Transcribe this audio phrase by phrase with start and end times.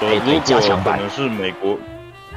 [0.00, 1.76] 呃，如果可能是美国，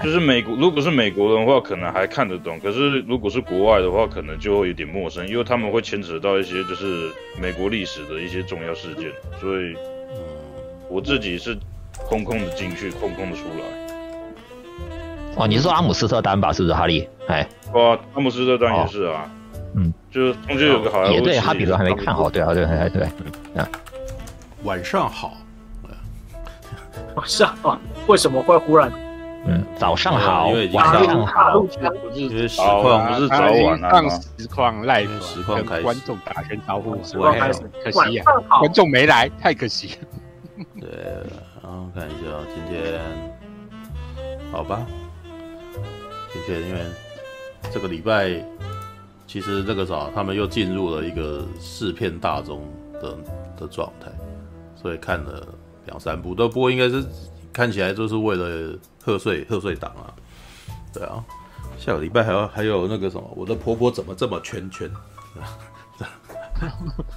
[0.04, 2.60] 就是美国，如果是美国人的话，可能还看得懂。
[2.60, 9.75] 可是如果是国外的话，可能就会有点陌生，因为他们会牵扯到一些就是美国历史的一些重要事件，所以，
[10.89, 11.55] 我自己是
[12.10, 13.64] 空空的进去，空空的出来。
[15.36, 16.52] 哦，你是说阿姆斯特丹吧？
[16.52, 17.07] 是不是哈利？
[17.28, 19.30] 哎，哇，阿姆斯特丹也是啊。
[19.75, 23.07] 嗯，就是中间有个好莱坞，也对，哈比人还没看好，对啊，对，对，对，
[23.54, 23.65] 嗯，
[24.64, 25.37] 晚上好。
[27.15, 28.92] 晚上好，为什么会忽然？
[29.43, 31.65] 嗯，早上好，因为晚上好，
[32.14, 38.25] 因为实况不是早晚啊，让实况 live 实况跟观众打声招呼，实况开始，可惜啊，
[38.59, 39.97] 观众没来，太可惜。
[40.80, 40.89] 对，
[41.64, 43.02] 然后看一下今天，
[44.52, 44.86] 好吧，
[46.31, 46.81] 今天因为
[47.72, 48.30] 这个礼拜，
[49.25, 52.62] 其实这个啥，他们又进入了一个四片大中
[53.02, 53.17] 的
[53.59, 54.12] 的状态，
[54.80, 55.48] 所以看了。
[55.86, 57.04] 两三部都，不过应该是
[57.52, 60.14] 看起来就是为了贺岁贺岁档啊，
[60.94, 61.23] 对啊，
[61.78, 64.90] 下个礼拜还要还有那个什么，我的婆婆怎么这么圈圈？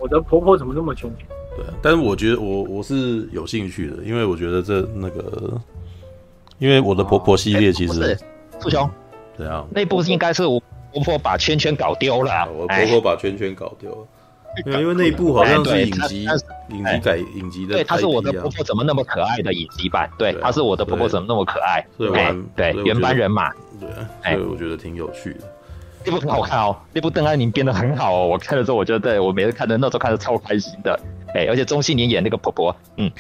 [0.01, 1.27] 我的婆婆怎么这么圈圈？
[1.57, 5.61] 对，但是我觉得我我是有兴趣的，因为我觉得这那个，
[6.59, 8.19] 因为我的婆婆系列其实，
[8.61, 8.89] 富兄，
[9.37, 9.67] 怎样？
[9.71, 10.61] 那部应该是我
[10.93, 14.07] 婆婆把圈圈搞丢了，我婆婆把圈圈搞丢了。
[14.65, 16.25] 没有，因为那一部好像是影集，
[16.69, 17.75] 影集改影集的。
[17.75, 20.09] 对，他是我的婆婆怎么那么可爱的影集版。
[20.19, 21.85] 对，他是我的婆婆怎么那么可爱。
[21.99, 22.09] 对，
[22.57, 23.51] 对，原班人马。
[23.81, 23.89] 对，
[24.23, 25.41] 所以我觉得挺有趣的。
[26.07, 28.27] 那部很好看哦，那部邓安宁编的很好哦。
[28.29, 30.99] 我看了之后，我觉得我每次看的那时候看的超开心的。
[31.35, 33.11] 哎，而且钟欣凌演那个婆婆，嗯，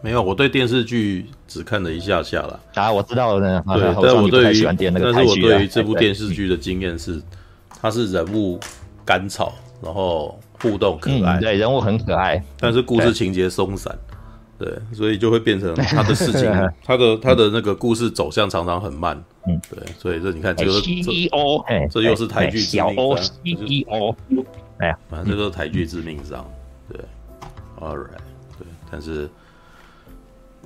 [0.00, 2.58] 没有，我对电视剧只看了一下下了。
[2.74, 3.62] 啊，我知道了。
[3.66, 7.20] 对，但我对于但是我对于这部电视剧的经验是，
[7.80, 8.58] 它是人物
[9.04, 10.38] 甘草，然后。
[10.62, 13.96] 互动可爱，嗯，对，人物很可爱，但是故事情节松散，
[14.58, 16.50] 对，对，所以就会变成 他的事情，
[16.84, 19.16] 他的他的那个故事走向常常很慢，
[19.46, 24.14] 嗯，对，所以这你看，这个 CEO，这又是台剧致命伤，CEO，
[24.78, 26.46] 哎呀，反正这都是台剧致命伤，
[26.88, 27.00] 对
[27.80, 28.20] ，All right，
[28.58, 29.28] 对，但是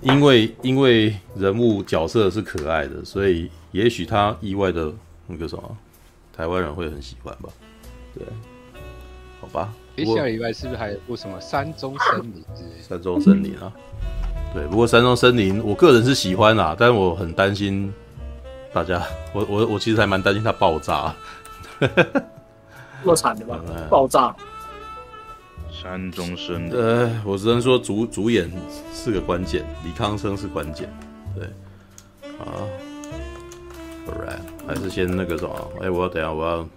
[0.03, 4.93] 因为因为人物角色是可爱的，所以也许他意外的
[5.29, 5.77] 那个什么，
[6.37, 7.49] 台湾人会很喜欢吧，
[8.13, 8.27] 对，
[9.41, 9.73] 好吧。
[9.97, 12.45] 接下礼拜是不是还有部什么山中森林？
[12.87, 13.73] 山中森林啊，
[14.53, 14.67] 对。
[14.67, 17.93] 不过山中森林，我个人是喜欢啊，但是我很担心
[18.73, 19.03] 大家，
[19.33, 21.15] 我我我其实还蛮担心它爆炸，
[21.81, 21.89] 这
[23.05, 23.61] 么惨的吧？
[23.89, 24.35] 爆炸。
[25.71, 28.51] 山中森林，呃，我只能说主主演
[28.93, 30.93] 是个关键，李康生是关键，
[31.37, 31.47] 对。
[32.39, 32.67] 啊
[34.09, 35.55] ，Alright，还是先那个什么？
[35.81, 36.69] 哎、欸，我要等下我要，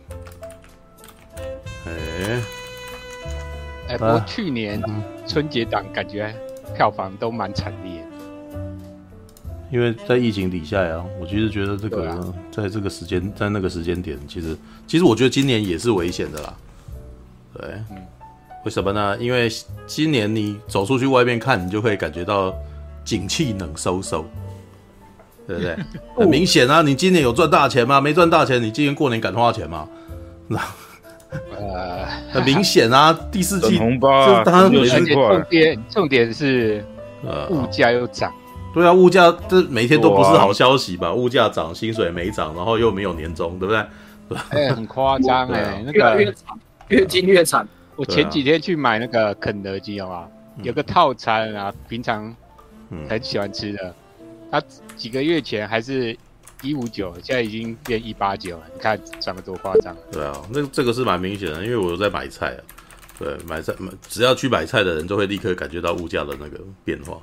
[1.85, 1.91] 哎、
[2.25, 2.41] 欸。
[3.87, 4.83] 哎、欸，不过去年
[5.25, 6.35] 春节档感觉
[6.75, 8.03] 票房都蛮惨烈，
[9.71, 11.01] 因为在疫情底下呀。
[11.21, 16.53] 我其实觉得这个、啊、在这个时间，在那个时间点，其实其实我觉得今年也是危险的啦。
[17.53, 17.97] 对、嗯，
[18.65, 19.17] 为什么呢？
[19.19, 19.49] 因为
[19.85, 22.53] 今年你走出去外面看，你就会感觉到
[23.05, 24.25] 景气冷飕飕，
[25.47, 25.77] 对不对？
[26.17, 28.01] 很明显啊，你今年有赚大钱吗？
[28.01, 29.87] 没赚大钱，你今年过年敢花钱吗？
[30.49, 30.59] 那。
[31.29, 35.33] 呃，很明显啊，第四季红包当然没错。
[35.33, 36.83] 重点重点是，
[37.25, 38.33] 呃，物价又涨。
[38.73, 41.13] 对啊，物价这每天都不是好消息吧？
[41.13, 44.37] 物价涨，薪水没涨，然后又没有年终，对不对？
[44.49, 46.57] 哎，很夸张哎，那个越惨，
[46.87, 47.67] 越经越惨。
[47.95, 50.27] 我前几天去买那个肯德基，好吧，
[50.63, 52.33] 有个套餐啊，平常
[53.09, 53.93] 很喜欢吃的，
[54.49, 54.61] 他
[54.95, 56.17] 几个月前还是。
[56.61, 59.95] 一五九，现在已经变一八九了，你看涨得多夸张。
[60.11, 62.61] 对啊，那这个是蛮明显的，因为我有在买菜啊。
[63.19, 67.17] 对，买菜买，只要去买菜的人都会立刻感觉到物价的那个变化，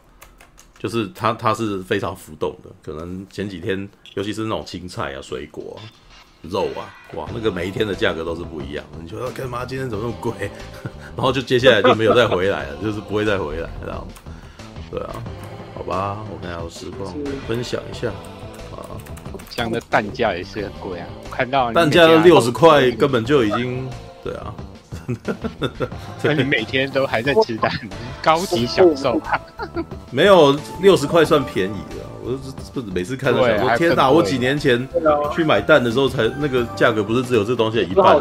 [0.76, 2.70] 就是它它是非常浮动的。
[2.82, 5.86] 可能前几天，尤其是那种青菜啊、水果啊、
[6.42, 8.84] 肉啊，哇，那个每一天的价格都是不一样。
[9.00, 10.50] 你说干嘛今天怎么那么贵？
[11.16, 14.08] 然后就接下来就没有再回来了， 就是不会再回来，这样。
[14.90, 15.14] 对啊，
[15.76, 17.14] 好吧，我看下有实况
[17.46, 18.12] 分享一下。
[19.54, 21.06] 讲的蛋价也是很贵啊！
[21.24, 23.88] 我看到蛋价都六十块，根本就已经
[24.22, 24.54] 对啊。
[26.18, 27.70] 所以你每天都还在吃蛋，
[28.22, 29.20] 高级享受。
[30.10, 34.10] 没有六十块算便宜的，我每次看都想说天哪！
[34.10, 34.88] 我几年前
[35.34, 38.16] 去买蛋的时候才那个价格不是只有这东西的一半，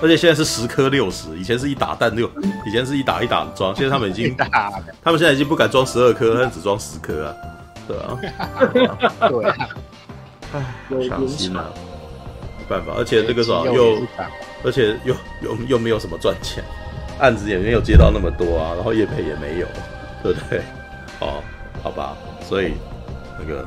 [0.00, 2.26] 而且现在是十颗六十，以前是一打蛋六，
[2.66, 4.34] 以前是一打一打装，现在他们已经
[5.04, 7.34] 他们现在已经不敢装十二颗，他们只装十颗啊，
[7.86, 8.18] 对啊，
[9.28, 9.52] 对。
[11.08, 11.72] 伤心啊，
[12.58, 13.98] 没办法，而且这个啥又，
[14.64, 16.62] 而且又又又没有什么赚钱，
[17.18, 19.66] 案子也没有接到那么多啊，然后业配也没有，
[20.22, 20.60] 对不对？
[21.20, 21.42] 哦，
[21.82, 22.74] 好吧，所以
[23.38, 23.66] 那个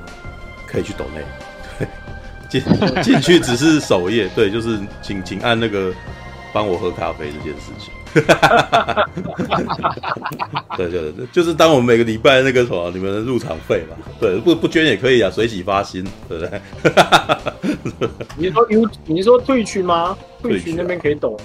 [0.66, 1.88] 可以去抖内，
[2.50, 2.62] 进
[3.02, 5.94] 进去只是首页，对，就是请请按那个
[6.54, 7.94] 帮我喝咖啡这件事情。
[10.78, 16.62] 对对对，就是当我们每个礼拜那个什么你们的入场费嘛，对，不不捐也可以啊，随喜发心，对不对？
[18.38, 20.18] 你是说 U，你是说退群吗？
[20.42, 21.38] 退群那边可以抖，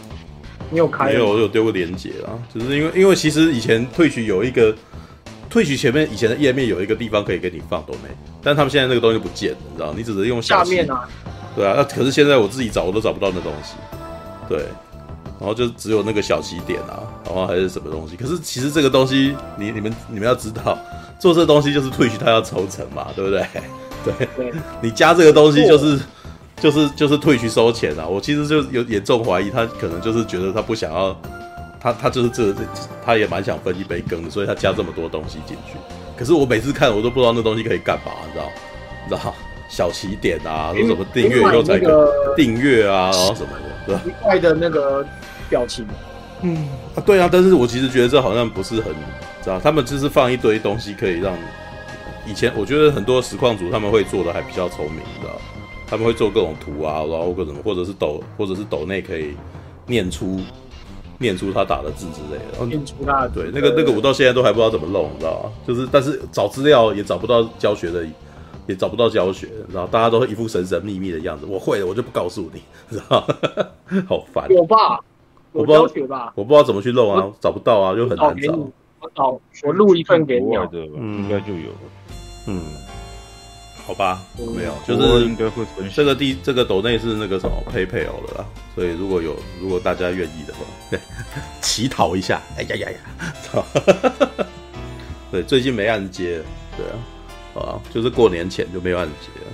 [0.70, 1.06] 你有开？
[1.06, 4.74] 没有，我有丢过链接啊，只是因为因为其实以前退群有一个
[5.48, 8.10] 退群前面以前的页面有一个地方可以给你放抖内，
[8.42, 9.92] 但他们现在那个东西不见了，你知道？
[9.96, 11.08] 你只能用下面啊，
[11.56, 13.74] 对啊，那可是现在我自己找我都找不到那东西，
[14.48, 14.64] 对。
[15.42, 18.14] 然后就只有那个小起点啊，然后还是什么东西？
[18.14, 20.78] 可是其实这个东西，你你们你们要知道，
[21.18, 23.44] 做这个东西就是 Twitch 它要抽成嘛，对不对？
[24.06, 25.98] 对，对你加这个东西就是
[26.60, 28.06] 就是就是 Twitch 收钱啊。
[28.06, 31.20] 我其实就有严重怀疑他可能就是觉得他不想要，
[31.80, 32.54] 他他就是这个，
[33.04, 35.74] 他也蛮想分一杯羹的，所以他加这么多东西进去。
[36.16, 38.44] 可是我每次看我都不知道那东西可以干嘛，你知道？
[39.08, 39.34] 你知道？
[39.68, 43.48] 小起点啊，说什么订阅又才个订阅啊，然后什么
[43.86, 44.02] 的，对吧？
[44.04, 45.04] 奇怪的那个。
[45.52, 45.86] 表情，
[46.40, 46.56] 嗯
[46.96, 48.90] 啊，对啊，但是我其实觉得这好像不是很，
[49.42, 51.34] 知道他们就是放一堆东西可以让
[52.26, 55.34] 以前我觉得很多实况组他们会做的还比较聪明，你知道
[55.86, 59.36] 他们会做各种图啊，然后各种或者是抖或者是抖内可以
[59.86, 60.40] 念出
[61.18, 65.50] 念出他打的字之类的，念出他的对那个那个我到现在都还不知道怎么弄，你知道吗？
[65.66, 68.06] 就是但是找资料也找不到教学的，
[68.66, 73.20] 也找不到教学，然后大家都一副神神秘秘的样子，我会了我就不告诉你，知道
[74.08, 74.98] 好烦，我爸。
[75.52, 78.52] 我不知道，我不知道怎么去弄啊，找不到啊，就很难找。
[79.00, 80.54] 我找，我录一份给你。
[80.54, 81.78] 应该就有了。
[82.46, 82.62] 嗯，
[83.86, 85.64] 好吧，没有，就是应该会
[85.94, 90.60] 这个第这个斗内是那个什么 PayPal 的啦，所以如果有如果大家愿意的话，
[91.60, 92.40] 乞讨一下。
[92.56, 93.64] 哎呀呀呀，操！
[95.30, 96.42] 对，最近没按接，
[96.76, 96.86] 对
[97.60, 99.46] 啊，啊，就是过年前就没有按接了。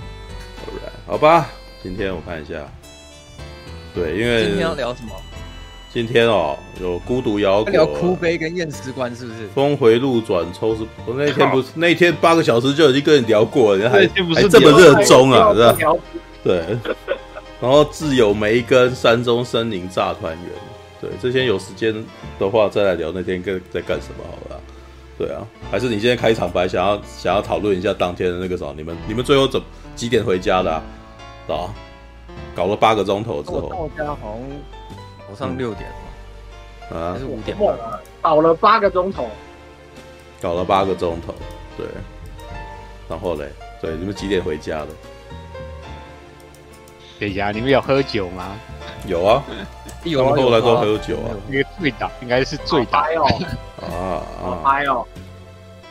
[0.67, 1.49] Alright，好吧，
[1.81, 2.67] 今天我看一下，
[3.95, 5.11] 对，因为今天要聊什么？
[5.91, 9.47] 今天哦，有孤独摇滚，聊哭悲跟验尸官是不是？
[9.55, 15.95] 峰回路转抽是，我那天不是那天八个小时就已经跟你聊过了，还不是还这么热衷啊，是吧？
[16.43, 16.63] 对。
[17.59, 20.51] 然后自有梅根山中森林炸团圆，
[21.01, 21.93] 对，这些有时间
[22.37, 24.61] 的话再来聊那天跟在干什么，好吧？
[25.17, 28.73] 对啊，还是你今天开场白想要想要讨论一下当天的那个什么？
[28.77, 29.59] 你们你们最后怎
[29.95, 30.83] 几点回家的啊？
[31.47, 31.73] 啊？
[32.55, 34.78] 搞了八个钟头之后，到家好像。
[35.29, 36.97] 早上六点吗？
[36.97, 37.67] 啊，还是五点半？
[38.21, 39.29] 搞了八个钟头，
[40.41, 41.33] 搞了八个钟头，
[41.77, 41.85] 对。
[43.07, 43.47] 然后嘞，
[43.81, 44.87] 对，你们几点回家的？
[47.19, 48.55] 等一下，你们有喝酒吗？
[49.05, 49.43] 有啊，
[50.03, 50.35] 有啊。
[50.35, 51.29] 后来都喝酒啊。
[51.47, 53.45] 那个醉倒，应该是醉倒哦。
[53.81, 53.87] 啊
[54.41, 54.59] 啊！
[54.63, 55.05] 嗨哦。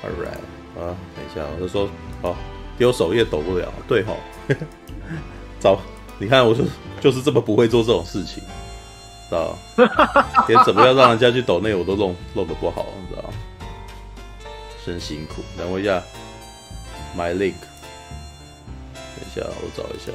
[0.02, 1.88] All right，啊，等一下，我就说，
[2.22, 2.34] 哦，
[2.76, 4.16] 丢首页抖不了，对吼。
[5.60, 5.78] 早，
[6.18, 6.64] 你看，我就
[7.00, 8.42] 就是这么不会做这种事情。
[9.28, 9.58] 知道，
[10.48, 13.24] 连怎么样让人家去抖内我都弄弄得不好，你知道？
[14.86, 15.42] 真辛苦。
[15.56, 16.02] 等我一下
[17.14, 17.56] ，My Link，
[18.94, 20.10] 等一下，我找一下。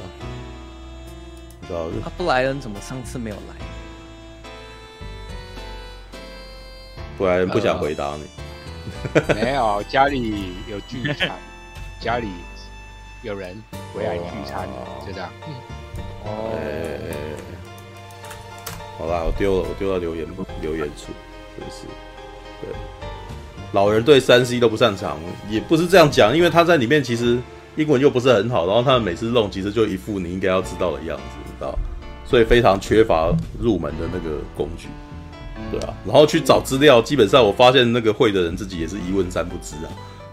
[1.68, 1.86] 知道？
[2.02, 3.54] 他布莱恩怎么上次没有来？
[7.16, 8.24] 布莱恩不想回答你。
[9.14, 11.30] 呃、没有，家里有聚餐，
[12.00, 12.28] 家里
[13.22, 13.62] 有人
[13.94, 14.68] 回来聚餐，
[15.06, 15.30] 就这样。
[16.24, 16.50] 哦。
[16.60, 17.53] 欸
[18.96, 20.24] 好啦，我丢了，我丢到留言
[20.62, 21.12] 留言处，
[21.58, 21.86] 真是，
[22.60, 22.70] 对，
[23.72, 25.18] 老人对三 C 都不擅长，
[25.50, 27.36] 也不是这样讲，因为他在里面其实
[27.76, 31.76] 英文又不是很好，然后他们每次弄其实就一副你应该要知道的样子，你知道，
[32.24, 34.86] 所以非常缺乏入门的那个工具，
[35.72, 39.90] 对啊，然后去找资料，基本上我发现那个会的人自己也是一问三不知啊，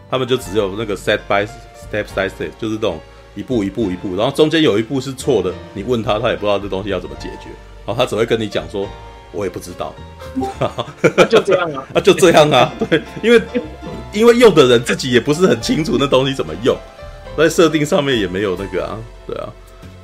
[0.10, 1.48] 他们就只有那个 step by
[1.91, 3.00] step by step，就是这种
[3.34, 7.50] 一步一步一步，然后中间有一步是错的，你问他，他也不知道这东西要怎么解决。
[7.98, 8.88] 他只会跟你讲说，
[9.32, 9.94] 我也不知道，
[11.30, 13.42] 就这样啊，啊就这样啊，对，因为
[14.14, 16.76] 因为用的人自己也不是很清楚那东西怎么用，
[17.38, 19.48] 在设定上面也没有那个啊，对啊，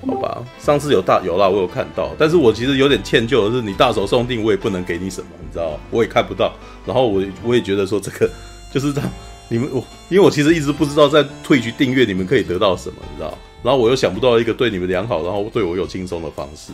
[0.07, 6.53] 好吧，上次有大有啦，我有看到，但是我其实有点歉疚的是，你大手送定我也不能给你什么，你知道，我也看不到，
[6.85, 8.29] 然后我我也觉得说这个
[8.73, 9.11] 就是这样，
[9.49, 16.71] 你们我因为我其实一直不知道在 Twitch 订阅你们可以得到什么，你知道，然后我又想不到一个对你们良好，然后对我有轻松的方式。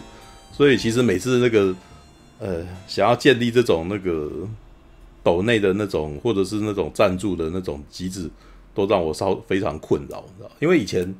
[0.55, 1.75] 所以其实每次那个，
[2.39, 4.29] 呃，想要建立这种那个
[5.23, 8.29] 抖内的那种，或者是那种赞助的那种机制，
[8.75, 10.51] 都让我稍非常困扰，你知道？
[10.59, 11.13] 因为以前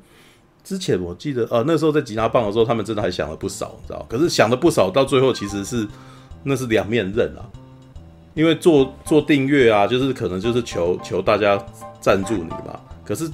[0.62, 4.06] 之前我记得，呃，那时候在吉拿棒的时候，他们真的还想了不少，你知道？
[4.08, 5.86] 可是想了不少，到最后其实是
[6.44, 7.42] 那是两面刃啊。
[8.34, 11.60] 因为做做订阅啊，就是可能就是求求大家
[12.00, 12.80] 赞助你嘛。
[13.04, 13.30] 可是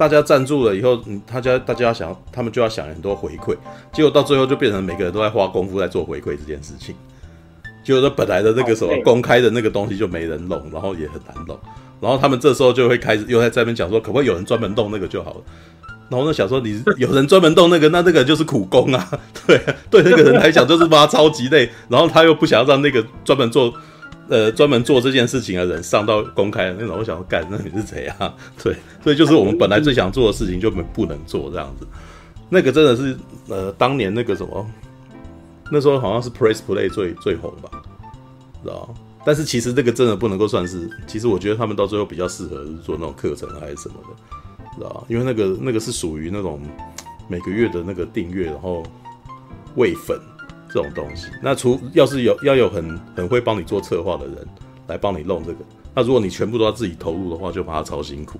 [0.00, 3.54] 大家赞助了以后，嗯，大家大家想，他们就要想很多回馈，
[3.92, 6.94] 结果到最后就变成每个人都在花功夫在做回馈这件事情。
[7.84, 11.54] 结果本来的那个什么公开的那个东西就没人弄，然后也很难弄。
[12.00, 15.40] 然后他们这时候就会开始又在这边讲说，可不可以有人专门弄那个就好了。
[16.08, 19.06] 然后我就想说，你有人专门弄那个，那那个就是苦工啊，
[19.46, 23.70] 对对，那个人来讲就是把他超级累，然后他又不想要让那个专门做。
[24.30, 28.32] 呃，专门做这件事情的人上到公开的那种，我想要干，那你是谁啊？
[28.62, 31.86] 对，所以就是我们本来最想做的事情就没不能做这样子。
[32.48, 33.18] 那个真的是，
[33.48, 34.64] 呃，当年那个什么，
[35.72, 37.82] 那时候好像是 Press Play 最最红吧，
[38.62, 38.94] 知道？
[39.24, 45.04] 但是其实这个真的不能够算是，其实我觉得他们到最后比较适合做那种课程还是什么的，知道？
[45.08, 46.60] 因为那个那个是属于那种
[47.26, 48.84] 每个月的那个订阅，然后
[49.74, 50.16] 喂粉。
[50.72, 54.36] 这种东西，那除要是有要有很很会帮你做策划的人
[54.86, 55.58] 来帮你弄这个，
[55.94, 58.38] 那如果你全部都要自己投入的话，就把它超辛苦，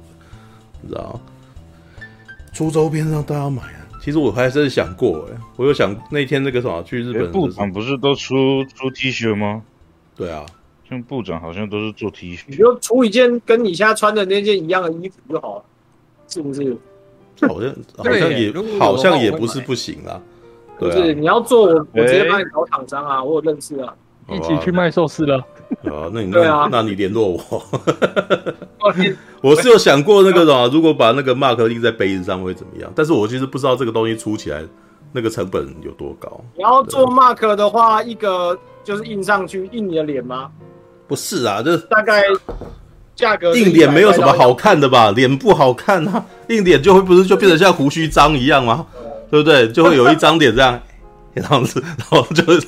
[0.81, 1.21] 你知道？
[2.53, 3.87] 出周边让大家买啊！
[4.03, 9.63] 其实我还真是想过哎，我有想那天那个什么去日本部长不是都出出 T 恤吗？
[10.17, 10.45] 对啊，
[10.89, 15.65] 像部长好像都是做 T 恤，你就出一件跟你现在穿的那件一样的衣服就好了，
[16.29, 16.77] 是不是？
[17.49, 20.21] 好像好像也好像也不是不行啊。
[20.81, 23.95] 不是，你要做我，我直接帮你找厂商啊，我有认识啊，
[24.29, 25.37] 一起去卖寿司了。
[25.85, 27.63] 啊，那你 那那你联络我。
[29.43, 32.91] 我是有想过那个什么，如果把那个 mark 印在杯子上会怎么样？
[32.95, 34.63] 但是我其实不知道这个东西出起来
[35.13, 36.41] 那个成本有多高。
[36.57, 40.51] 你要做 mark 的话，一个就是印上去印你的脸吗？
[41.07, 42.23] 不是啊，这大概
[43.15, 45.11] 价格印脸没有什么好看的吧？
[45.11, 48.87] 脸不好看啊，印脸就会不是就变成像胡须章一样吗？
[49.31, 49.69] 对不对？
[49.71, 50.81] 就会有一张脸这样，
[51.35, 52.67] 这样子，然后就是，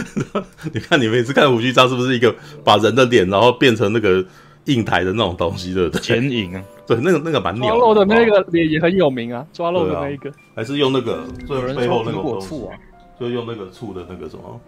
[0.72, 4.24] 你看你每次看胡须章是不是一个把人的脸，然后变成那个
[4.64, 6.00] 印台的那种东西，对不对？
[6.00, 7.70] 剪影啊， 对，那个那个蛮鸟。
[7.70, 12.76] 抓漏的那个脸也很有名啊，抓漏的那一个，还是用那个最背后那个果醋啊，
[13.20, 14.60] 就用那个醋的那个什么，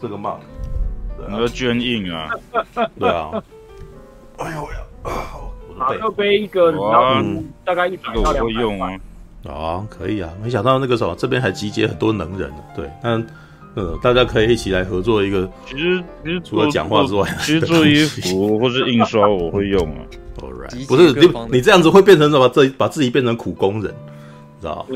[0.00, 0.38] 这个 mark，
[1.28, 2.28] 那个绢印啊，
[2.98, 3.30] 对啊。
[4.38, 4.78] 哎呦呀，
[5.76, 9.00] 马克杯一个，然后大概一百到两百。
[9.46, 10.30] 啊，可以啊！
[10.42, 12.56] 没想到那个什么，这边还集结很多能人呢。
[12.74, 13.22] 对，那
[13.74, 15.48] 呃，大家可以一起来合作一个。
[15.64, 20.00] 其实其实除了讲话之外，其实做衣服或是印刷我会用啊。
[20.42, 22.48] All right，不是你你这样子会变成什么？
[22.48, 23.94] 这把自己变成苦工人，
[24.60, 24.86] 知道？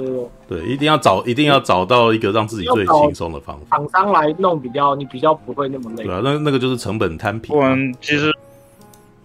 [0.49, 3.77] 对，一定要找一定要找到一个让自己最轻松的方法。
[3.77, 6.05] 厂商来弄比较，你比较不会那么累。
[6.05, 7.55] 对啊，那那个就是成本摊平。
[7.55, 8.33] 不然其实，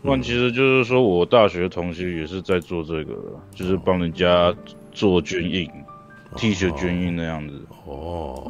[0.02, 3.14] 不然其实就是说我大学同学也是在做这个，
[3.54, 4.54] 就是帮人家。
[4.98, 5.70] 做军印
[6.36, 7.54] ，T 恤军印那样子
[7.86, 8.44] 哦。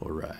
[0.00, 0.36] All right，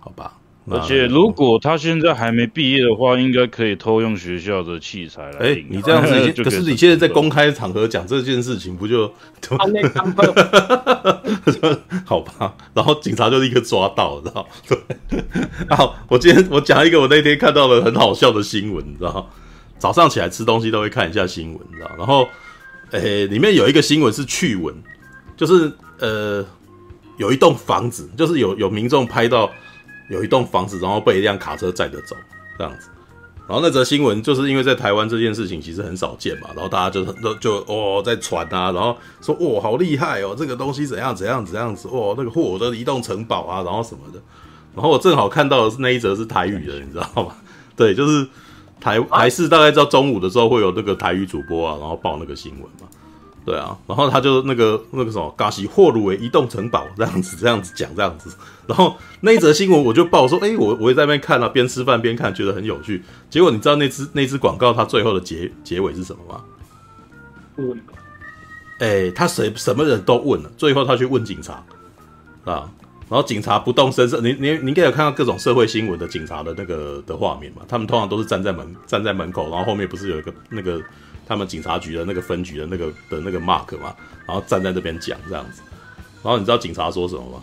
[0.00, 0.32] 好吧。
[0.68, 5.38] 而且如果他现在还没毕业的话，应该可以偷用学校的器材来。
[5.38, 9.08] 哎，你这样子已经， 可是你现在在公开场合讲这件事情，不就？
[12.04, 14.44] 好吧，然后警察就立刻抓到，知道？
[14.66, 14.76] 对。
[15.70, 19.30] 好，我今天我讲一个我那天看到了很好笑的新闻，你知道？
[19.78, 21.90] 早上起来吃东西都会看一下新闻，你知道？
[21.96, 22.26] 然后。
[22.92, 24.74] 诶、欸，里面有一个新闻是趣闻，
[25.36, 26.44] 就是呃，
[27.16, 29.50] 有一栋房子，就是有有民众拍到
[30.08, 32.14] 有一栋房子，然后被一辆卡车载着走
[32.56, 32.88] 这样子。
[33.48, 44.20] 然后那则新闻就是因为在台湾这件事情其实很少见嘛，然后大家就都就哦在传啊，然后说哇好厉害哦，这个东西怎样怎样怎样子，哇那个货的移动城堡啊，然后什么的。
[44.74, 47.34] 然后我正好看到的是那一则是台语的，你知道吗？
[47.76, 48.26] 对，就是。
[48.80, 52.86] 台台视大概到中午的时候会有那个台语主播啊，然后报那个新闻嘛，
[53.44, 58.34] 对啊，然后他就那个那个什么，嘎西霍鲁为移动城堡这样子这样子讲这样子，
[58.66, 63.02] 然后那一则新闻我就报说，哎，我我也在那边看啊，边吃饭边看，觉得很有趣。
[63.30, 66.44] 结果你知道那只那只广告它最后的结结尾是什么吗？
[67.56, 67.80] 问，
[68.80, 71.64] 哎，他谁什么人都问了，最后他去问警察
[72.44, 72.70] 啊。
[73.08, 77.62] 然后警察不动声色，你你你应该有看到各种社会新闻的警察的那个的画面嘛？
[77.68, 80.82] 他们通常都是站在门站在门口，然后后面不是有一个那个
[81.24, 83.94] 他们警察局的那个分局的那个的那个 mark 嘛？
[84.26, 85.62] 然后站在那边讲这样子。
[86.22, 87.42] 然后你知道警察说什么吗？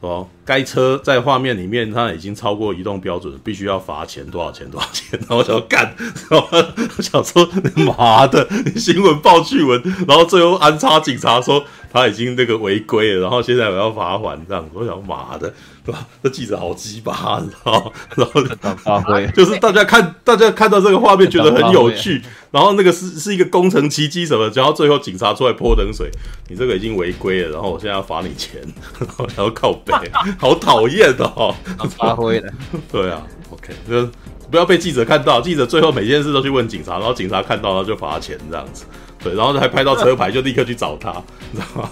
[0.00, 5.18] 说该车在画面里面，它已经超过移动标准，必须要罚钱多少钱多少钱。
[5.28, 5.94] 然后我想要干，
[6.30, 6.48] 然 后
[6.96, 7.48] 我想说
[7.96, 11.64] 妈的，你新闻报趣闻，然后最后安插警察说。
[11.90, 15.50] 他已经那个违规了，然后现在我要罚款这样子，我想妈的，
[15.88, 16.06] 对吧？
[16.22, 17.90] 这记者好鸡巴，你知道？
[18.14, 26.10] 然后发挥， 就是大家看，大家看到这个画面觉得很有趣，然后那个是是一个工程奇迹什么，然后最后警察出来泼冷水，
[26.50, 28.60] 你这个已经违规了，然后我现在要罚你钱，
[29.00, 29.94] 然后要靠背，
[30.38, 31.54] 好讨厌哦，
[31.96, 32.52] 发挥的，
[32.92, 34.06] 对啊，OK，就
[34.50, 38.84] 不要被记者看到，记者最后每件事都去问警察，然后警察看到了就罚钱这样子。
[39.24, 41.10] 对，然后还拍到车牌，就立刻去找他，
[41.50, 41.90] 你知道吗？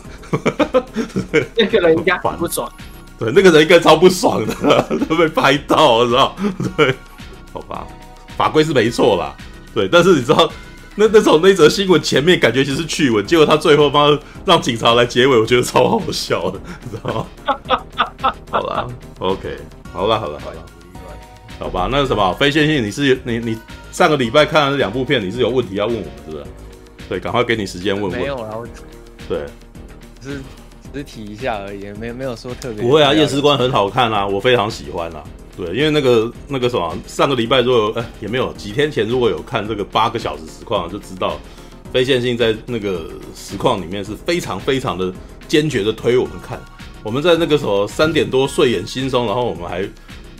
[1.56, 2.70] 那个人应该很不爽。
[3.18, 6.36] 对，那个人应该超不爽的， 都被拍到，知道？
[6.76, 6.94] 对，
[7.52, 7.86] 好吧，
[8.36, 9.34] 法规是没错啦，
[9.74, 10.50] 对，但是你知道，
[10.94, 18.32] 那那种那则新闻前面感觉其实是趣闻，结果他最后帮让警察来结尾，我觉得超好笑的，你知道吗？
[18.50, 18.86] 好啦
[19.18, 19.56] ，OK，
[19.92, 20.56] 好了，好了，好了，
[21.58, 23.58] 好吧，那个什么，非线性，你是你你
[23.92, 26.44] 上个礼拜看了这两部片，你是有问题要问我们，是不是？
[27.08, 28.20] 对，赶快给你时间问问。
[28.20, 28.66] 没有啊，我
[29.28, 29.46] 对，
[30.20, 30.42] 是。
[30.96, 32.82] 只提一下而已，没没有说特别。
[32.82, 35.22] 不会啊，验尸官很好看啊，我非常喜欢啊。
[35.56, 41.38] 对，因为那个那个什么，上个礼拜如果哎也没有，几天前如果有看这个八个小时实况，就知道
[41.92, 45.12] 非线性在那个实况里面是非常非常的
[45.48, 46.60] 坚决的推我们看。
[47.02, 49.88] 我们在那个时候三点多睡眼惺忪，然后我们还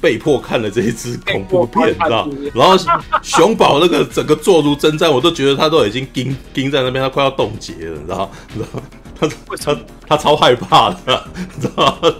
[0.01, 2.29] 被迫看了这一支恐怖片，你知道？
[2.53, 2.77] 然后
[3.23, 8.31] 熊宝那个整个坐如针毡，我都觉得他都已经盯盯在那边，他快要冻结了，你知道？
[8.53, 8.83] 你知道？
[9.19, 9.77] 他他
[10.09, 12.15] 他超害怕的，你 知道吗？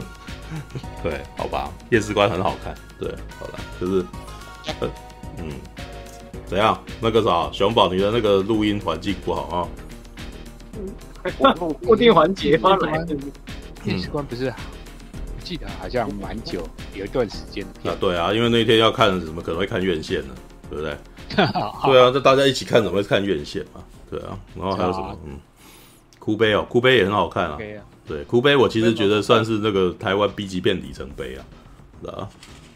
[1.02, 3.08] 对，好吧，夜视官很好看，对，
[3.38, 4.04] 好了，就是，
[5.38, 5.50] 嗯，
[6.46, 6.82] 怎样？
[7.00, 9.68] 那个啥，熊宝，你的那个录音环境不好啊？
[11.86, 12.76] 固定环节吗？
[13.84, 14.46] 验尸官不是？
[14.46, 20.34] 我记得好像蛮久，有一段时间啊，对啊，因为那天要看，怎么可能会看院线呢？
[20.70, 20.96] 对不对？
[21.36, 23.82] 对啊，那大家一起看，怎么会看院线嘛？
[24.14, 25.08] 对啊，然后还有什么？
[25.08, 25.40] 啊、嗯，
[26.20, 27.56] 哭悲哦，哭悲也很好看啊。
[27.58, 31.44] Okay 啊对，哭悲我其实觉得算是那个台湾 B 级片里程碑啊，
[32.00, 32.28] 是啊，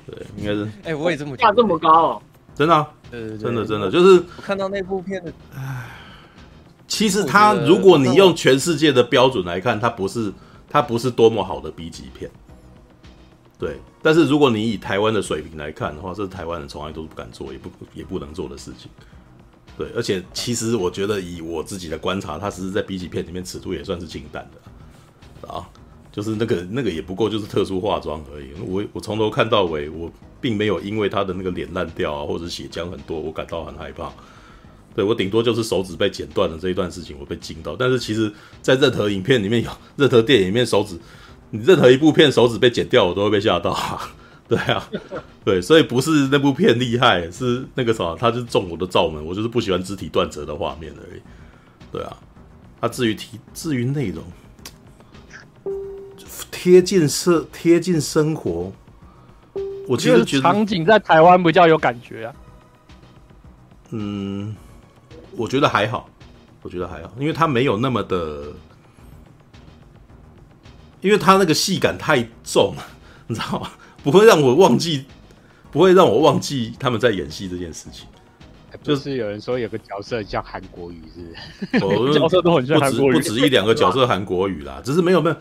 [0.06, 0.64] 对，应该是。
[0.82, 1.50] 哎、欸，我也这么觉得。
[1.50, 2.22] 价这么高哦？
[2.54, 2.88] 真的、啊？
[3.10, 5.32] 对对对真的真的就是我看到那部片的。
[5.54, 5.90] 唉，
[6.88, 10.32] 其实它如果你用全世界的标准来看，它不是
[10.68, 12.30] 它不是多么好的 B 级片。
[13.58, 18.90] 对，但是如果你以台湾的水平来看的话，这是台湾人从来都不敢做，也不也不能做的事情。
[19.78, 25.64] 对，而且其实我觉得以我自己的观察，他其实在 B 级片里面尺度也算是清淡的啊，
[26.10, 28.48] 就是那个那个也不过就是特殊化妆而已。
[28.66, 30.10] 我我从头看到尾，我
[30.40, 34.12] 并没有因为他的那个脸烂掉啊，或者血浆很多，我感到很害怕。
[34.96, 37.76] 对，我顶多就是手指被剪断了这一段事情，我被惊到。
[37.76, 40.98] 但是其实，在任何影片里面有任何电影里面手指，
[41.50, 43.72] 你任何一部片手指被剪掉，我都会被吓到。
[44.56, 44.88] 对啊，
[45.44, 51.20] 对，所以不是那部片厉害，是那个啥，他就是中我的罩门，我就是不喜欢肢体断折的画面而已。
[51.92, 52.16] 对啊，
[52.80, 54.24] 他至于题，至于内容，
[56.50, 58.72] 贴近生贴近生活，
[59.86, 62.34] 我其实觉得场景在台湾比较有感觉啊。
[63.90, 64.56] 嗯，
[65.36, 66.08] 我觉得还好，
[66.62, 68.44] 我觉得还好，因为他没有那么的，
[71.02, 72.82] 因为他那个戏感太重了，
[73.26, 73.70] 你知道吗？
[74.10, 75.04] 不会让我忘记，
[75.70, 78.06] 不会让我忘记他们在演戏这件事情。
[78.82, 81.84] 就是有人说有个角色叫韩国语，是不是？
[82.08, 85.36] 我角色都很像韩国语，不止一两个角色韩国语啦， 只是没有没有。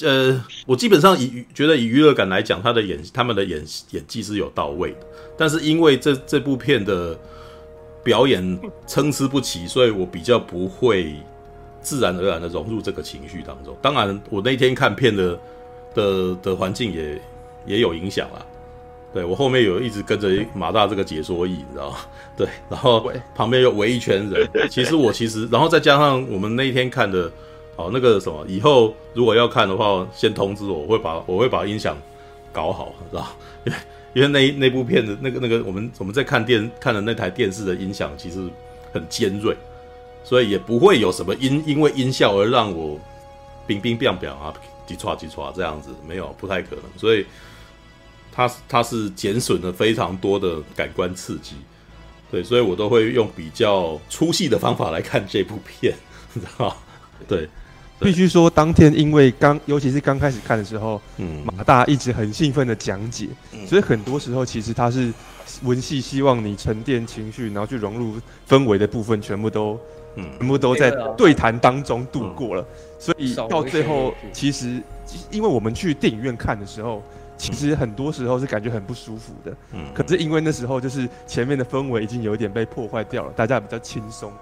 [0.00, 7.16] 呃，我基本上以觉得以娱乐感来讲，他的演他们的演演技是有到位的，但是因为这这部片的
[8.02, 11.14] 表演参差不齐，所以我比较不会
[11.80, 13.76] 自然而然的融入这个情绪当中。
[13.82, 15.38] 当然，我那天看片的
[15.94, 17.20] 的的环境也。
[17.66, 18.44] 也有影响啊，
[19.12, 21.96] 对，我后面有一直跟着马大这个解说役，你知道吗？
[22.36, 24.48] 对，然后旁边又围一圈人。
[24.70, 27.30] 其实我其实，然后再加上我们那一天看的，
[27.76, 31.94] 哦，那个什么，以后如果要看的话，先通知我，我会把我会把音响
[32.52, 33.26] 搞好，知道？
[33.64, 33.78] 因为
[34.14, 38.48] 因为那那部片子那个那个我们我们在看电看的那台电视的音响其实
[38.92, 39.54] 很尖锐，
[40.24, 42.98] 所以也不会有什么音因为音效而让我
[43.66, 44.52] 冰冰冰冰啊，
[44.88, 47.26] 叽唰叽唰这样子，没有，不太可能，所以。
[48.34, 51.54] 它它是减损了非常多的感官刺激，
[52.30, 55.94] 对，所以我都会用比较粗细的方法来看这部片，
[56.32, 56.76] 你知道吗？
[57.28, 57.46] 对，
[58.00, 65.12] 必须说当天因为刚，尤其是刚开始看的时候，嗯，马大一直很兴奋的讲解，嗯，所以很多时候其实他是
[65.62, 68.14] 文戏希望你沉淀情绪，然后去融入
[68.48, 69.78] 氛围的部分，全部都，
[70.16, 72.66] 嗯，全部都在对谈当中度过了，
[72.98, 74.82] 所以到最后，其实
[75.30, 77.02] 因为我们去电影院看的时候。
[77.42, 84.32] 其实很多时候是感觉很不舒服的，嗯，可是因为那时候就是前面的氛围已经有点被破坏掉了，大家比较轻松，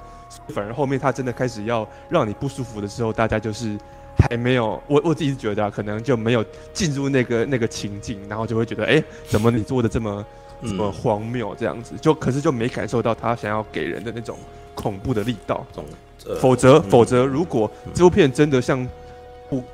[0.48, 3.74] 反而后面他真的开始要让你不舒服的时候，大家就是
[4.18, 10.26] 还没有，我我自己觉得啊，可能就没有进入那个那个情境，然后就会觉得，哎，怎么你做的这么
[10.60, 14.36] 这么荒谬这样子，就可是就没感受到他想要给人的那种
[14.74, 15.64] 恐怖的力道，
[16.38, 18.86] 否则否则如果这部片真的像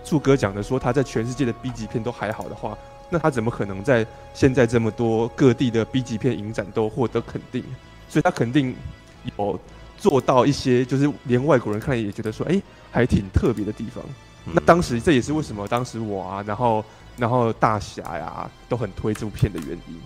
[0.05, 2.79] 柱哥讲的说，他在全世界的 B 级片都还好的话。
[3.09, 7.63] 那他怎么可能在现在这么多各地的 B 级片影展都获得肯定？
[8.09, 8.75] 所以他肯定
[9.37, 9.59] 有
[9.97, 14.05] 做到一些就是连外国人看也觉得说，哎、欸，还挺特别的地方。
[14.47, 16.85] 嗯、那当时这也是为什么当时我啊，然后
[17.17, 20.01] 然后大侠呀都很推这部片的原因。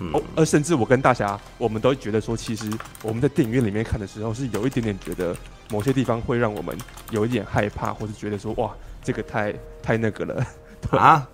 [0.00, 2.70] 嗯、哦，而甚至我跟大侠，我们都觉得说，其实
[3.02, 5.36] 我们在电影院里面看的时候，是有一点点觉得
[5.70, 6.76] 某些地方会让我们
[7.10, 8.70] 有一点害怕，或是觉得说，哇，
[9.02, 10.46] 这个太太那个了
[10.90, 11.26] 啊。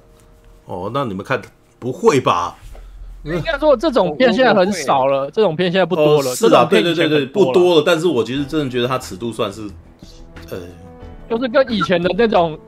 [0.66, 1.40] 哦，那你们看，
[1.78, 2.56] 不会吧？
[3.24, 6.30] 应该说这种片现在很少了，这种片现在不多了。
[6.30, 7.82] 哦、是啊，对对对对，不多了。
[7.84, 9.62] 但是我其实真的觉得它尺度算是，
[10.50, 10.58] 呃，
[11.30, 12.58] 就是跟以前的那种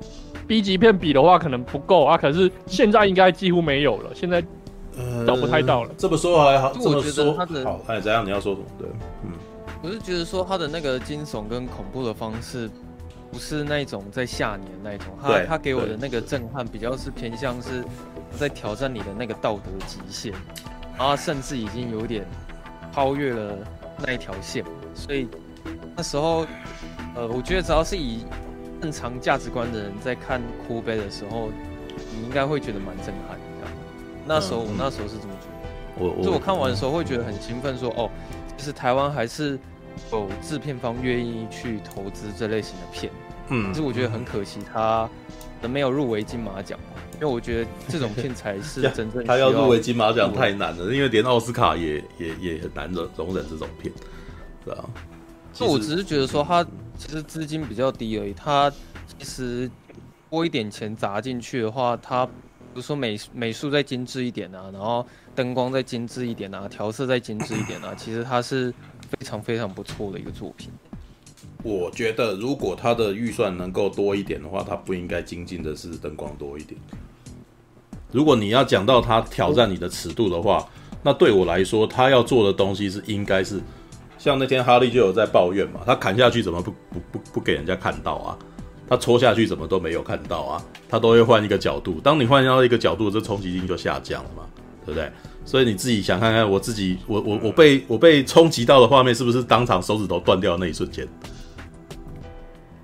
[0.47, 2.17] B 级片比的话，可能不够啊。
[2.17, 4.11] 可是现在应该几乎没有了。
[4.15, 4.43] 现在。
[5.27, 5.91] 找不太到了。
[5.99, 8.25] 这么说还好，我觉得他的好，哎，怎样？
[8.25, 8.67] 你要说什么？
[8.79, 8.89] 对，
[9.25, 9.31] 嗯，
[9.83, 12.71] 我是觉得说他的那个惊悚跟恐怖的方式，
[13.37, 17.85] 不是那种在吓你的那种，他他给我的那个震撼比较是偏向是
[18.35, 20.33] 在挑战你的那个道德极限，
[20.97, 22.25] 然后甚至已经有点
[22.95, 23.59] 超越了
[23.99, 25.29] 那一条线，所以
[25.95, 26.47] 那时候，
[27.15, 28.25] 呃，我觉得只要是以
[28.81, 31.51] 正常价值观的人在看哭悲的时候，
[32.15, 33.39] 你应该会觉得蛮震撼。
[34.25, 38.11] 那时候我那时候是这么觉得，我就我看完的时候会觉得很兴奋，说哦，
[38.57, 39.59] 就是台湾还是
[40.11, 43.13] 有制片方愿意去投资这类型的片，
[43.49, 45.09] 嗯，其实我觉得很可惜，他
[45.63, 46.79] 没有入围金马奖，
[47.15, 53.93] 因为我觉得这种片才是 真正他要入围金马奖太难了，因为连奥斯卡也也也很难容容忍这种片，
[54.65, 54.85] 对啊。
[55.59, 56.65] 那我只是觉得说他
[56.99, 58.71] 其实资金比较低而已，他
[59.19, 59.71] 其实
[60.31, 62.29] 多一点钱砸进去的话，他。
[62.75, 68.71] 比如说美美术再精致一点啊，然后灯光再精致一点啊，调色再精致一点啊，其实它是
[69.09, 70.71] 非常非常不错的一个作品。
[71.67, 76.81] 我觉得如果他的预算能够多一点的话，他不应该精进的是灯光多一点。
[78.13, 80.65] 如果你要讲到他挑战你的尺度的话，
[81.03, 83.61] 那对我来说，他要做的东西是应该是
[84.17, 88.39] 像那天哈利就有在抱怨嘛，他砍下去怎么不不不不给人家看到啊？
[88.89, 90.63] 他戳下去怎么都没有看到啊？
[90.89, 92.01] 他都会换一个角度。
[92.01, 94.45] 当你换到一个角度，这冲击力就下降了嘛，
[94.85, 95.11] 对不对？
[95.45, 101.07] 所以你自己想看看，我自己，我我我被我被冲击到的画面，是不是当场手指头断掉的那一瞬间？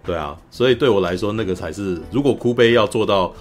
[0.04, 3.32] 对啊，所以对我来说，那个才是如果哭悲要做到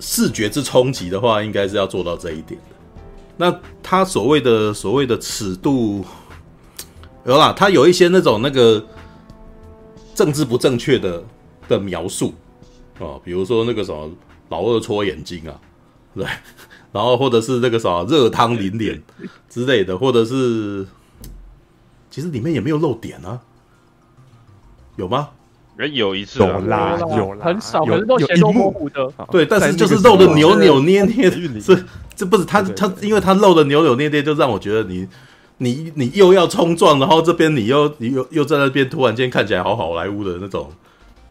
[0.00, 2.76] 视觉之冲击的话，应该是要做到这一点的。
[3.36, 6.04] 那他所谓的所谓的尺度，
[7.26, 8.84] 有啦，他有一些那种那个
[10.14, 11.22] 政治不正确的。
[11.68, 12.34] 的描述
[12.98, 14.10] 啊，比如说那个什么
[14.48, 15.58] 老二戳眼睛啊，
[16.12, 16.26] 对，
[16.90, 19.00] 然后或者是那个什么热汤淋脸
[19.48, 20.84] 之类的，或者是
[22.10, 23.40] 其实里面也没有漏点啊，
[24.96, 25.30] 有吗？
[25.76, 29.10] 有一次有啦，有啦，很少，可是都显露模糊的。
[29.30, 35.08] 对，但是就是露的扭扭捏捏，是这不是他他，因为他露的扭扭捏捏，就让我觉得你
[35.58, 40.70] 你你又要冲撞，然后这边你又你又又在那边突然间看起来好好莱坞的那种。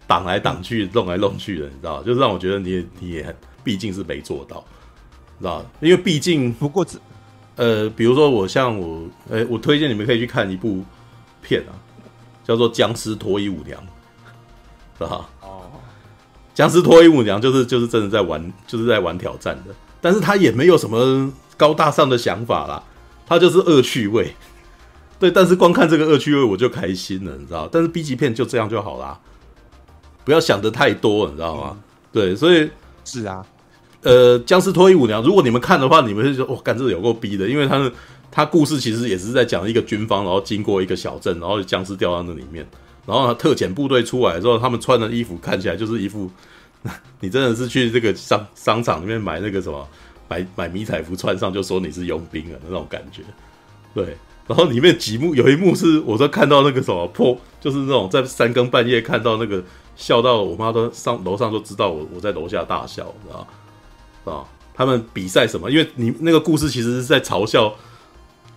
[0.07, 2.03] 挡来挡去，弄来弄去的，你知道？
[2.03, 4.61] 就是让我觉得你你也毕竟是没做到，
[5.39, 5.65] 知道？
[5.79, 6.99] 因为毕竟不过这
[7.55, 10.83] 呃，比如说我像我，呃、欸，我推荐你们可以去看一部
[11.41, 11.71] 片啊，
[12.43, 13.79] 叫做《僵尸脱衣舞娘》，
[15.05, 15.29] 是吧？
[15.41, 15.61] 哦，
[16.53, 22.83] 僵尸脱衣舞娘就是就是真的在玩，就是在玩挑战的，但是他也没有什么高大上的想法啦，
[23.25, 24.33] 他就是恶趣味，
[25.19, 27.67] 对，但是光看这个恶趣味我就开心了，你知道？
[27.71, 29.19] 但是 B 级片就这样就好啦。
[30.23, 31.71] 不要想的太多，你知道吗？
[31.71, 32.69] 嗯、对，所以
[33.03, 33.43] 是啊，
[34.03, 37.91] 呃，僵尸脱衣舞娘，如果你们看的话，你们会说，哇，干这个有够逼的，因为他是
[38.29, 42.63] 他故事其实也是在讲一个军方，然后经过一个小镇，然后僵尸掉到那里面，
[43.11, 46.31] 然后特遣部队出来之后，他们穿的衣服看起来就是一副，
[47.19, 49.87] 你真的是去这个商商场里面买那个什么，
[50.29, 53.21] 买买迷彩服穿上就说你是佣兵了那种感觉，
[53.93, 54.15] 对。
[54.47, 59.63] 然后里面几幕有一幕是我在看到那个什么破，就是那种在三更半夜看到那个。
[59.97, 64.43] 笑到我妈都上楼上都知道我我在楼下大笑，知道啊？
[64.73, 65.69] 他们比赛什么？
[65.69, 67.71] 因为你那个故事其实是在嘲笑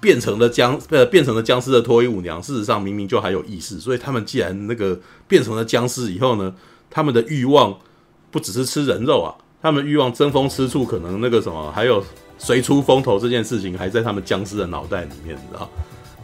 [0.04, 3.80] 变成了僵呃变成了僵尸的脱衣舞娘，事实上明明就还有意识。
[3.80, 6.54] 所以他们既然那个变成了僵尸以后呢，
[6.90, 7.74] 他们的欲望
[8.30, 12.04] 不只是吃人肉啊，他们欲望争风吃醋，可能那个什么还有
[12.38, 15.70] 谁出风头这件事情还在他们僵尸的脑袋里面，你知道？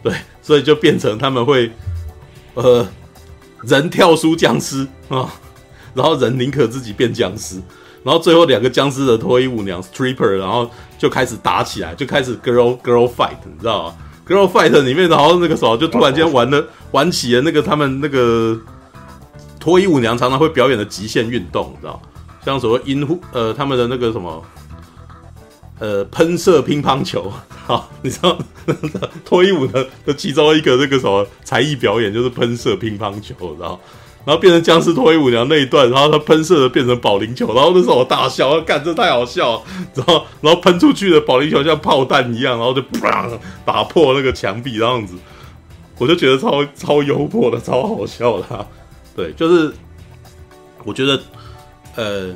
[0.03, 0.13] 对，
[0.43, 1.71] 所以就变成他们会
[2.53, 2.87] 呃。
[3.63, 5.31] 人跳出僵尸啊，
[5.93, 7.61] 然后人宁可自己变僵尸，
[8.03, 13.95] 然后最后两个僵尸的脱衣舞娘 stripper，然后就开始打起来，就开始 girl girl fight，你知道吗
[14.27, 18.59] ？girl fight 里面，然后那个时候就突然间玩了玩起了那个他们那个
[19.59, 22.01] 脱衣舞娘常常会表演的极限运动，你知道，
[22.45, 24.43] 像所谓阴户呃他们的那个什么
[25.79, 27.31] 呃喷射乒乓球，
[27.65, 28.37] 好， 你知道
[29.25, 33.79] 脱衣舞的的其中一个那个什么才艺表演就是喷射乒乓球，你知道
[34.25, 39.63] 然后变成僵尸脱衣舞娘那一段，然后他喷射的变成保龄球，然后那时候我大笑，我干这太好笑了，
[39.95, 45.15] 然后然后喷出去的保龄球像炮弹一样，然后就砰打破那个墙壁，这样子，
[45.97, 48.65] 我就觉得超超幽默的，超好笑的，啊，
[49.15, 49.73] 对，就是
[50.83, 51.19] 我觉得
[51.95, 52.35] 呃，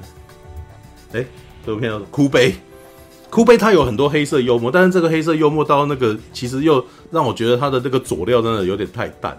[1.13, 1.25] 哎，
[1.65, 2.55] 这部片叫哭悲。
[3.29, 9.37] 哭悲他有很多黑色幽默，但是这个黑色幽默到那个其实又让我觉得他的这个佐料真的有点太淡。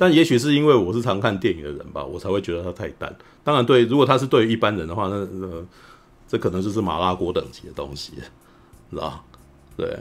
[0.00, 3.14] 但也许是因为我是常看电影的人吧，我才会觉得它太淡。
[3.44, 5.46] 当然对，如果他是对于一般人的话，那那
[6.26, 8.12] 这可能就是麻辣锅等级的东西，
[8.90, 9.22] 知道？
[9.76, 9.94] 对，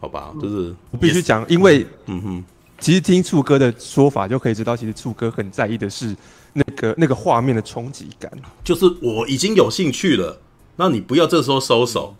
[0.00, 2.44] 好吧，就是我必须讲，因为嗯哼，
[2.80, 6.16] 其实听醋哥的说法就可以知道，其实醋哥很在意的是
[6.52, 8.30] 那个那个画面的冲击感，
[8.64, 10.40] 就是我已经有兴趣了，
[10.76, 12.14] 那你不要这时候收手。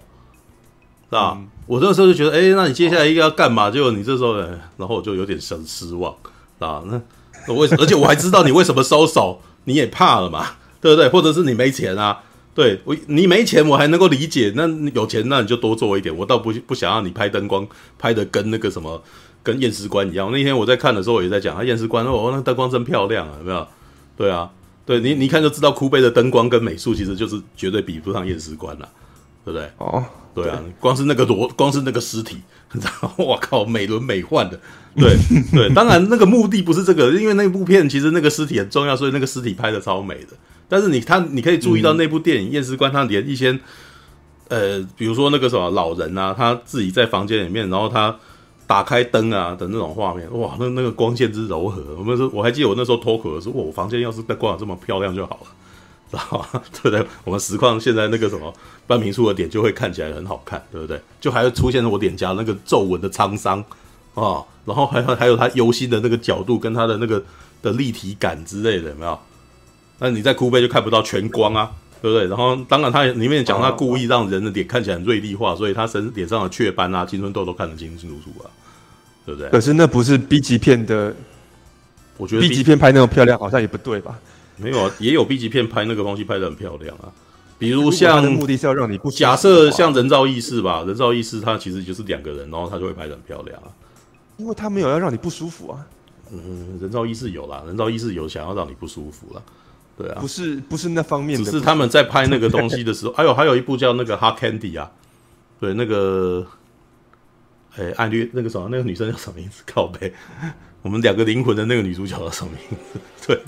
[1.10, 1.36] 是吧？
[1.36, 3.70] 嗯、我这时候就觉得，哎、欸，那你接下来应该要干嘛？
[3.70, 4.34] 结果你这时候，
[4.78, 6.12] 然后我就有点失失望，
[6.58, 7.00] 啊，那
[7.48, 7.82] 我为什么？
[7.84, 10.46] 而且我还知道你为什么收手，你也怕了嘛，
[10.80, 11.08] 对不对？
[11.08, 12.22] 或者是你没钱啊？
[12.54, 16.16] 对我，你没钱我还能够理解，那有钱那你就多做一点。
[16.16, 17.66] 我倒不不想让你拍灯光
[17.98, 19.02] 拍的跟那个什么
[19.42, 20.30] 跟验尸官一样。
[20.30, 23.66] 那天我在看的时候，我也在讲，啊，验尸官哦，那灯光真漂亮啊，有没有？
[24.16, 24.48] 对啊，
[24.86, 28.88] 对你你一看就知道，哭悲的灯光跟美术其实就是绝对比不上验尸官了，
[29.44, 29.68] 对不对？
[29.78, 30.04] 哦。
[30.34, 32.38] 对啊，光是那个罗，光是那个尸体，
[32.72, 34.58] 然后我靠，美轮美奂的。
[34.96, 35.16] 对
[35.52, 40.36] 对，当然那个目的不是这个，因为那部片其实那个尸体很重要，所以那个尸体拍的超美的。
[40.68, 43.58] 但是你他你可以注意到那部电影，验尸官他连一些
[44.48, 48.16] 呃，比如说那个什么老人啊，他自己在房间里面，然后他
[48.66, 51.82] 打开灯啊的那种画面，哇，那那个光线之柔和。
[51.98, 55.46] 我们说，我还记得我那时候脱口的时候，我房间要是再光这么漂亮就好了。
[56.72, 57.06] 对不对？
[57.24, 58.52] 我们实况现在那个什么
[58.86, 61.00] 半平处的点就会看起来很好看，对不对？
[61.20, 63.58] 就还会出现我脸颊那个皱纹的沧桑
[64.14, 67.22] 啊，然后还有还有他忧心的那个角度跟他的那个
[67.62, 69.18] 的立体感之类的，有没有？
[69.98, 71.70] 那你在哭悲就看不到全光啊，
[72.02, 72.26] 对不对？
[72.28, 78.50] 然后当然他里面讲他故意让人的脸看起来锐利化，所以他身脸上的雀斑啊、青春痘都看得清清楚楚啊，
[79.24, 79.48] 对不对？
[79.50, 81.14] 可是那不是 B 级片的，
[82.16, 84.18] 我觉得 B 级片拍那么漂亮好像也不对吧？
[84.56, 87.12] 没有啊，也有 B 级片拍那个东西拍的很漂亮啊，
[87.58, 93.68] 比如像的目的是要让你不假设像人造意识吧，人造意识它其实就是两个人，然后它就会拍的很漂亮啊，
[94.36, 95.86] 因为它没有要让你不舒服啊。
[96.32, 99.42] 嗯，人造意识有啦，人造意识有想要让你不舒服啦，
[99.96, 104.90] 对啊，不是不是那方面的，只是他们在拍那个东西的时候， 还有还有一部叫那个 Hard Candy 啊，
[105.60, 106.44] 对，那个，
[107.76, 109.62] 哎，爱略那个什么那个女生叫什么名字？
[109.66, 110.12] 靠北，
[110.84, 113.00] 我们两个灵魂的那个女主角叫什么名字？
[113.26, 113.40] 对。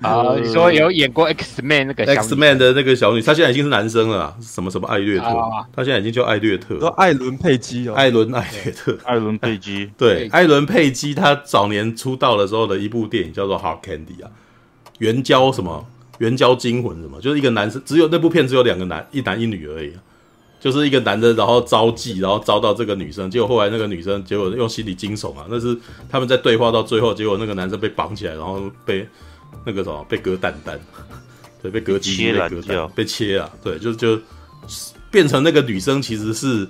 [0.00, 5.26] 啊，你说有演过 X Man 那个 X Man 的那个小女，她现在已经是男生了，什么什么艾略特，
[5.74, 14.30] 她现在已经叫艾略特，说艾伦佩姬哦，艾伦艾略特，艾伦佩姬，对，艾伦佩姬，她早年出道的时候的一部电影叫做 Hard Candy 啊，
[15.00, 15.84] 援交什么？
[16.18, 19.92] 援交惊魂什么，就是一个男生，只有那部片只有两个男，一男一女而已，
[20.64, 29.06] 就是一个男的，然后招妓，然后招到这个女生，结果后来那个女生结果用心理惊悚啊，那是他们在对话到最后，结果那个男生被绑起来，然后被。
[29.64, 30.78] 那个什么被割蛋蛋，
[31.62, 34.20] 对，被割鸡被割蛋，被切啊，对，就就
[35.12, 36.68] 变成那个女生其实是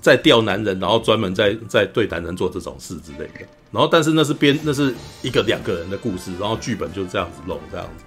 [0.00, 3.44] 在钓男人，然后专门在在对男人做这种事之类的。
[3.72, 8.04] 然后但是那是编那是一个两个人的故事，然后剧本就是这样子弄这样子。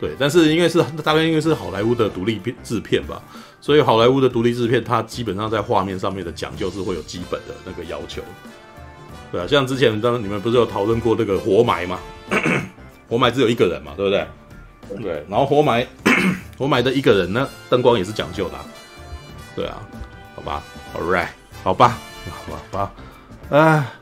[0.00, 3.22] 对，但是因为是大概因为是好莱坞的独立片制片吧，
[3.60, 8.22] 所以好莱坞的独立制片它基本上在画面上面的讲究是会有基本的那个要求。
[9.30, 11.98] 对啊，像之前当你们不是有讨论过那个活埋吗？
[13.08, 14.26] 活埋只有一个人嘛，对不对？
[15.02, 15.86] 对，然后活埋，
[16.58, 18.58] 活埋的一个人呢，灯光也是讲究的，
[19.54, 19.80] 对啊，
[20.34, 20.62] 好吧
[20.96, 21.28] ，All right，
[21.62, 21.96] 好吧，
[22.28, 22.78] 好吧，好
[23.50, 23.92] 吧，啊，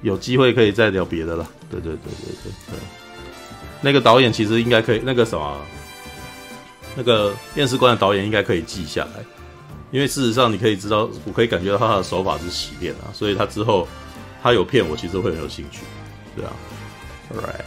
[0.00, 2.78] 有机会可以再聊别的了，对对对对对对，
[3.82, 5.58] 那个导演其实应该可以，那个什么，
[6.94, 9.24] 那个验尸官的导演应该可以记下来，
[9.90, 13.86] 因为事实上你可以知道，我可以感觉到他的手法是洗练啊，所以他之后
[14.42, 15.80] 他有骗我其实会很有兴趣，
[16.36, 16.52] 对啊
[17.32, 17.64] ，All right。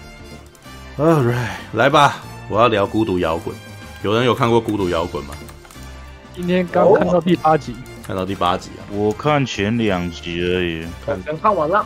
[0.95, 3.55] Alright，来吧，我要聊孤独摇滚。
[4.03, 5.33] 有人有看过孤独摇滚吗？
[6.35, 8.85] 今天刚看到第八集，看到第八集啊！
[8.91, 11.83] 我看前两集而已，看看完了。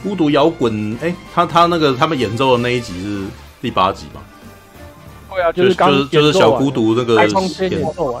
[0.00, 3.24] 孤独摇滚，哎，他他那个他们演奏的那一集是
[3.60, 4.20] 第八集吗？
[5.36, 7.30] 对啊，就是就是就是小孤独那个演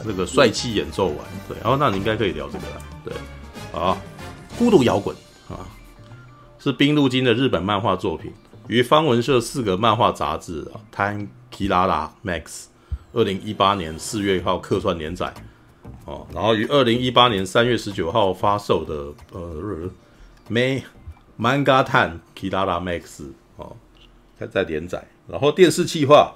[0.04, 3.96] 那个帅气演奏完，对，然后那你应该可以聊这个了，对，啊，
[4.58, 5.16] 孤独摇滚
[5.48, 5.64] 啊，
[6.58, 8.30] 是冰路金的日本漫画作品。
[8.68, 12.64] 于方文社四个漫画杂志啊，Time Kirara Max，
[13.14, 15.32] 二零一八年四月号客串连载，
[16.04, 19.88] 哦，然后于二零一八年三月十九号发售的呃
[20.50, 20.82] ，May
[21.38, 23.22] Manga Tan Kirara Max
[23.56, 23.74] 哦，
[24.38, 26.34] 在在连载，然后电视企划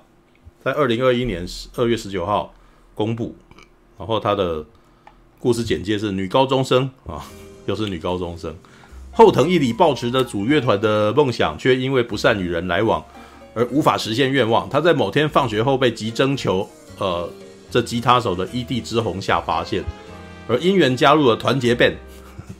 [0.64, 1.46] 在二零二一年
[1.76, 2.54] 二月十九号
[2.94, 3.34] 公布，
[3.98, 4.64] 然后他的
[5.38, 7.24] 故事简介是女高中生啊，
[7.66, 8.54] 又是女高中生，
[9.12, 13.04] 后藤一里抱持着组乐团的梦想，却因为不善与人来往
[13.54, 14.68] 而无法实现愿望。
[14.68, 16.68] 他在某天放学后被急征求
[16.98, 17.28] 呃。
[17.72, 19.84] 这吉他手的伊地之红下发现，
[20.48, 21.94] 而因缘加入了团结 band，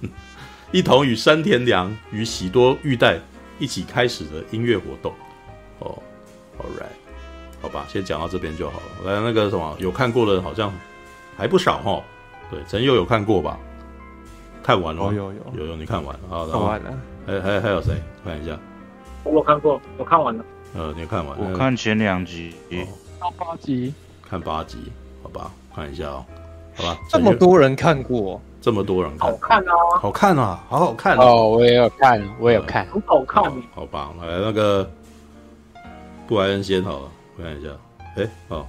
[0.70, 3.18] 一同与山田良与喜多玉代
[3.58, 5.12] 一起开始了音乐活动。
[5.80, 5.98] 哦
[6.60, 6.94] ，All right，
[7.60, 9.12] 好吧，先讲到这边就好了。
[9.12, 10.72] 来，那个什么，有看过的好像
[11.36, 12.02] 还不少哈。
[12.50, 13.58] 对，陈佑有看过吧？
[14.62, 16.46] 看完了，有有有有有，你看完了啊？
[16.50, 16.92] 看完了。
[17.26, 17.94] 还还还有谁？
[18.24, 18.58] 看一下。
[19.24, 20.44] 我看过，我看完了。
[20.74, 21.46] 呃，你看完了？
[21.50, 22.54] 我看前两集，
[23.20, 23.92] 到八集，
[24.28, 24.78] 看八集。
[25.22, 26.24] 好吧，看一下哦，
[26.76, 33.44] 好吧，这么多人看过，这么多人看，好看啊，好看啊，好好看哦，我也有看，我也有看，很好看，
[33.74, 34.90] 好吧，来那个
[36.26, 37.70] 布莱恩先好了，我看一下，
[38.16, 38.66] 哎，哦，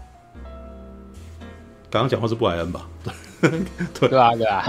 [1.90, 2.82] 刚刚讲话是布莱恩吧？
[4.00, 4.08] 对。
[4.10, 4.64] 对啊对啊，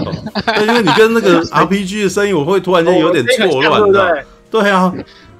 [0.61, 4.07] 因为你跟那个 RPG 的声音，我会突然间有点错乱你知道，
[4.51, 4.93] 对啊。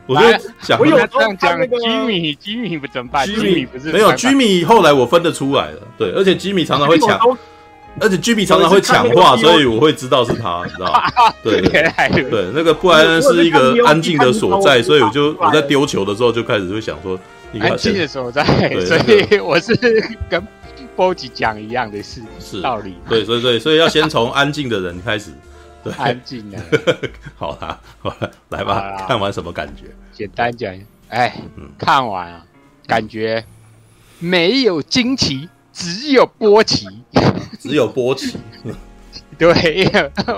[0.06, 0.22] 我就
[0.62, 3.26] 想，我有这样讲，吉米，吉米不怎么办？
[3.26, 5.80] 吉米不是没有吉米，后来我分得出来了。
[5.98, 7.18] 对，而且吉米常常会抢，
[8.02, 11.04] 而且吉米常常会抢话，所以我会知道是他， 你知道吗？
[11.42, 12.30] 对对。
[12.30, 17.18] 对，那个布莱恩是一个安静的所在，所以我就我在丢球的时候就开始会想说，
[17.60, 18.44] 安静的所在，
[18.86, 19.76] 所以我是
[20.30, 20.46] 跟
[20.96, 22.96] 波吉讲一样的事，是道理。
[23.10, 25.32] 对，所以所以所以要先从安静的人开始。
[25.84, 26.58] 对 安静的，
[27.36, 29.84] 好啦，好了，来吧，看完什么感觉？
[30.14, 30.74] 简单讲，
[31.10, 32.46] 哎，嗯、看完啊，
[32.88, 33.44] 感觉
[34.20, 36.88] 没有惊奇，只有波奇，
[37.60, 38.38] 只有波奇。
[39.38, 39.52] 对，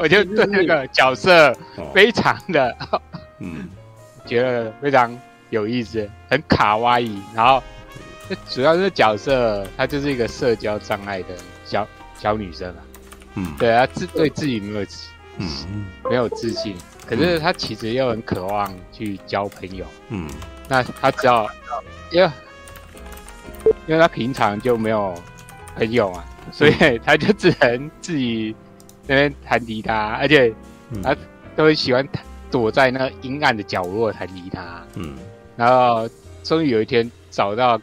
[0.02, 1.56] 我就对那个角色
[1.94, 2.76] 非常的，
[3.40, 3.70] 嗯，
[4.26, 5.16] 觉得非常
[5.56, 7.20] 有意思，很卡哇伊。
[7.34, 7.64] 然后，
[8.50, 11.30] 主要是角色，她就是一个社交障碍的
[11.66, 11.88] 小
[12.20, 12.82] 小女生啊。
[13.36, 14.86] 嗯，对啊，自对自己没有。
[15.38, 16.74] 嗯，没有自信，
[17.06, 19.86] 可是她其实又很渴望去交朋友。
[20.08, 20.30] 嗯，
[20.70, 21.46] 那她只要，
[22.10, 22.32] 因为
[23.86, 25.14] 因为她平常就没有
[25.76, 28.56] 朋友啊，所以她就只能自己
[29.08, 30.54] 那边弹吉他，而且
[31.04, 31.14] 她
[31.54, 32.08] 都会喜欢
[32.50, 34.82] 躲在那个阴暗的角落弹吉他。
[34.94, 35.18] 嗯，
[35.56, 36.10] 然后
[36.44, 37.80] 终于有一天找到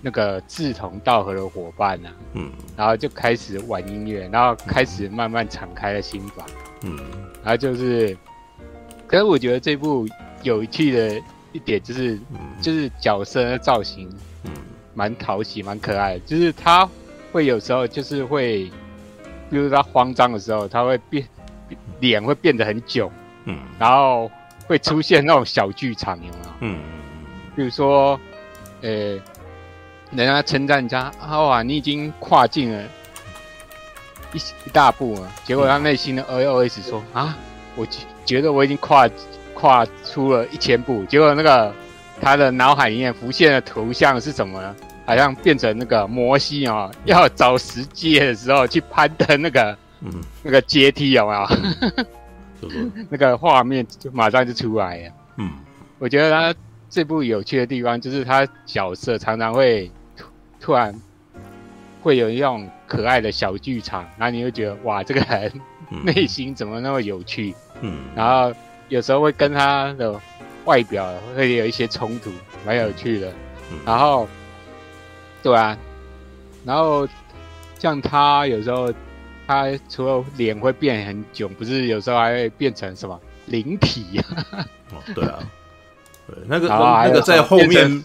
[0.00, 2.12] 那个志同道合的伙伴啊。
[2.34, 6.46] 嗯，然后就开始玩音乐，然后开始慢慢敞开了心房。
[6.82, 6.98] 嗯，
[7.42, 8.16] 然后就是，
[9.06, 10.08] 可是我觉得这部
[10.42, 14.08] 有趣的一点就是，嗯、就是角色的造型，
[14.44, 14.50] 嗯，
[14.94, 16.20] 蛮讨喜，蛮可爱的。
[16.20, 16.88] 就是他
[17.30, 18.70] 会有时候就是会，
[19.48, 21.24] 比如他慌张的时候，他会变
[22.00, 23.08] 脸会变得很囧，
[23.44, 24.28] 嗯，然后
[24.66, 26.50] 会出现那种小剧场，有没有？
[26.60, 28.18] 嗯嗯嗯，比如说，
[28.82, 29.18] 呃。
[30.14, 32.84] 人家称赞人家啊，哇，你已经跨进了
[34.34, 35.32] 一一大步了。
[35.42, 37.34] 结果他内心的 OS 说啊，
[37.76, 37.86] 我
[38.26, 39.08] 觉得我已经跨
[39.54, 41.02] 跨出了一千步。
[41.06, 41.74] 结果那个
[42.20, 44.76] 他的脑海里面浮现的图像是什么呢？
[45.06, 51.46] 好像变成那个摩西啊，要找石阶的时候去攀登那个嗯那个阶梯有没有？
[53.10, 55.12] 那个画面就马上就出来了。
[55.38, 55.50] 嗯，
[55.98, 56.54] 我觉得他
[56.88, 59.90] 这部有趣的地方就是他角色常常会。
[60.64, 60.94] 突然
[62.02, 65.52] 会有一种可爱的小剧场，然后你会觉得哇，这个人
[66.04, 67.52] 内心怎么那么有趣？
[67.80, 68.56] 嗯，然后
[68.88, 70.14] 有时候会跟他的
[70.64, 72.30] 外表会有一些冲突，
[72.64, 73.28] 蛮有趣的。
[73.72, 74.28] 嗯、然后，
[75.42, 75.76] 对啊，
[76.64, 77.08] 然后
[77.76, 78.94] 像他有时候，
[79.52, 84.20] 他除了脸会变很囧，不是有时候还会变成什么灵体？
[84.92, 85.38] 哦，对啊，
[86.26, 88.02] 对，那个那个在后面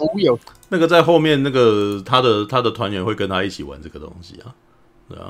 [0.70, 4.54] 那个在后面，那个他的他的团员会跟他一起玩这个东西啊，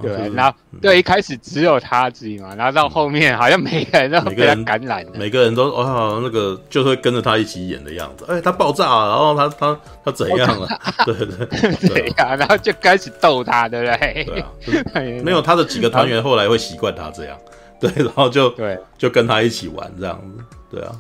[0.01, 10.67] 对然后对一开始只有他自己嘛，然后到后面好像 每个人都被他感染了，每个人都哦那个就会跟着他一起演的样子，哎，他爆炸了，然后他他他怎样 了？
[11.05, 11.45] 对对
[11.89, 12.07] 对。
[12.17, 14.23] 啊，然后就开始逗他，对不对？
[14.25, 14.51] 对啊，
[15.23, 17.37] 没有他的几个团员后来会习惯他这样，
[17.79, 18.77] 对，然后就对。
[18.97, 20.91] 就跟他一起玩这样子，对啊，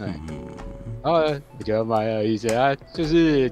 [0.00, 0.14] 嗯，
[1.02, 1.20] 然后
[1.58, 3.50] 我觉得蛮有意思啊，就是。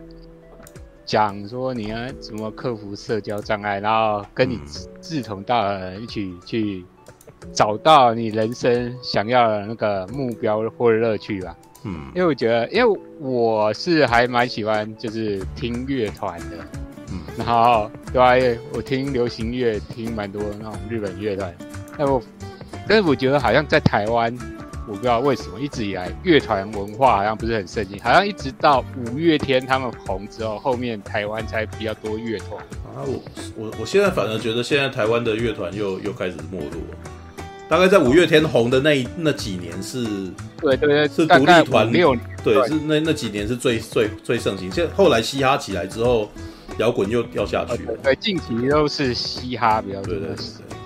[1.09, 4.61] 讲说你要怎么克服社交障碍，然后跟你
[5.01, 6.85] 志同道合人一起去
[7.51, 11.57] 找到你人生想要的那个目标或者乐趣吧。
[11.85, 16.59] 嗯，因为我觉得，因为我是还蛮喜欢就是听乐团的，
[17.11, 21.55] 嗯，然后对啊，我听流行乐听蛮多那种日本乐团，
[21.97, 22.23] 但我
[22.87, 24.37] 但是我觉得好像在台湾，
[24.89, 33.05] 我不知道为什么一直以来乐团文化好像不是很盛行，好像一直到五月天他们红之后，后面台湾才比较多乐团啊。
[33.05, 33.23] 我
[33.55, 36.97] 我我现在反而觉得现在台湾的乐团又又开始没落了。
[37.69, 40.03] 大概在五月天红的那那几年是，
[40.59, 44.73] 对对对，是独立团，六年对，是那那几年是最最最盛行。
[44.73, 46.31] 现在后来嘻哈起来之后，
[46.79, 47.93] 摇滚又掉下去了。
[48.03, 50.15] 对，近期都是嘻哈比较多。
[50.15, 50.37] 对对对，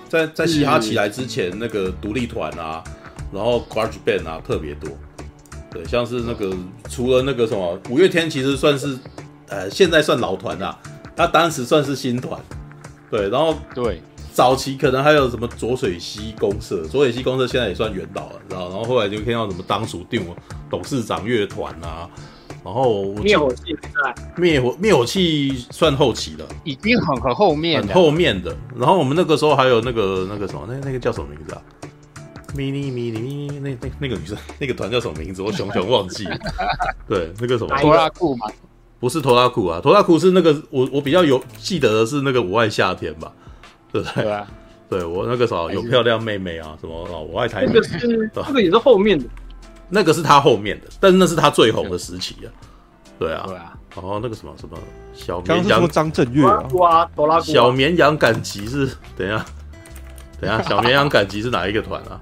[0.09, 2.83] 在在嘻哈起来之前，那个独立团啊，
[3.33, 4.89] 然后 garage band 啊特别多。
[5.71, 6.55] 对，像是那个
[6.89, 8.97] 除了那个什么五月天，其实算是
[9.47, 10.77] 呃现在算老团啊，
[11.15, 12.39] 他当时算是新团。
[13.09, 14.01] 对，然后对。
[14.35, 18.69] 早期可能还有什么浊水溪公社，浊水溪公社现在也算元老了，然后？
[18.69, 20.25] 然后后来就听到什么当属定
[20.71, 22.09] 董事长乐团啊，
[22.65, 28.57] 然后灭火器在灭火灭火器算后期了，已经很很后面很后面的。
[28.75, 31.61] 然后我们那个时候还有那个那个什么，那那个叫什么名字啊
[32.55, 35.41] ？mini mini mini 那那那个女生那个团叫什么名字？
[35.41, 36.37] 我熊熊忘记了。
[37.07, 38.47] 对，那个什么拖拉库吗？
[38.99, 43.31] 不是拖拉库啊，拖拉库是那个我我比较有记得的是那个我爱夏天吧。
[43.91, 44.23] 对不对？
[44.23, 44.47] 对啊，
[44.89, 47.67] 对我那个时候有漂亮妹妹啊，什么哦，我爱台北。
[47.67, 49.25] 那个是这个也是后面的，
[49.87, 52.49] 那个是他后面的，但是那是他最红的时期啊。
[53.19, 53.77] 对啊，对啊。
[53.95, 54.75] 然后那个什么什么
[55.13, 56.67] 小绵羊张震岳啊，
[57.43, 59.45] 小绵羊赶集是等一下，
[60.41, 62.19] 等一下，小绵羊赶集是哪一个团啊？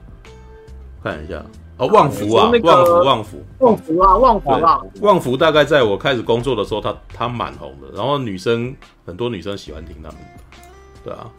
[1.03, 1.43] 看一下
[1.77, 8.75] 哦，旺福啊，旺福，旺福，旺福啊，旺福啊，旺福大概在我开始工作的时候，他他蛮红的，然后女生
[9.05, 10.17] 很多女生喜欢听他们，
[11.03, 11.29] 对啊。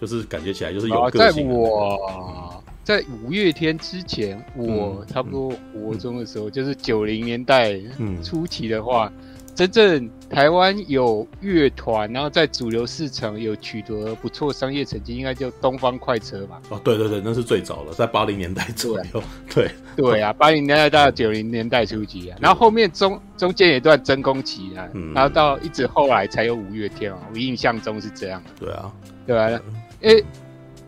[0.00, 1.46] 就是感觉起来就是有个性。
[1.48, 7.80] 在我在五月天之前，我差不多国中的时候，就是九零年代
[8.22, 9.10] 初期的话，
[9.54, 16.60] 真正台湾有乐团，然后在主流市场有取得不错商业成绩，应该叫东方快车吧？
[16.70, 19.22] 哦，对对对，那是最早了，在八零年代左右。
[19.54, 28.42] 对对啊，八零年代到九零年代初期啊，然后后面中中间有一段真空期啊，然后到一直后来才有五月天啊，我印象中是这样。
[28.58, 28.92] 对啊，
[29.24, 29.60] 对啊。
[30.02, 30.10] 哎，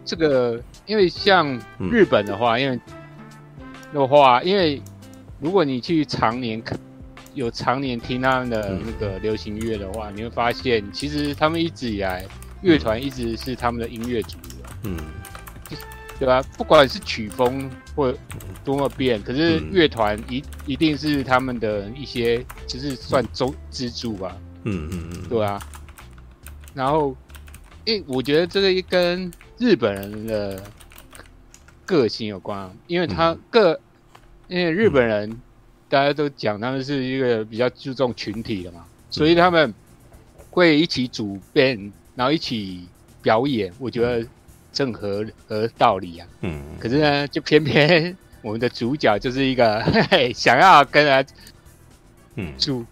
[0.04, 1.56] 这个因为像
[1.90, 2.80] 日本的话，嗯、因为
[3.94, 4.82] 的话，因为
[5.40, 6.76] 如果你去常年看，
[7.36, 12.26] 有常年听他们的那个流行乐的话，嗯、你会发现，其实他们一直以来
[12.62, 14.98] 乐团一直是他们的音乐主流，嗯，
[16.18, 16.42] 对吧？
[16.58, 18.12] 不管是曲风或
[18.64, 25.62] 多么变，可是乐团一一定是他们的一些，就是算中支柱吧，嗯嗯嗯，对啊，
[26.74, 27.16] 然后。
[27.88, 30.60] 因为我觉得这个跟日本人的
[31.84, 33.80] 个性有关，因为他个，
[34.48, 35.40] 嗯、因为日本人
[35.88, 39.72] 大家都讲他们是一个比较注重群体的嘛，所以他们
[40.50, 42.86] 会一起组 band，然后一起
[43.22, 44.26] 表演，我觉得
[44.72, 46.26] 正合合道理啊。
[46.40, 46.62] 嗯。
[46.78, 51.26] 可是呢，就偏偏我们的主角就是一个 嘿嘿想要跟人
[52.36, 52.84] 嗯组。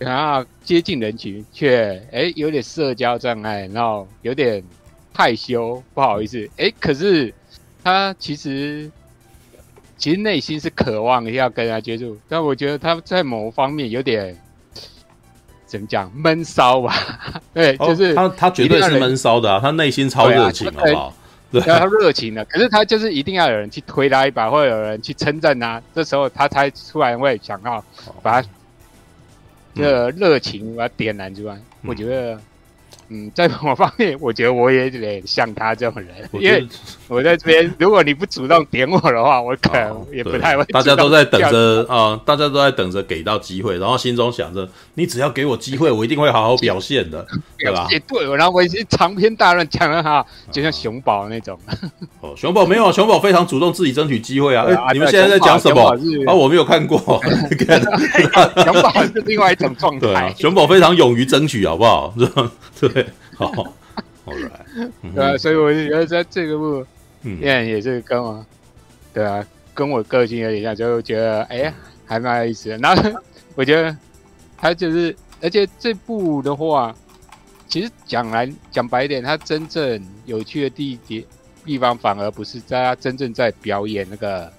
[0.00, 4.60] 想要接近人群，却哎有点社交障碍，然后有点
[5.14, 6.50] 害羞，不好意思。
[6.56, 7.32] 哎，可是
[7.84, 8.90] 他其实
[10.02, 14.36] 其实内心是渴望要跟他接触，但我觉得他在某方面有点
[15.64, 16.92] 怎么讲闷骚吧？
[17.54, 21.14] 对，就是、哦、他他绝对是闷骚的啊，他内心超热情，好不好？
[21.52, 27.84] 对，他热情的，可是他就是一定要有人去推他一把，或者有人去称赞他，这时候他才突然会想要
[28.22, 28.48] 把他。
[29.74, 32.38] 这热情把它点燃之外，嗯、我觉得，
[33.08, 36.68] 嗯，在某方面，我觉得我也得像他这种人，因为
[37.12, 40.64] 我在这边，如果你不主动点我的话，我可能也不太会。
[40.66, 47.26] 大家都在等着啊、呃，大家都在等着给到机会，然后心中想着，你只要给我机会，我一定会好好表现的，
[47.58, 47.86] 对吧？
[47.90, 51.58] 也对，然后我已经长篇大论讲了哈，就像熊宝那种。
[52.20, 54.64] 哦，熊宝没有，熊宝非常主动自己争取机会啊！
[54.66, 55.82] 哎，你们现在在讲什么？
[56.26, 56.98] 啊，我没有看过。
[58.64, 60.34] 熊宝是另外一种状态。
[60.38, 62.14] 熊宝非常勇于争取，好不好？
[62.80, 63.06] 对，
[63.36, 63.46] 好，
[64.24, 64.66] 好来。
[65.14, 66.86] 对啊，所以我就觉得在这个部，
[67.22, 68.44] 嗯，也是跟我，
[69.12, 72.78] 对啊，跟我个性有点像，就觉得哎呀，还蛮有意思的。
[72.78, 73.20] 然后
[73.54, 73.96] 我觉得
[74.56, 76.94] 他就是，而且这部的话，
[77.68, 81.24] 其实讲来讲白一点，他真正有趣的地点。
[81.64, 84.52] 地方反而不是在他真正在表演那个，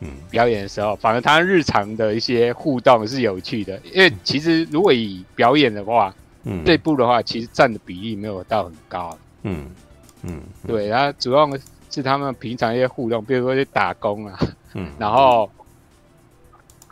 [0.00, 3.80] 嗯，表演的时候，反而他日常的一些互动是有趣的。
[3.92, 9.70] 因为其实如果以表演的话，嗯，这部的话其实占的比例没有到很高，嗯。
[10.22, 11.46] 嗯，对，然后主要
[11.90, 14.38] 是他们平常一些互动，比如说去打工啊，
[14.74, 15.50] 嗯， 然后，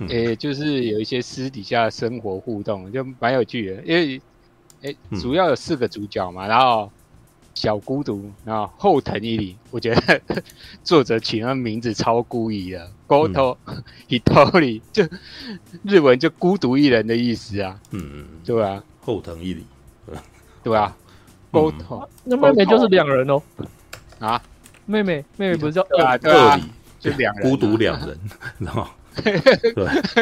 [0.09, 3.82] 诶，就是有一些私底下的生活互动，就蛮有趣的。
[3.84, 4.20] 因为
[4.82, 6.90] 哎，主要有四个主角嘛，然后
[7.55, 10.20] 小孤独，然后后藤一里，我觉得
[10.84, 13.57] 作者取那名字超故意的，Goto
[14.09, 15.05] Hitori 就
[15.82, 19.64] 日文就孤独一人的意思啊，嗯嗯，对啊，后藤一里，
[20.62, 20.96] 对啊
[21.51, 23.42] ，Goto 那妹妹就是两人哦，
[24.20, 24.40] 啊，
[24.89, 26.61] 妹妹妹妹不是叫对啊，对啊，
[26.99, 28.18] 就两人，孤独两人，
[28.59, 28.86] 然后。
[29.24, 29.36] 对，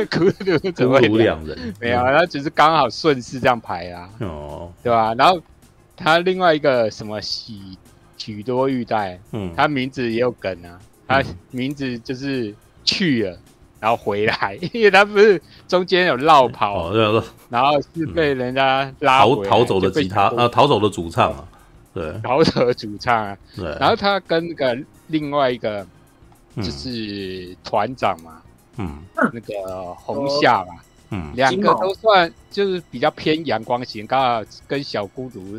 [0.07, 0.59] 孤独
[0.89, 5.13] 孤独两人没有，他只是刚好顺势这样排啊，哦，对吧？
[5.15, 5.39] 然后
[5.95, 7.77] 他另外一个什么喜
[8.17, 12.55] 许多玉带，嗯，他名字也有梗啊，他名字就是
[12.85, 13.39] 去了，
[13.81, 21.45] 然后回来， 因为他不是中间有绕跑，哦然后是被人家拉逃逃走的吉他啊，逃走的主唱啊，
[21.97, 25.87] 对，饶舌主唱啊，对，然后他跟那个另外一个
[26.57, 28.43] 就是团长嘛。
[28.77, 30.75] 嗯，那个红夏嘛，
[31.09, 35.59] 嗯，两个都算就是比较偏阳光型，刚好跟小孤独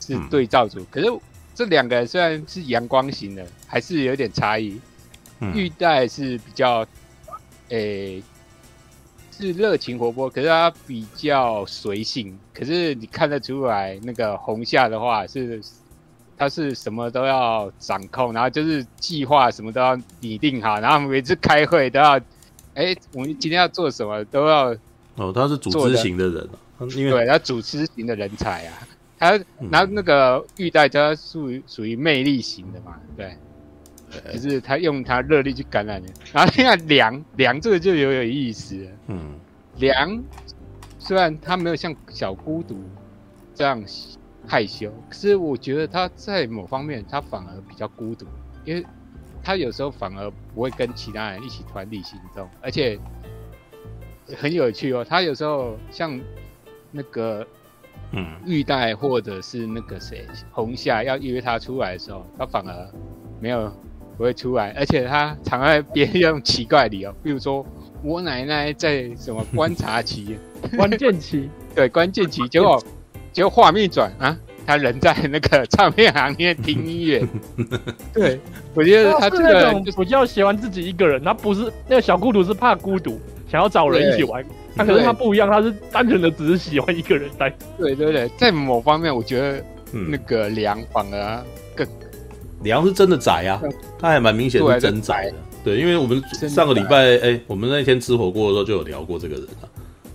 [0.00, 0.80] 是对照组。
[0.80, 1.06] 嗯、可是
[1.54, 4.80] 这两个虽然是阳光型的，还是有点差异。
[5.40, 6.78] 嗯、玉带是比较，
[7.68, 8.22] 诶、欸，
[9.38, 12.38] 是热情活泼，可是他比较随性。
[12.54, 15.60] 可是你看得出来，那个红夏的话是，
[16.36, 22.20] 他是什么都要掌控，然后就是计划什么都要拟定好，然后每次开会都要。
[22.74, 24.66] 哎，我们今天要做什么都要
[25.14, 26.46] 哦，他是组织型的人，
[26.94, 28.86] 因为对他组织型的人才啊，
[29.18, 29.30] 他
[29.70, 33.34] 然后那个玉带他属于属于魅力型的嘛，对，
[34.24, 39.38] 可是他用他热力去感染人，然后现在凉凉 这个就有有意思了，嗯，
[39.76, 40.22] 凉
[40.98, 42.82] 虽然他没有像小孤独
[43.54, 43.82] 这样
[44.46, 48.26] 害羞，可是我觉得他在某方面他反而比较孤独，
[48.64, 48.84] 因为。
[49.42, 52.98] 他有时候反而不会跟其他人一起团体行动，而且
[54.36, 55.06] 很有趣哦。
[55.08, 56.20] 他有时候像
[56.90, 57.46] 那个
[58.10, 62.90] 嗯玉带或者是那个谁红夏要约他出来的时候，他反而
[63.38, 63.72] 没有
[64.16, 67.64] 不会出来，而且他常爱别用奇怪理由，比如说
[68.02, 70.38] 我奶奶在什么观察期、
[70.76, 72.82] 关键期， 对关键期，结果
[73.32, 74.36] 结果画面一转啊。
[74.68, 77.24] 他人在那个唱片行业听音乐，
[78.12, 78.40] 对，
[78.74, 83.16] 我觉得他这个比较喜欢自己一个人，他不是那个小孤独，是怕孤独，
[83.48, 84.44] 想要找人一起玩。
[84.74, 87.48] 他可是他不一样，他是单纯的只是喜欢一个人待。
[87.78, 91.44] 对对对，在某方面，我觉得那个凉反而
[91.76, 91.86] 更
[92.62, 93.60] 凉是真的宅啊，
[93.98, 95.34] 他还蛮明显是真宅的。
[95.64, 99.68] 对，因为我们上个礼拜哎，我们那天吃火锅的时候就有聊过这个人啊。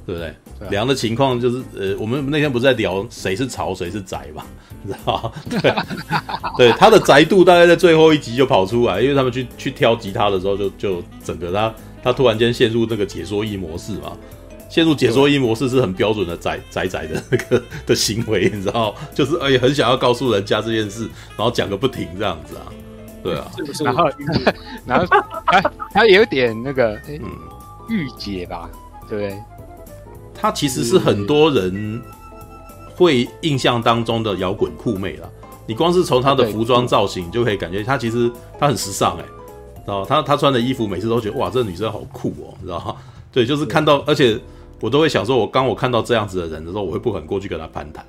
[0.03, 0.33] 对不对？
[0.71, 4.43] 梁的情况就是，呃，我们那天不是在聊谁是潮谁是宅嘛，
[4.81, 5.31] 你知道吗？
[5.61, 5.73] 对，
[6.57, 11.73] 对，他的宅度大概在最后一集就跑出来，因为他们去去挑吉他的时候就，就就整个他
[12.03, 14.17] 他突然间陷入那个解说一模式嘛，
[14.71, 21.03] 陷入解说一模式是很标准的宅宅宅的那个的行为，你知道，就是哎，很想要告诉人家这件事，
[21.37, 22.63] 然后讲个不停这样子啊，
[23.21, 23.83] 对啊，是不是？
[23.83, 24.09] 然后
[24.85, 25.05] 然后
[25.45, 25.61] 他
[25.91, 27.21] 他有点那个嗯
[27.89, 28.69] 御姐吧，
[29.09, 29.37] 对。
[30.33, 32.01] 他其实是很多人
[32.95, 35.29] 会印象当中的摇滚酷妹啦。
[35.67, 39.25] 你光是从她的服装造型，就可以感觉她其实她很时尚哎，
[39.85, 42.95] 然后她她穿的衣服每次都觉得哇，这个女生好酷哦，知道吗？
[43.31, 44.39] 对，就是看到，而且
[44.81, 48.05] 我都会想说，我刚我看到这样子的人的时候，我会不肯过去跟他攀谈，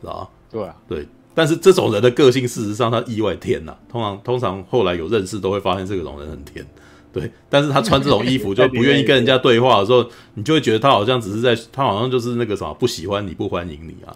[0.00, 0.28] 知道吗？
[0.50, 1.06] 对啊，对。
[1.32, 6.66] 但是这种人的个性，事实上他意外天呐，通常通常后来有认识都会发现这种人很天。
[7.12, 14.14] 对，但是他穿这种衣服就不愿意跟人家对话的时候，你就会觉得他好像只是在，他好像就是那个什么不喜欢你不欢迎你啊，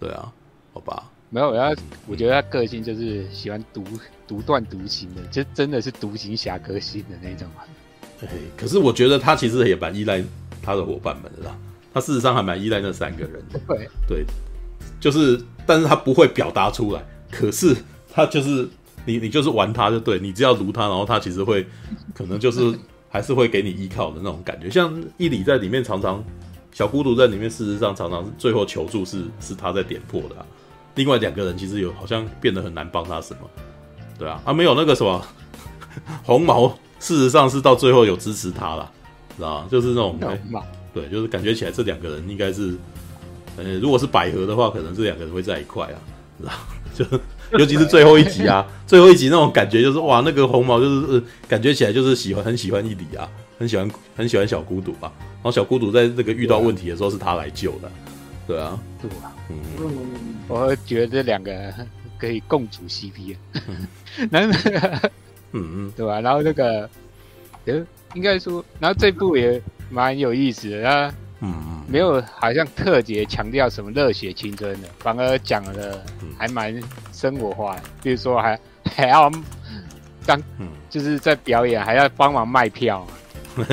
[0.00, 0.32] 对啊，
[0.72, 1.74] 好吧，没有，他
[2.06, 3.84] 我觉得他个性就是喜欢独
[4.26, 7.46] 独断独行的，就真的是独行侠个性的那种。
[8.18, 10.22] 对，可是我觉得他其实也蛮依赖
[10.62, 11.58] 他的伙伴们的啦，
[11.92, 13.60] 他事实上还蛮依赖那三个人的。
[13.66, 14.24] 对对，
[15.00, 17.76] 就是，但是他不会表达出来，可是
[18.12, 18.68] 他就是。
[19.04, 21.66] 你你就是玩他就对，你只要如他，然后他其实会，
[22.14, 22.72] 可能就是
[23.08, 24.70] 还是会给你依靠的那种感觉。
[24.70, 26.22] 像伊里在里面常常，
[26.70, 30.46] 小孤独在里面，事实上常常最后求助是是他在点破的啊。
[30.94, 33.50] 另外两个人其实有好像变得很难帮他什么，
[34.16, 35.20] 对啊，啊没有那个什么
[36.22, 36.68] 红毛，
[37.00, 38.88] 事实上是到最后有支持他了，
[39.36, 39.66] 知道？
[39.70, 40.18] 就是那种
[40.94, 42.74] 对，就是感觉起来这两个人应该是，
[43.56, 45.98] 呃，如果是百合的话，可能这两个人会在一块啊，
[46.38, 46.52] 知道
[46.94, 47.20] 就。
[47.58, 53.28] 尤其是最后一集啊， 最后一集那种感觉就是哇，那个红毛就是、呃、感觉起来就是喜欢很喜欢一里啊，
[53.58, 55.12] 很喜欢很喜欢小孤独啊。
[55.34, 57.92] 然后小孤独在这个遇到问题的时候是他来救的，
[58.46, 59.56] 对啊，对啊，嗯，
[60.48, 61.74] 我觉得这两个
[62.18, 63.60] 可以共组 CP 啊，
[64.30, 64.58] 然后
[65.52, 66.22] 嗯 嗯，对吧？
[66.22, 66.88] 然后那个
[67.66, 67.84] 呃，
[68.14, 69.60] 应该说，然后这部也
[69.90, 76.04] 蛮有意思的，啊嗯，没有好像特别强调什么热血青春的，反而讲的
[76.38, 76.80] 还蛮
[77.12, 79.30] 生活化的，比如说还还要
[80.24, 80.40] 当，
[80.88, 83.04] 就是在表演还要帮忙卖票，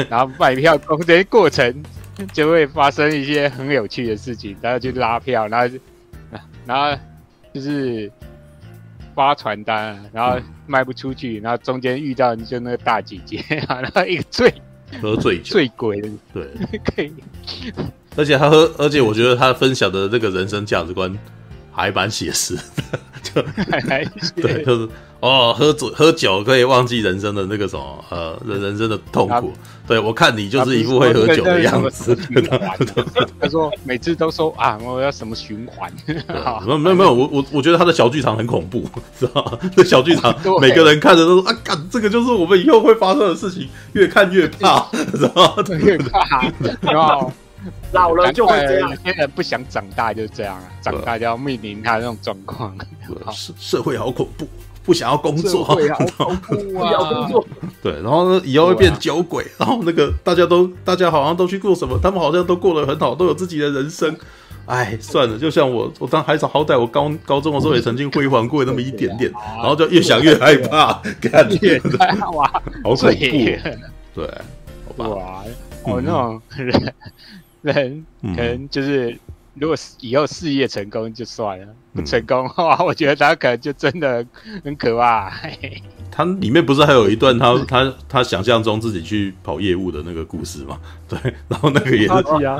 [0.09, 1.83] 然后卖票中间过程
[2.33, 5.77] 就会发生一些很有趣的事情，然后去拉票，然后
[6.65, 6.99] 然后
[7.53, 8.11] 就是
[9.19, 14.53] 发传单，然后卖不出去，然后中间遇到就那个大姐姐， 然后一个醉。
[15.01, 16.47] 喝醉酒，醉鬼的，对，
[16.95, 17.11] 可以。
[18.15, 21.13] 而且他喝，而且我觉得他分享的这个人生价值观
[21.69, 22.63] 还蛮写实的，
[23.21, 23.41] 就
[24.41, 24.89] 对，就是
[25.19, 29.53] 哦，喝酒喝酒可以忘记人生的那个什么呃人人生的痛苦。
[29.89, 32.15] 对，我看你就是一副会喝酒的样子。
[33.41, 35.91] 他说每次都说啊，我要什么循环？
[36.05, 38.87] 没有没有没有，我我我觉得他的小剧场很恐怖，
[39.19, 39.57] 知道吗？
[39.75, 40.31] 这小剧场
[40.61, 45.63] 每个人看着都说啊，干这个就是我们以后会发生的事情，越看越怕，知道吗？
[45.79, 46.45] 越怕，
[46.81, 47.33] 然后
[47.91, 48.91] 老了就会这样。
[48.91, 52.77] 有些人不想长大就是这样啊，长大就要面临他那种状况。
[53.31, 54.47] 社社会好恐怖。
[54.89, 57.45] 不想要工作，不要工作。
[57.79, 64.17] 对，然后呢，以后会变酒鬼，然后那个大家都，大家好像都去过什么，他们好像都过得很好，都有自己的人生。
[64.65, 71.79] 哎，算了，就像我，我当孩子，好歹我高高中的时候也曾经辉煌过那么一点点，然后就越想越害怕，感觉
[72.33, 72.51] 哇，
[72.83, 73.13] 好恐怖。
[74.15, 74.27] 对，
[74.87, 75.07] 好吧。
[75.07, 75.43] 哇，
[75.83, 76.93] 我那种人，
[77.61, 79.15] 人可能就是。
[79.59, 84.25] 如果以后事业成功就算了，不成功的话，我觉得他可能就真的
[84.63, 85.31] 很可怕。
[86.11, 90.79] 他里面不是还有一段他他他想象中自己去跑业务的那个故事吗？
[91.09, 92.13] 对，然后那个也是
[92.45, 92.57] 啊，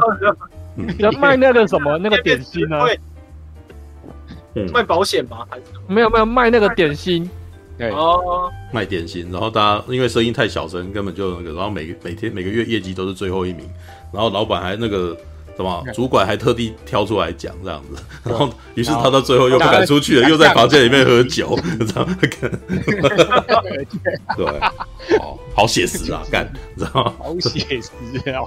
[0.98, 2.78] 要 卖那个什么 那个点心呢？
[4.74, 5.46] 卖保险吗？
[5.50, 7.30] 还是没有没有卖那个点心？
[7.78, 13.66] 对哦，卖点心，然后大家因为声音太小声，根本就那个，然后每每天每个月业绩都是最后一名，
[14.12, 15.18] 然后老板还那个。
[15.60, 15.84] 什么？
[15.94, 22.18] 主管还特地挑出来讲这样子，然后于是他到最后又不敢出去了，又在房间里面喝酒，这样
[24.38, 24.60] 对，
[25.20, 27.14] 好好写实啊，干，知道吗？
[27.20, 27.90] 好写实
[28.32, 28.42] 啊，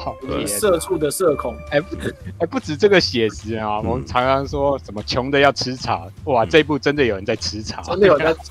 [0.47, 8.43] 社畜的社恐，哎不止，哎不止这个写实啊，我们常常说什么穷的要吃茶，哇，这一部真的有人在吃茶，真的有人在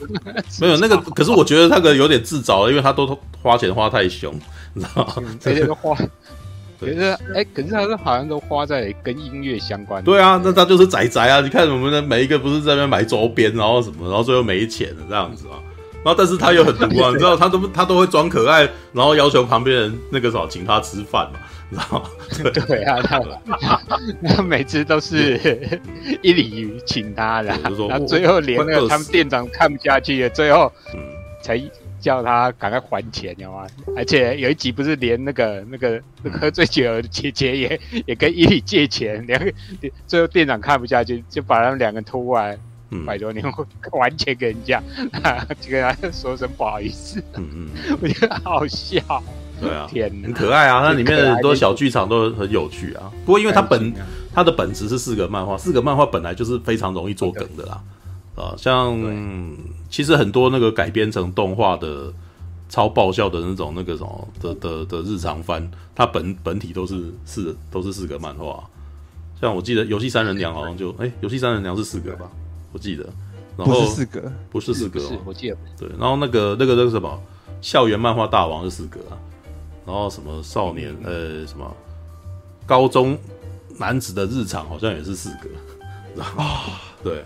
[0.44, 4.34] 吃，没有那个，可是我觉得那个有点自找，因为他都花钱花太凶，
[4.74, 5.24] 你知道吗？
[5.40, 5.98] 这些都花。
[6.82, 7.02] 可是，
[7.34, 10.12] 哎、欸，可是他是好像都花在跟音乐相关的。
[10.12, 11.40] 对啊，那他就是宅宅啊！
[11.42, 15.62] 你看我们的每一个不是在那边买周边，然后什么，然后最后没钱了这样子啊。
[16.04, 22.10] 然后，但是他又很毒啊， 你知道，他都他都会装可爱，然后要求旁边人那个什么请他吃饭嘛，你知道吗？
[22.68, 23.22] 对啊，他
[24.36, 25.80] 他每次都是
[26.24, 27.50] 一鲤鱼请他的，
[27.88, 30.72] 然后最后连那个他们店长看不下去了，最后
[31.44, 31.62] 才。
[32.02, 33.68] 叫他赶快还钱，你知道吗？
[33.96, 39.54] 而且有一集不是连那个那个喝醉酒的姐姐也 也跟伊里借钱，两个
[40.08, 42.58] 最后店长看不下去，就把他们两个拖过来，
[42.90, 43.54] 嗯、拜托你们
[43.92, 44.82] 还钱给人家，
[45.62, 47.24] 就跟他说声不好意思。
[47.38, 49.02] 嗯嗯，我觉得好笑。
[49.62, 50.82] 对啊，天哪，很可爱啊！
[50.82, 53.12] 它里面的很多小剧场都很有趣啊。
[53.24, 53.94] 不过因为它本
[54.34, 57.80] 它的本质是四格漫画，四格漫画本来就是非常容易做梗的啦。
[58.42, 58.98] 啊，像
[59.90, 62.12] 其实很多那个改编成动画的
[62.68, 68.64] 超爆笑的那种那个什么的的的日常番，它本本体都是四都是四格漫画。
[69.40, 72.32] 像我记得《游戏三人娘》好像就哎，《游戏三人娘》是四格吧？
[72.72, 73.04] 我记得，
[73.58, 75.90] 然后不是四格，不是四格，是我记得对。
[76.00, 77.10] 然后那个那个那个什么
[77.62, 79.18] 《校园漫画大王》是四格啊，
[79.86, 81.76] 然后什么少年呃什么？
[82.66, 83.18] 高中
[83.78, 85.50] 男子的日常好像也是四格，
[86.16, 86.72] 然后
[87.04, 87.24] 对。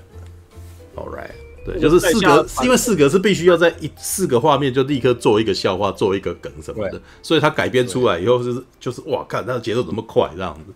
[0.95, 1.31] All right，
[1.65, 10.73] 对，就是四格，因为四格是必须要在一四个画面就立刻做一个笑话，做一个梗什么的，所以他改编出来以后就是就是哇，看他的节奏怎么快这样子，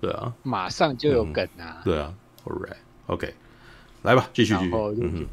[0.00, 2.14] 对啊，马上就有梗啊，对啊
[2.44, 3.34] ，All right，OK，
[4.02, 4.70] 来吧，继续继续，
[5.02, 5.26] 嗯，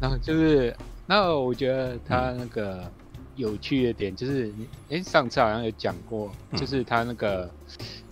[0.00, 0.74] 然后就是，
[1.06, 2.90] 那我觉得他那个
[3.36, 4.52] 有趣的点就是，
[4.90, 7.48] 哎，上次好像有讲过，就是他那个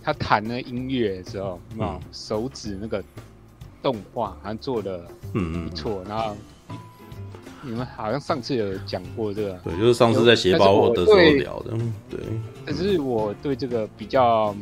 [0.01, 3.03] 他弹那音乐的时候，啊，手指那个。
[3.85, 6.35] 动画好像做的嗯不错，然后
[7.61, 11.77] 你们好像上次有讲过这个，对，就是上次在写包的时候聊的，
[12.09, 12.19] 对。
[12.65, 14.55] 可是我对这个比较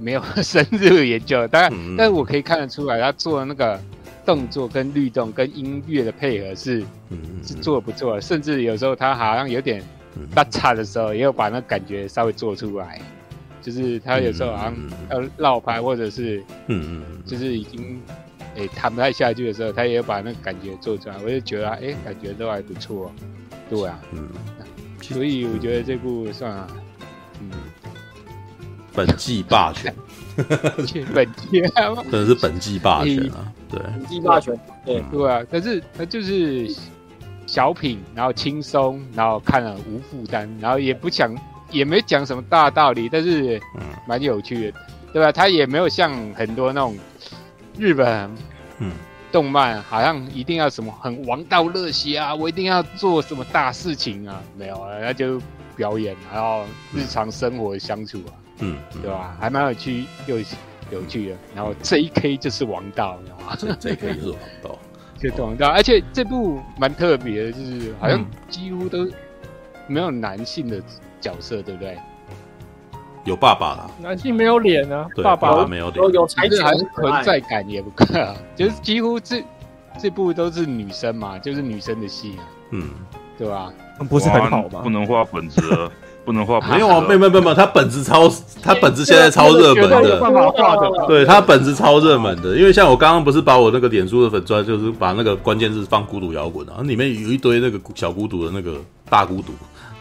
[0.00, 3.80] 没有深入研究，当然，但是我可以看得出来，他做的那个
[4.26, 6.84] 动作跟律动跟音乐的配合是
[7.44, 9.80] 是做的不错，甚至有时候他好像有点
[10.34, 13.00] 大差的时候，也有把那感觉稍微做出来，
[13.62, 14.74] 就是他有时候好像
[15.08, 18.02] 要绕拍或者是嗯嗯，就是已经。
[18.56, 23.12] 哎，弹不太下去的时候，他也把那个感觉做出来，我就觉得，哎，感觉都还不错，
[23.68, 24.28] 对啊，嗯，
[25.00, 26.66] 所以我觉得这部算啊，
[27.40, 27.50] 嗯，
[28.94, 29.94] 本季霸权，
[31.14, 31.60] 本 季
[32.10, 33.52] 真的是本季霸权啊！
[33.68, 35.42] 对，本季霸权，对对啊。
[35.50, 36.72] 但是它就是
[37.46, 41.36] 小品，然后轻松，然后看了无负担，然后也不讲，
[41.70, 44.78] 也没讲什么大道理，但是嗯，蛮有趣的，
[45.12, 45.32] 对吧？
[45.32, 46.96] 他也没有像很多那种
[47.78, 48.30] 日本
[48.78, 48.92] 嗯
[49.32, 55.40] 动漫，好像一定要什么很王道热血啊，我一定要做什么大事情啊，没有啊，那就。
[55.76, 56.64] 表演，然后
[56.94, 59.36] 日常生活相处啊，嗯，对吧？
[59.40, 60.38] 还蛮有趣又
[60.92, 61.36] 有趣的。
[61.52, 62.36] 然后 J.K.
[62.36, 64.14] 就是王道，你知道吗？J.K.
[64.14, 64.78] 就是王道，
[65.18, 65.66] 就是王道。
[65.70, 69.04] 而且这部蛮特别的，就是好像几乎都
[69.88, 70.80] 没有男性的
[71.20, 71.98] 角色，对不对？
[73.24, 78.04] 有爸爸啦，男性没有脸啊，爸爸没有脸，有才子还是存在感也不够，
[78.54, 79.42] 就是几乎这
[79.98, 82.88] 这部都是女生嘛，就是女生的戏啊，嗯，
[83.38, 83.72] 对吧？
[84.08, 84.80] 不是很好吗？
[84.82, 85.90] 不能画本子了，
[86.24, 86.60] 不能画。
[86.60, 88.28] 没有啊，没有没有没有，他本子超，
[88.60, 91.06] 他本子现在超热门的。
[91.06, 98.74] 对，他本子超热门的，因为像我刚刚不是把我那个脸书的粉砖，就是把那个关键字放孤独摇滚啊，里面有一堆那个小孤独的那个
[99.08, 99.52] 大孤独，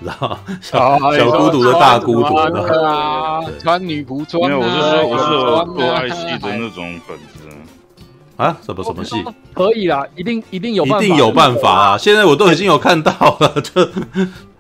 [0.04, 4.50] 然后小小孤独的大孤独，啊，穿女仆装。
[4.50, 7.24] 没有，我是说我是做爱戏的那种本子。
[8.36, 9.24] 啊，什么什么戏？
[9.54, 11.98] 可以啦，一定一定有，一定有办法啊！
[11.98, 13.88] 现在我都已经有看到了， 就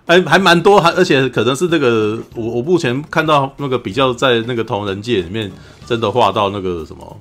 [0.06, 5.52] 还还蛮多，还而且可能是这个，我我目前看到那个比较在那个同人界里面
[5.88, 7.20] 真的画到那个什么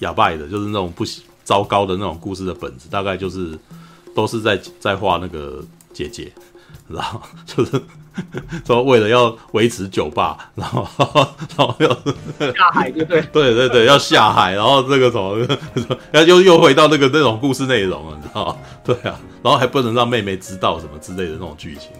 [0.00, 1.04] 哑巴的，就是那种不
[1.42, 3.58] 糟糕的那种故事的本子，大概就是
[4.14, 5.64] 都是在在画那个
[5.94, 6.30] 姐姐，
[6.88, 7.80] 然后就是。
[8.64, 10.86] 说为了要维持酒吧，然后
[11.56, 11.88] 然后要
[12.52, 13.20] 下海，就对。
[13.20, 15.36] 对对对，要下海，然后这个什么，
[16.12, 18.56] 然后又又回到那个那种故事内容了，你知道吗？
[18.84, 21.90] 对啊，然后还不能让妹妹知道什么之类的那种剧情，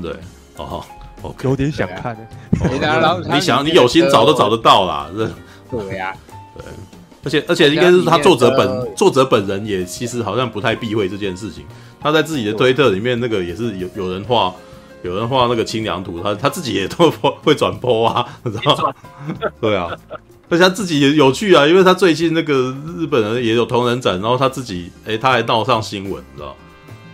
[0.00, 0.16] 对，
[0.56, 0.82] 哦
[1.20, 2.16] ，OK，有点想看，
[3.30, 5.10] 你想你有心找都找得到啦，
[5.70, 6.16] 对呀，
[6.56, 6.64] 对，
[7.28, 11.64] 而且而且应该是他作者本作者本人也其实好像不太避讳这件事情，
[12.00, 14.54] 他在自己的推特里面那个也是有有人画。
[15.04, 17.08] 有人画那个清凉图，他他自己也都
[17.44, 18.92] 会转 po 啊，你知道吗？
[19.60, 19.88] 对啊，
[20.48, 26.56] 而且他自己也有趣啊，因为他最近那个日本人也有同人展，然后他自己哎、欸，他还闹上新闻，你知道？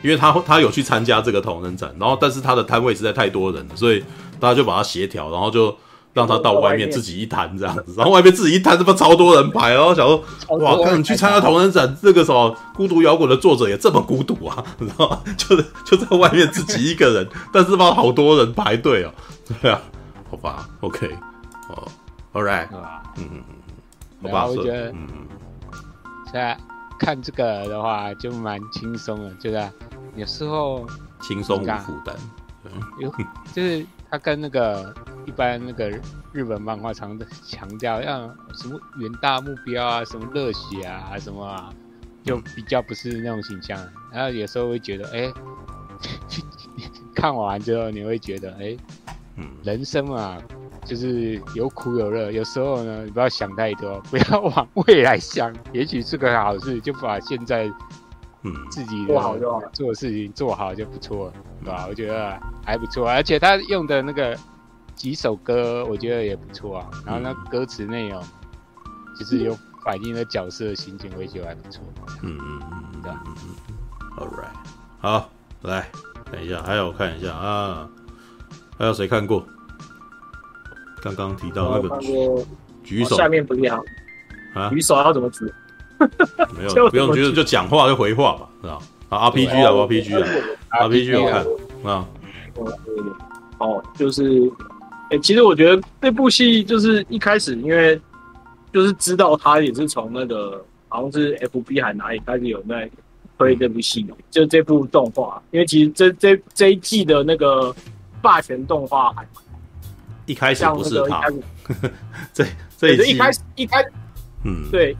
[0.03, 4.03] 因为他他有去参加这个同人展，然后但是他的摊位实在太多人了，所以
[4.41, 5.77] 大家就把他协调，然后就。
[6.15, 10.25] 让他到外面自己一摊这样子，然后外面自己一摊，这么超多人排，然后想说，
[10.61, 15.21] 哇，看你去参加同人展，这个什么孤独摇滚的作者也这么孤独啊，你知道吗？
[15.37, 19.11] 就是就在外面自己一个人，但是吧，好多人排队哦，
[19.61, 19.81] 对啊，
[20.31, 21.11] 好吧，OK，
[21.69, 21.83] 哦
[22.33, 22.69] ，All right，
[23.17, 23.55] 嗯嗯嗯，
[24.23, 25.27] 好吧，我觉得，嗯嗯，
[26.27, 26.57] 现在
[26.97, 29.69] 看这个的话就蛮轻松的，就是
[30.15, 30.87] 有时候
[31.21, 32.15] 轻松无负担，
[33.01, 33.13] 有
[33.53, 33.85] 就是。
[34.15, 34.95] 他跟那个
[35.27, 35.91] 一般那个
[36.33, 41.69] 日本漫画常的强调，要什么远大目标啊，什么热血啊，什么啊，
[42.23, 43.77] 就比较不是那种形象。
[44.13, 45.35] 然后有时候会觉得，哎、欸，
[47.13, 48.79] 看完之后你会觉得，哎、欸，
[49.65, 50.41] 人生啊，
[50.85, 52.31] 就是有苦有乐。
[52.31, 57.69] 有时候呢，你不要想太多，不要往未来想，也许是个好事，就把现在。
[58.45, 61.33] 嗯，自己做好就好，做事情做好就不错了，
[61.63, 61.87] 对吧？
[61.89, 64.37] 我觉得还不错，而且他用的那个
[64.95, 66.91] 几首歌，我觉得也不错啊。
[67.07, 68.23] 然后那歌词内容，
[69.19, 71.83] 就是有反映的角色的心情，我也觉得还不错。
[72.23, 73.25] 嗯嗯嗯，对吧？
[73.27, 73.49] 嗯嗯
[74.19, 74.53] ，All right，
[75.01, 75.31] 好，
[75.63, 75.91] 来
[76.31, 77.89] 等一下，还有我看一下啊，
[78.79, 79.43] 还有谁看过？
[81.01, 82.47] 刚刚提到那个举
[82.83, 83.83] 举手，下面不要
[84.55, 85.51] 啊，举手要怎么举？
[86.57, 88.79] 没有，不用觉得就讲话就回话吧，是吧？
[89.11, 90.23] 啊，RPG 啊，RPG
[90.69, 91.47] 啊，RPG 有看
[91.85, 92.07] 啊。
[93.59, 94.51] 哦，就是，
[95.11, 98.01] 哎，其实我觉得这部戏就是一开始，因为
[98.73, 102.91] 就是知道他也是从那个好像是 FB 还哪里开始有在
[103.39, 105.41] 推这部戏，就这部动画。
[105.53, 107.75] 因为其实这这这一季的那个
[108.21, 109.27] 霸权动画还
[110.27, 111.23] 一开始不是他，
[112.33, 112.45] 这
[112.77, 113.85] 这一一开始 一开，
[114.45, 114.97] 嗯，对。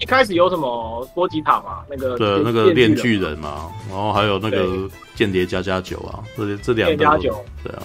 [0.00, 1.84] 一开始有什么波吉塔嘛？
[1.88, 7.82] 那个对，那个炼巨人嘛，然后还有那个间谍加加九啊，这这两个加九，对啊，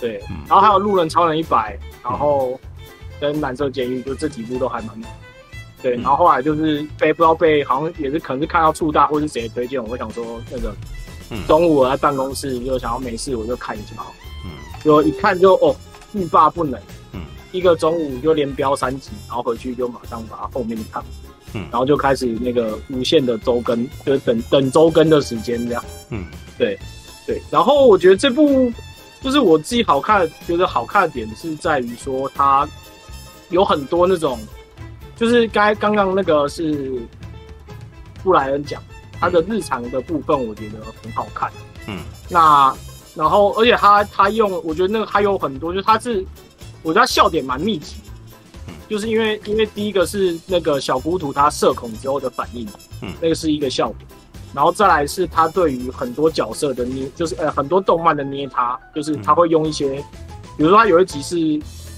[0.00, 2.58] 对，然后还有路人超人一百，然后
[3.20, 4.98] 跟蓝色监狱，就这几部都还蛮，
[5.82, 10.74] 对，然后后来就是被不知道被好像也是可能是看到触大或是谁推荐，我会想说那个
[11.46, 13.96] 中午我在办公室就想要没事我就看一下，
[14.42, 14.52] 嗯，
[14.82, 15.76] 就一看就哦
[16.14, 16.80] 欲罢不能，
[17.12, 17.20] 嗯，
[17.52, 21.04] 一个中午就连飙三集，然后回去就马上把它后面看。
[21.54, 25.84] 嗯，然后就开始那个无限的周更，就是等等周更的时间这样。
[26.10, 26.24] 嗯，
[26.56, 26.78] 对，
[27.26, 27.40] 对。
[27.50, 28.72] 然后我觉得这部
[29.22, 32.68] 就是我自己好看，觉得好看的点是在于说它
[33.50, 34.38] 有很多那种，
[35.16, 36.92] 就是该刚刚那个是
[38.22, 38.82] 布莱恩讲
[39.20, 41.50] 他的日常的部分，我觉得很好看。
[41.86, 42.74] 嗯，那
[43.14, 46.24] 然后而且他他用，我觉得那个还有很多，就是他是
[46.82, 47.96] 我觉得他笑点蛮密集。
[48.88, 52.66] 就是因为，因为第一个是那个小孤独他社恐之后的反应，
[53.02, 53.96] 嗯，那个是一个效果，
[54.54, 59.96] 然后再来是他对于很多角色的捏，就是呃很多动漫的捏他，就是他会用一些，
[60.56, 61.36] 比如说他有一集是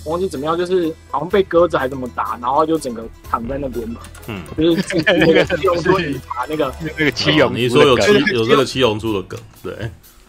[0.05, 9.72] 我忘记怎么样，就是好像被鸽子还怎么打，然后就整个躺在那边嘛，嗯，就是 那个七龙珠打那个那个七龙，你说有七有这个七龙珠的梗，对，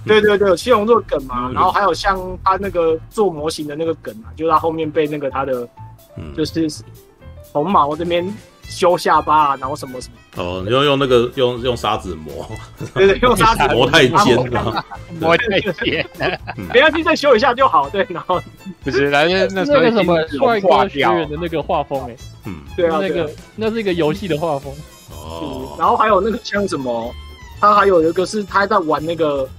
[0.05, 5.68] 对对对，有七龙珠的梗嘛，然后还有像他那个做模型的那个梗嘛，就是他后面被那个他的。
[6.18, 6.68] 嗯，就是
[7.51, 8.26] 红毛这边
[8.64, 10.16] 修下巴，啊，然后什么什么。
[10.41, 12.49] 哦，你要用那个用用砂纸磨，
[12.93, 14.86] 对对，用砂纸 磨太尖了，
[15.20, 16.07] 磨太尖，
[16.72, 17.89] 不要去，再修一下就好。
[17.89, 18.41] 对，然后
[18.82, 24.74] 不是，那那那个什么帅哥学院的那个画风哎，嗯，对啊，那个那是一个游戏的画风。
[25.12, 27.14] 哦，然后还有那个像什么，
[27.59, 29.49] 他还有一个是他在玩那个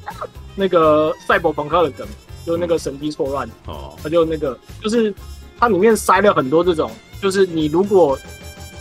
[0.55, 2.07] 那个赛博朋克的梗，
[2.47, 3.47] 就那个神机错乱。
[3.67, 5.15] 哦，他就那个就是。
[5.63, 6.91] 它里面塞了很多这种，
[7.23, 8.19] 就是你如果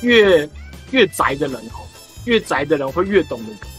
[0.02, 0.50] 越
[0.90, 1.86] 越宅的人哦，
[2.26, 3.70] 越宅的人会越懂的梗。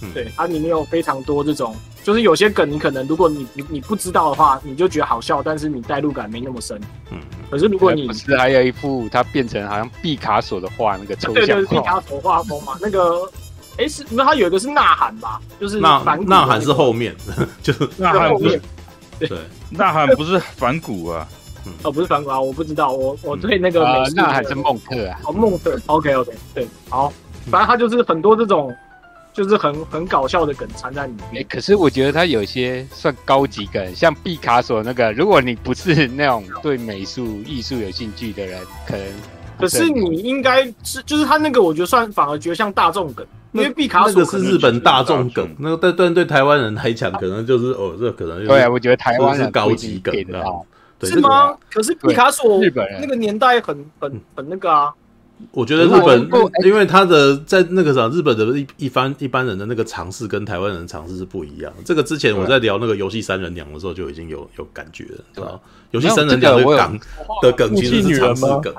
[0.00, 6.76] 嗯，对，它里面有非常多这种，就是有些梗你可能如果你你你不知道的话，你就觉得好笑，但是你代入感没那么深。
[7.12, 13.30] 嗯，可是如果你不是还有一幅它变成好像毕卡索的画那个抽象画，对对，毕卡索画风嘛，那个
[13.78, 17.14] 哎是，那它有一个是呐喊吧，就是呐呐喊是后面，
[17.62, 18.60] 就是呐喊后面，
[19.20, 19.38] 对，
[19.70, 21.28] 呐喊不是反骨啊。
[21.82, 27.12] 哦，不是反骨啊，我不知道，我我对那个美那还是孟克啊，哦，孟克，OK OK，对，好，
[27.50, 28.74] 反正他就是很多这种，
[29.32, 31.44] 就是很很搞笑的梗藏在里面。
[31.48, 39.06] 可是我觉得他有些算高级梗，像毕卡索那个，如果你不是那种对美术艺术有兴趣的人，可能，
[39.58, 50.42] 可是你应该是，就是他那个，我觉得算反而觉得像大众梗，因为毕卡索那个是日本大众梗，那个但但对台湾人来讲，可能就是哦，这可能对啊，我觉得台湾是高级梗啊。
[51.06, 51.56] 是吗？
[51.72, 54.94] 可是毕卡索日本那个年代很很很那个啊。
[55.52, 56.28] 我觉得日本，
[56.64, 61.72] 因为他的在那个啥，日本的一一般一般人的那个尝试跟台湾人的尝试是不一样。
[61.84, 65.60] 这个之前我在聊那个游戏三人娘的时候就已经有有感觉了，知道？
[65.90, 67.00] 游戏三人娘的梗
[67.42, 68.72] 的梗其实是尝试梗，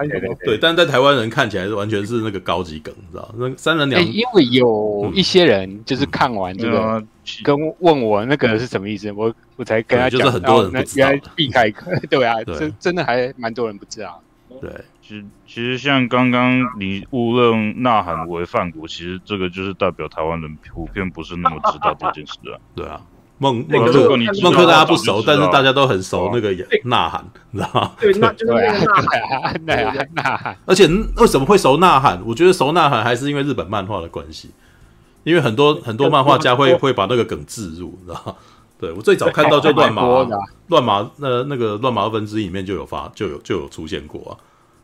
[0.45, 3.33] 对，但在台湾人看起来是完全是那个高级梗，知道？
[3.37, 7.03] 那三人娘，因为有一些人就是看完这个
[7.43, 11.69] 跟问我那个是什么意思，我我才跟他讲，就是很多人不知道，原来避开
[12.09, 14.21] 对啊，真真的还蛮多人不知道，
[14.61, 14.69] 对。
[15.01, 22.55] 其实，其实像刚刚你误认呐喊为梵谷，其实这个就是代表台湾人普遍不是那么知道这件事啊。
[22.75, 23.01] 对啊，
[23.39, 26.53] 孟孟克，孟克大家不熟，但是大家都很熟那个
[26.85, 27.91] 呐喊， 你知道吗？
[27.99, 28.93] 对，那就是那个呐
[29.41, 29.65] 喊，
[30.13, 30.55] 呐喊。
[30.65, 30.87] 而且
[31.17, 32.21] 为什么会熟呐喊？
[32.25, 34.51] 我觉得熟呐喊还是因为日本漫画的关系，
[35.23, 38.35] 因为很多很多漫画家会会把那个梗置入，你知道吗？
[38.79, 40.03] 对，我最早看到就乱麻，
[40.67, 44.33] 乱麻那那个乱麻二分之一里面就有发就有就有出现过啊。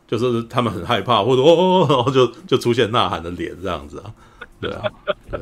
[0.08, 4.14] 就是他们很害怕，或者哦，然后就就出现呐喊的脸这样子啊，
[4.58, 4.82] 对啊，
[5.30, 5.38] 对，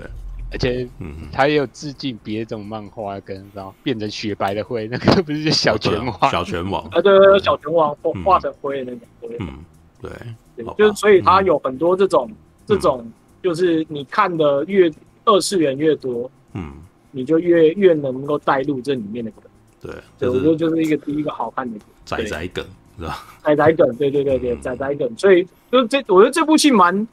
[0.50, 6.82] 而且嗯，他也有致敬别种漫画，跟然后变成雪白的灰，那个不是小拳王，小拳王。
[6.90, 7.94] 啊，对对对，小拳王
[8.24, 9.06] 画成灰的那个。
[9.20, 9.64] 灰，嗯，
[10.02, 12.28] 对，就是所以他有很多这种
[12.66, 13.08] 这种，
[13.42, 14.90] 就是你看的越
[15.24, 16.72] 二次元越多，嗯，
[17.12, 22.64] 你就越越能够带入这里面的梗，对，我觉得就是一个第一个好看的宅宅梗。
[22.98, 23.18] 是吧？
[23.42, 27.06] 仔仔梗，对对对对，仔仔梗，所以就这，我觉得这部戏蛮，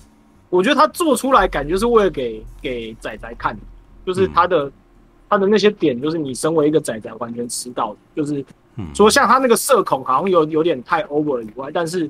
[0.49, 3.57] 我觉得他做出来感觉是为了给给仔仔看，
[4.05, 4.73] 就是他的、嗯、
[5.29, 8.43] 他的那些点，就是你身为一个仔仔完全吃到的，就是
[8.93, 12.09] 说像他那个社恐好像有有点太 over 了以外，但是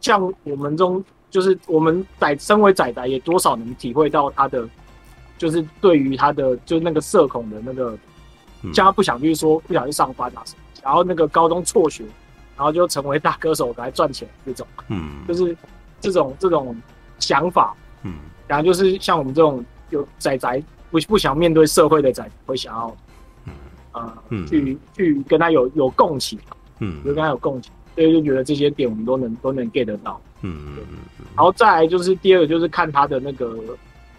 [0.00, 4.68] 像我们中，就是我们仔身为仔仔也多少能体会到他的，
[5.38, 7.96] 就是对于他的就是那个社恐的那个，
[8.72, 12.04] 像他不想去说不想去上班啊什么，然后那个高中辍学。
[12.56, 15.56] 然后就成为大歌手来赚钱这种，嗯，就是
[16.00, 16.76] 这种这种
[17.18, 17.74] 想法，
[18.04, 18.14] 嗯，
[18.46, 22.96] 然后就是像我们这种有仔仔不不想面对社会的仔，会想要，
[23.46, 23.52] 嗯，
[23.90, 26.38] 呃，嗯，去去跟他有有共情，
[26.78, 30.76] 嗯，就跟他有共情，所以就觉得这些点我们都能都能 get 得到，嗯嗯
[31.18, 33.58] 嗯，然后再来就是第二个就是看他的那个，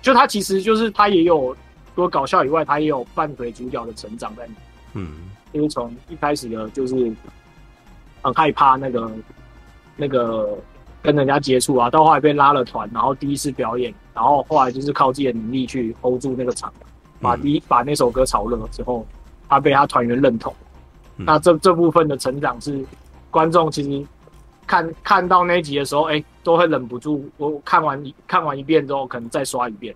[0.01, 1.55] 就他其实就是他也有
[1.95, 4.59] 除了搞笑以外，他也有伴随主角的成长在里面，
[4.95, 7.13] 嗯，就是从一开始的就是。
[8.25, 9.11] 很害怕那个
[9.95, 10.57] 那个
[11.03, 16.73] 跟人家接触啊，到后来被拉了团，然后第一次表演，然后后来就是靠自己的能力去 hold 住那个场，
[17.21, 19.05] 把第一把那首歌炒热之后，
[19.47, 20.51] 他被他团员认同。
[21.17, 22.83] 那这这部分的成长是
[23.29, 24.07] 观众其实
[24.65, 29.95] 看看到那一集的时候，哎、欸，都会忍不住，我看完看完一遍之后，可能再刷一遍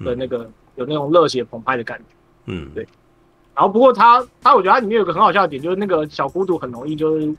[0.00, 2.04] 的那个、嗯、有那种热血澎湃的感觉。
[2.46, 2.88] 嗯，对。
[3.54, 7.34] 然后不过他他我觉得他里面有个很好笑的点，就是那个小孤独很容易就是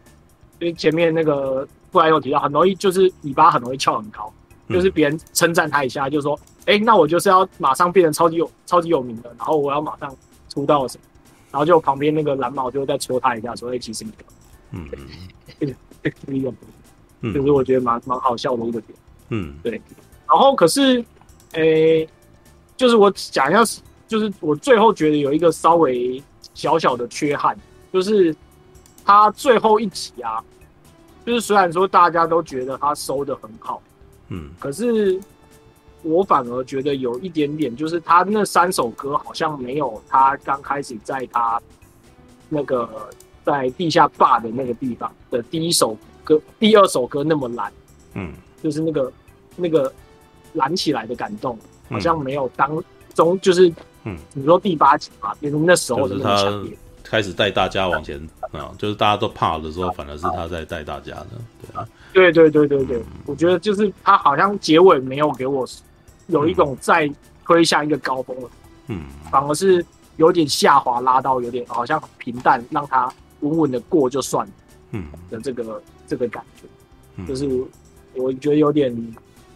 [0.60, 4.32] 因为前面那个布莱有提到，很容易就是尾巴很容易翘很高，
[4.68, 10.16] 嗯、就是别人称赞他一下，就说，哎、欸，那我就是要马上变成超级有超级有名的，然后我要马上
[10.50, 11.04] 出道什么，
[11.52, 14.12] 然后就旁边那个蓝毛就再戳他一下，说，哎、欸，其实你。
[14.72, 15.76] 嗯嗯。
[16.28, 16.54] 一个，
[17.22, 18.98] 就是我觉得蛮蛮好笑的一个点，
[19.32, 19.72] 嗯，对。
[20.26, 20.98] 然后可是，
[21.52, 22.10] 哎、欸，
[22.78, 27.54] 就是我讲一下，就是我最后觉得有一个稍微小小的缺憾，
[27.92, 28.34] 就是
[29.10, 30.44] 他最后一集啊，
[31.26, 33.82] 就是虽然说大家都觉得他收的很好，
[34.28, 35.20] 嗯，可是
[36.04, 41.60] 我反而觉得有一点点，就是他那三首歌好像没有他刚开始在他
[42.50, 42.88] 那个。
[43.42, 47.72] 在地下坝的那个地方的第一首歌、第二首歌那么燃，
[48.14, 48.32] 嗯，
[48.62, 49.12] 就是那个
[49.56, 49.92] 那个
[50.54, 51.58] 燃起来的感动，
[51.90, 52.70] 好像没有当
[53.16, 58.22] 中就是，嗯，你说第八集嘛，变成那时候的那么强烈，开始带大家往前
[58.52, 61.28] 啊，就是大家都怕的时候，反而是他在带大家的，
[61.62, 65.68] 对啊，对对对对对，我觉得就是他好像结尾没有给我
[66.28, 67.10] 有一种再
[67.46, 68.50] 推向一个高峰了，
[68.88, 69.86] 嗯，反而是
[70.18, 73.12] 有点下滑，拉到有点好像平淡，让他。
[73.42, 74.52] 稳稳的过就算了，
[74.92, 75.06] 嗯。
[75.30, 76.68] 的这个、嗯、这个感觉，
[77.16, 77.48] 嗯、就是
[78.14, 78.94] 我觉得有点，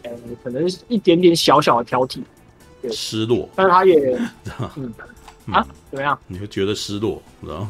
[0.03, 2.21] 呃，可能一点点小小的挑剔，
[2.81, 4.17] 对，失落，但是他也，
[4.77, 4.93] 嗯，
[5.47, 5.53] 嗯。
[5.53, 6.17] 啊，怎么样？
[6.27, 7.67] 你会觉得失落，知道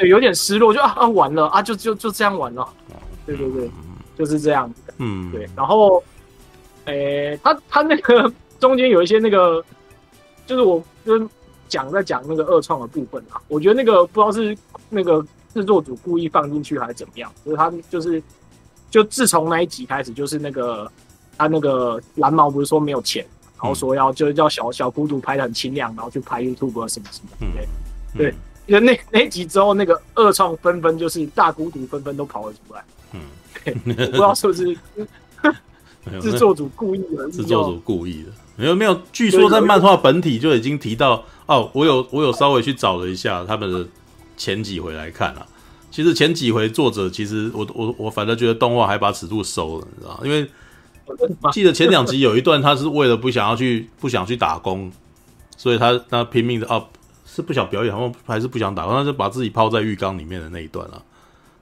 [0.00, 2.96] 对，有点失落，就啊啊完了啊，就就就这样完了，嗯、
[3.26, 3.70] 对对对，
[4.16, 6.02] 就是这样子，嗯，对，然后，
[6.86, 9.62] 诶、欸，他他那个中间有一些那个，
[10.46, 11.28] 就是我跟
[11.68, 14.56] 讲在讲那个二创的部分啊，我觉得那个不知道是
[14.88, 15.24] 那个。
[15.52, 17.28] 制作组故意放进去还是怎么样？
[17.44, 18.22] 就是他就是，
[18.88, 20.88] 就自从那一集开始，就是那个
[21.36, 23.26] 他那个蓝毛不是说没有钱，
[23.60, 27.66] 然后说要就是叫小小孤独拍的很清亮，然后去拍 YouTube 什么什么，对、
[28.14, 28.34] 嗯、对，
[28.78, 33.20] 那那一集之后，那个二创纷纷就是大孤独纷纷都跑了出来，嗯，
[33.86, 34.78] 我不知道是不是
[36.20, 43.88] 制作组故意的，制作组故意的，没有没有，据说在漫画本体就已经提到哦，我有我有稍微去找了一下他们的。
[44.36, 45.46] 前几回来看啊，
[45.90, 50.20] 其实前几回作者其实我我我反正觉得动画还把尺度收了，你知道吗？
[50.24, 50.50] 因为
[51.52, 54.90] 记得前两集有一段他是为了不想要去不想去打工，
[55.58, 56.82] 所以他他拼命的啊，
[57.32, 61.00] 是不想表演，好像还是不想打工，他就把自己泡在浴缸里面的那一段啊，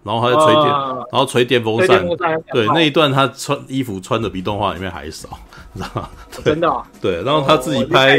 [0.02, 2.06] 然后他就吹电，然后吹电风扇，
[2.52, 5.28] 对那一段他穿衣服穿的比动画里面还少，
[5.74, 6.08] 你知道吗？
[6.44, 8.16] 真的，对，然后他自己拍，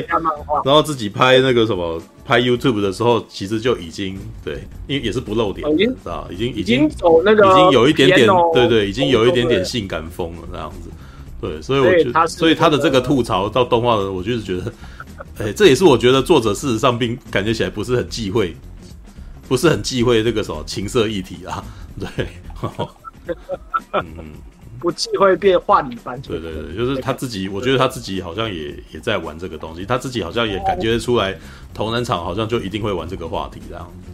[0.63, 2.01] 然后自己拍那个什么。
[2.29, 10.91] 拍 YouTube 的时候，其实就已经对，因为也是不露点，知道已经已经走那个，已经有一点点，对对，已经有一点点性感风了那样子，
[11.41, 14.71] 对，所以我觉得，所以他的这个吐槽到动画的，我就是觉得，
[15.39, 18.55] 哎，这也是我觉得作者事实上并感觉起来不是很忌讳，
[19.47, 21.63] 不是很忌讳这个什么情色议题啊，
[21.99, 22.27] 对，
[23.93, 24.33] 嗯。
[24.81, 31.37] 不忌讳变化你番对对对，就是他自己，我觉得他自己好像也也在玩这个东西，他自己好像也感觉出来，
[31.73, 34.11] 同人场好像就一定会玩这个话题这样子。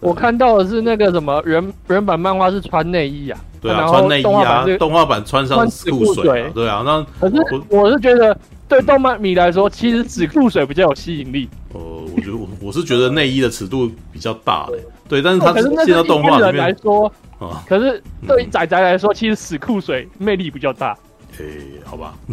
[0.00, 8.36] 我看到的是那个什么原原版漫画是穿内衣啊，对啊，穿内衣啊，动画版穿上死裤水，对啊，那可是我是觉得
[8.68, 11.48] 对动漫迷来说，其实死裤水比较有吸引力。
[11.72, 14.78] 哦，我觉得我我是觉得内衣的尺度比较大的，
[15.08, 15.52] 对，但是他
[15.84, 17.12] 现在动画里面来说。
[17.38, 17.62] 啊！
[17.68, 20.96] 可是对于仔仔来说，其实死裤水魅力比较大。
[21.38, 22.16] 诶，好吧，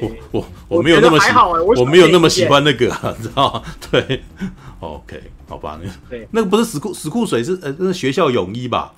[0.00, 1.44] 我我我没有那么喜欢，
[1.76, 2.88] 我没有那么喜欢那个，
[3.22, 3.62] 知道吗？
[3.90, 4.22] 对，
[4.80, 5.78] OK，好吧，
[6.10, 8.92] 那那个不是死库死库水是呃，那是学校泳衣吧？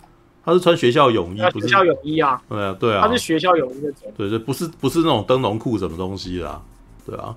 [0.44, 2.40] 他是穿学校泳衣，不是学校泳衣啊？
[2.48, 3.92] 对啊，对啊，他是学校泳衣的。
[4.16, 6.60] 对对，不是不是那种灯笼裤什么东西啦，
[7.06, 7.34] 对啊，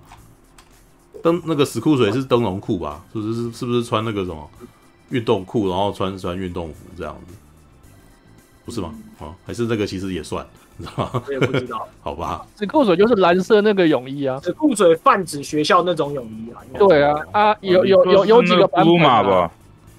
[1.23, 3.03] 灯那个死库水是灯笼裤吧？
[3.13, 4.49] 是不是是不是穿那个什么
[5.09, 7.33] 运动裤，然后穿穿运动服这样子？
[8.65, 8.93] 不是吗？
[9.19, 10.45] 啊，还是那个其实也算，
[10.77, 11.23] 你知道吗？
[11.27, 11.87] 我也不知道。
[12.01, 14.39] 好吧，死库水就是蓝色那个泳衣啊。
[14.41, 16.61] 死库水泛指学校那种泳衣啊。
[16.79, 19.51] 对啊，啊，有有有有几个版本吧？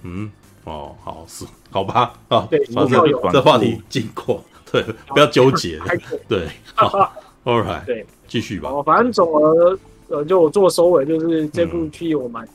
[0.02, 0.30] 嗯，
[0.64, 5.80] 哦，好是，好吧，啊，对，反正这话题经过，对，不要纠结，
[6.28, 7.12] 对， 好
[7.44, 8.70] ，All right，对，继续吧。
[8.70, 12.48] 哦，反正总而呃，就我做收尾，就是这部剧我蛮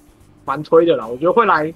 [0.46, 1.06] 蛮推的啦。
[1.06, 1.72] 我觉得会来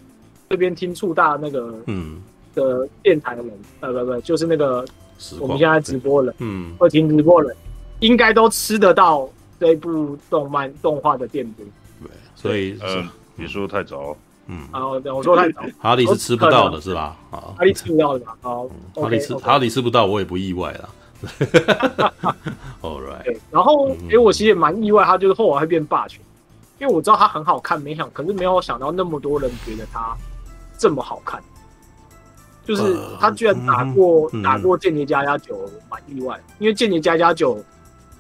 [0.49, 2.21] 这边听触大那个，嗯。
[2.55, 4.83] 的电台的人，呃，不不，就是那个
[5.39, 7.53] 我们现在直播了，嗯，会听直播了，
[7.99, 9.27] 应该都吃得到
[9.59, 11.65] 这一部动漫动画的电波。
[12.01, 13.03] 对，所以呃，
[13.35, 14.15] 你说太早，
[14.47, 17.17] 嗯，啊我说太早，哈利是吃不到的是吧？
[17.31, 18.37] 啊， 哈利吃不到的吧？
[18.41, 20.89] 好，哈利吃哈利吃不到，我也不意外了。
[22.81, 26.21] All right，对，然后哎、欸，我其实也蛮意外，他就是后来会变霸权，
[26.79, 30.15] 因为我知道他很好看，没想，可是没有想到那么多人觉得他
[30.77, 31.41] 这么好看，
[32.67, 35.57] 就是他居然打过、打过间谍加加九，
[35.89, 37.63] 蛮意外，因为间谍加加九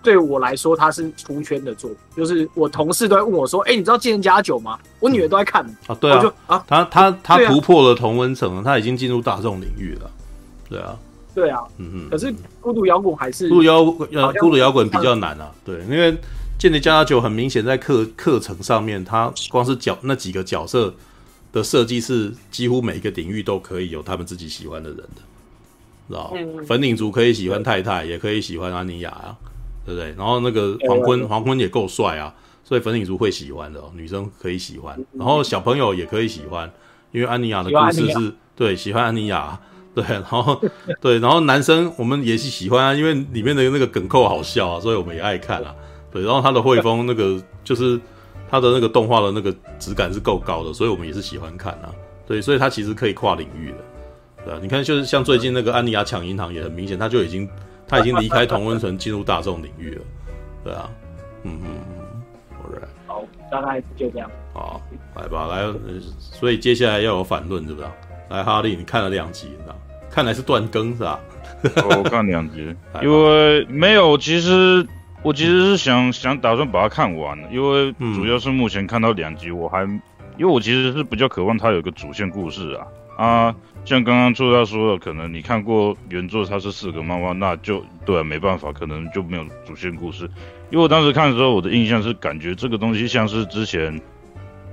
[0.01, 4.79] 对我来说它是出圈的作品，就是我同事都在问我说，哎、欸，你知道间谍加加酒吗？
[4.99, 5.65] 我女儿都在看。
[5.87, 10.09] 啊，对啊，就啊，他他他突破了同温层，他已经进入大众领域了，
[10.69, 10.97] 对啊。
[11.35, 16.11] 对啊，嗯嗯，可是孤独摇滚还是孤独摇呃孤独摇滚比较难啊，对，因为
[16.57, 20.91] 间谍加加九很明显在课课程上面，他光是角那几个角色
[21.57, 25.21] 的设计是几乎每一个领域都可以有他们自己喜欢的人的，
[26.07, 29.35] 知道、嗯、粉领族可以喜欢太太，也可以喜欢安妮亚啊，
[29.85, 30.13] 对不对？
[30.17, 32.33] 然后那个黄昏黄昏也够帅啊，
[32.63, 36.71] 所以粉领族会喜欢的、哦，女生可以喜欢，然后小朋友也可以喜欢，
[37.11, 39.59] 因为安妮亚的故事是对喜欢安妮亚。
[39.95, 40.61] 对，然后
[41.01, 45.73] 对，然后男生我们也是喜欢啊，因为里面的那个梗扣好笑啊，所以我们也爱看啊。
[46.11, 47.99] 对，然后他的汇丰那个就是
[48.49, 51.93] 他的那个动画的那个质感是够高的，所以我们也是喜欢看啊。
[52.27, 53.77] 对，所以它其实可以跨领域的。
[54.45, 57.49] 对啊，你看，就是像最近那个安妮亚抢银行也很明显，他就已经
[57.87, 60.01] 他已经离开同温层进入大众领域了。
[60.63, 60.89] 对啊，
[61.43, 62.23] 嗯嗯嗯
[62.63, 64.29] ，Alright，好，大概就这样。
[64.53, 64.81] 好，
[65.15, 65.73] 来吧，来，
[66.19, 67.87] 所以接下来要有反论，是不是？
[68.29, 69.75] 来，哈利，你看了两集，你知道？
[70.09, 71.19] 看来是断更是吧？
[71.89, 74.17] 我看两集， 因为没有。
[74.17, 74.85] 其实
[75.23, 79.83] 我其实是想想打算把它看完，因为主要是目前看到两集，我还
[80.37, 82.87] 因为我其实是比较渴望它有个主线故事啊
[83.17, 90.29] 啊，像刚刚作家说的，可能你看过原作，它是四个漫画，那就对啊，没办法，可能就没有主线故事。
[90.69, 93.99] 因为我当时看的时候，我的印象是感觉这个东西像是之前。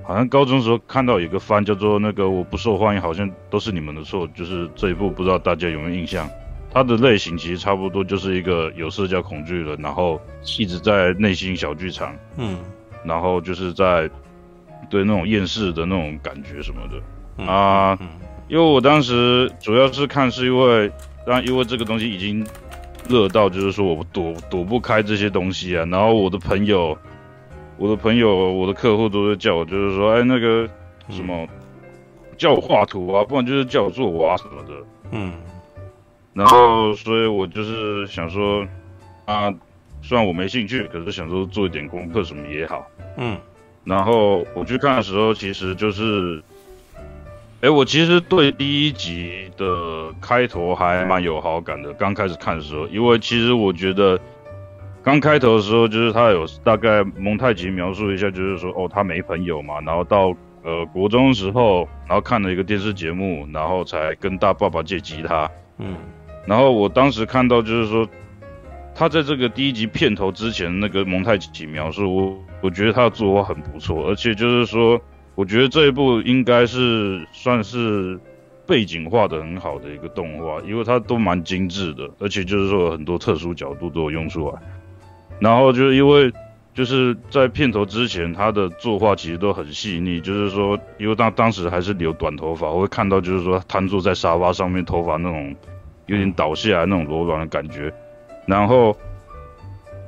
[0.06, 4.28] 好像高中时候看到有个番叫做那个我不受欢迎，好像都是你们的错。
[4.34, 6.28] 就是这一部不知道大家有没有印象？
[6.74, 10.20] 它的类型其实差不多，就是一个有社交恐惧的，然后
[10.58, 12.58] 一直在内心小剧场，嗯，
[13.04, 14.10] 然后就是在
[14.90, 17.00] 对那种厌世的那种感觉什么的、
[17.38, 17.98] 嗯、啊。
[18.48, 20.90] 因为我当时主要是看是因为，
[21.24, 22.44] 当然因为这个东西已经
[23.08, 25.86] 热到，就是说我躲躲不开这些东西啊。
[25.90, 26.98] 然后我的朋友。
[27.76, 30.64] 我的朋友，我的客户都是叫我，就是说，哎，那个
[31.08, 31.44] 什么，
[32.38, 34.86] 叫我画图啊，不然就是叫我做娃什么的。
[35.10, 35.32] 嗯。
[36.34, 38.66] 然后，所以我就是想说，
[39.24, 39.52] 啊，
[40.02, 42.86] 虽然我没兴趣，可是想说做一点功课什么也好。
[43.16, 43.38] 嗯。
[43.84, 46.42] 然后我去看的时候，其实就是，
[47.60, 51.92] 哎，我其实对第一集的开头还蛮有好感的。
[51.94, 54.20] 刚开始看的时候，因为其实我觉得。
[55.04, 65.46] 刚开头的时候，就是他有大概蒙太奇描述一下，就是说哦，他没朋友嘛，然后到呃国中的时候，然后看了一个电视节目，然后才跟大爸爸借吉他。
[65.76, 65.94] 嗯，
[66.46, 68.08] 然后我当时看到就是说，
[68.94, 75.00] 他在这个第一集片头之前那个蒙太奇描述，我我觉得他的作画很不错，而且就是说，
[75.34, 78.18] 我觉得这一部应该是算是
[78.66, 84.54] 背景画的很好的一个动画，因为它都蛮精致的，而且就是说很多特殊角度都有用出来。
[85.40, 86.32] 然后就是因为
[86.72, 90.20] 就是在片头之前，他的作画其实都很细腻。
[90.20, 95.54] 就是说，因为当当时还是留短头发，我会看到就是说瘫坐在沙发上面，头发那种
[96.06, 97.92] 有点倒下来那种柔软的感觉。
[98.46, 98.96] 然后，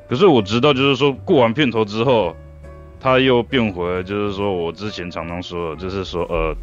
[0.08, 2.36] 可是我知道就是说过完片头之后，
[3.00, 6.54] 他又变回，就是说我之前常常说的，就是说呃，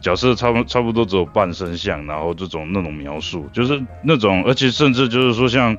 [0.00, 5.76] 角色差不差不多只有半身像，然后这种那种描述，就是那种，而且甚至就是说像。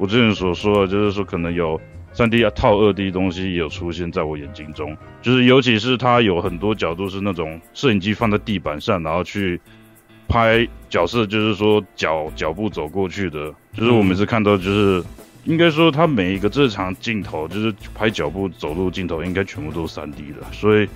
[0.00, 1.80] 我之前所说的，就是说可能有
[2.12, 9.60] 三 D 套二 D 东西也有出现在我眼睛中，就是尤其是它有很多角度是那种摄影机放在地板上，然后去
[10.28, 15.02] 拍角色，就是说脚脚步走过去的，就是我每次看到就是
[15.44, 20.88] 应该说他每一个这场镜头就是拍脚步走路镜头应该全部都是三 D 的，所以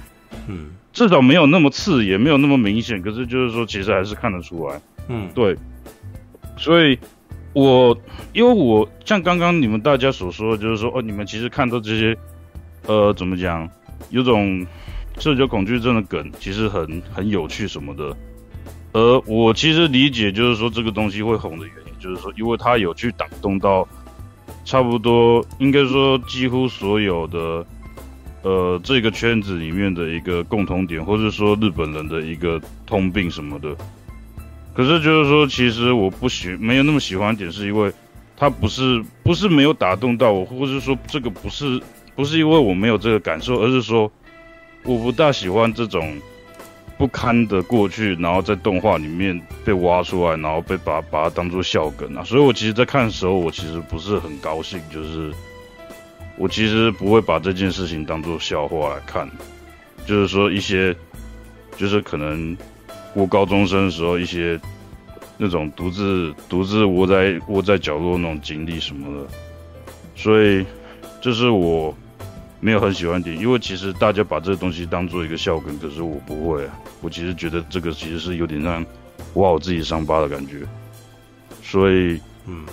[0.47, 5.57] 嗯，至少没有那么刺眼，没有那么明显，可是就是说其实还是看得出来，嗯，对，
[6.57, 6.99] 所以。
[7.55, 7.95] 我
[8.33, 12.17] 因为我像刚刚你们大家所说的，就是说哦，你们其实看到这些，
[12.87, 13.69] 呃，怎么讲，
[14.09, 14.67] 有种
[15.19, 18.17] 社交恐惧症的梗，其实很很有趣什么的。
[18.93, 23.89] 而我其实理解，就是说这个东西会红的原因，就是说因为它有去打动到
[24.65, 27.67] 差不多应该说几乎所有的
[28.43, 33.75] 呃这个圈子里面的一个共同点，或者说日本人的一个通病什么的。
[34.75, 37.93] 可是就是说，其实我不喜没有那么喜欢点，是因为
[38.37, 41.81] 他不是不是没有打动到我，或者是说这个不是
[42.15, 44.11] 不是因为我没有这个感受，而是说
[44.85, 46.19] 我不大喜欢这种
[46.99, 52.23] 不堪的过去，然后在动画里面被挖出来，然后被把把它当做笑梗啊。
[52.23, 55.33] 所以我其实，在看的时候，我其实不是很高兴，就是
[56.37, 59.29] 我其实不会把这件事情当做笑话来看，
[60.07, 60.95] 就是说一些，
[61.77, 62.57] 就是可能
[63.15, 64.61] 我高中生的时候一些
[65.37, 69.29] 那种独自独自窝在窝在角落那种经历什么的，
[70.15, 70.65] 所以
[71.21, 71.95] 这是我。
[72.65, 76.79] 没有很喜欢点，因为其实大家把这个东西当做一个笑梗，可是我不会啊。
[77.01, 78.87] 我其实觉得这个其实是有点像
[79.35, 80.61] 挖我自己伤疤的感觉，
[81.61, 82.65] 所以嗯，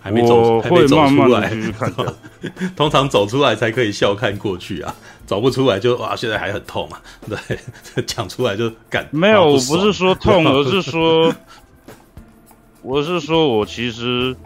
[0.00, 1.92] 还没走，我会慢慢的继续看。
[2.76, 4.94] 通常走出来才可以笑看过去啊，
[5.26, 7.02] 走不出来就哇，现在还很痛啊。
[7.28, 7.58] 对，
[8.06, 11.34] 讲出来就感没有，我不是说痛，而是说，
[12.82, 14.36] 我是说我其实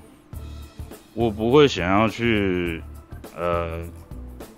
[1.12, 2.82] 我不会想要去
[3.36, 3.84] 呃。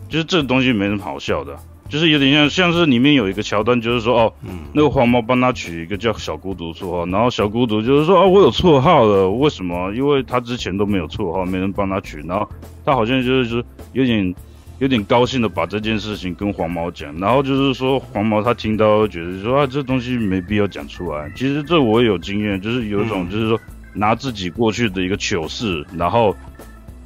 [0.09, 1.57] 就是这个东西没什么好笑的，
[1.89, 9.93] 就是有点像像是里面有一个桥段，就是说哦，嗯，那个黄毛帮他取一个叫小孤独绰号，然后小孤独就是说哦，我有绰号了，为什么？
[9.95, 12.49] 因为他之前都没有绰号，没人帮他取，然后
[12.85, 13.63] 他好像就是说
[13.93, 14.35] 有点
[14.79, 21.31] 有点高兴的把这件事情跟黄毛讲，然后就是说黄毛他听到觉得说啊，这东西没必要讲出来。
[21.37, 23.61] 其实这我也有经验，就是有一种就是说
[23.93, 26.35] 拿自己过去的一个糗事，然后。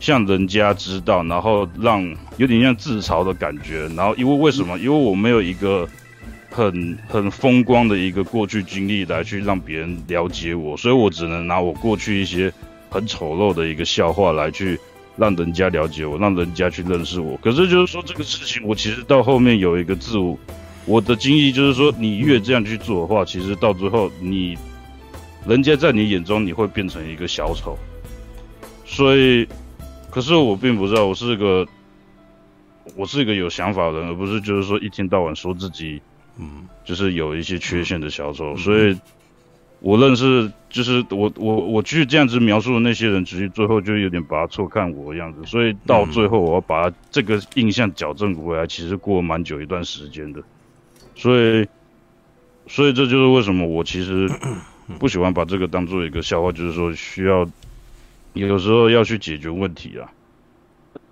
[0.03, 2.03] 向人家知道，然后让
[2.37, 4.77] 有点像自嘲的感觉，然后因为为什么？
[4.81, 5.89] 因为我没有一个
[6.51, 12.53] 很很风光的一个过去经历来去让别人了解我，所以我只能拿我过去一些
[12.91, 14.77] 很丑陋的一个笑话来去
[15.17, 17.37] 让人家了解我，让人家去认识我。
[17.37, 20.37] 可是就是说这个事情，我其实到后面有一个自我，
[20.85, 24.59] 我的经历就是说，你越这样去做的话，其实到最后你
[25.47, 27.79] 人家在你眼中你会变成一个小丑，
[28.85, 29.47] 所以。
[30.13, 31.67] 可是我并不知道，我是一个，
[32.97, 36.03] 我是一个有想法的人，而不是就是说一天到晚说自己，
[36.39, 38.53] 嗯，就是有一些缺陷的小丑。
[38.53, 38.95] 嗯、所以，
[39.81, 45.41] 我认识就是我我我去这样子描述的那些人，其实最后就有点把他错看我的样子。
[45.47, 50.43] 所以到最后，我要把这个印象矫正回来，其实过了蛮久一段时间的。
[51.17, 51.67] 所以，
[52.67, 54.29] 所以这就是为什么我其实
[54.99, 57.49] 不喜欢把这个当做一个笑话，就是说需要。
[58.35, 60.11] 有时候要去解决问题啊，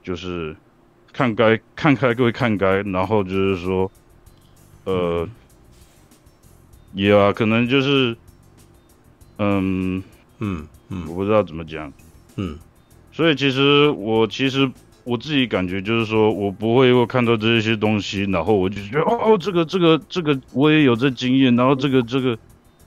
[0.03, 0.57] 就是
[1.13, 3.91] 看该看开归看开，然后就是说，
[4.85, 5.29] 呃，
[6.95, 8.17] 也啊，可能就是，
[9.37, 10.03] 嗯
[10.39, 11.93] 嗯嗯，我不知道怎么讲，
[12.37, 12.59] 嗯，
[13.13, 14.71] 所以其实我其实
[15.05, 22.39] 我自己感觉就是说我不会因为看到这些东西，然后我就觉得哦，这个这个这个我也有这经验，然后这个这个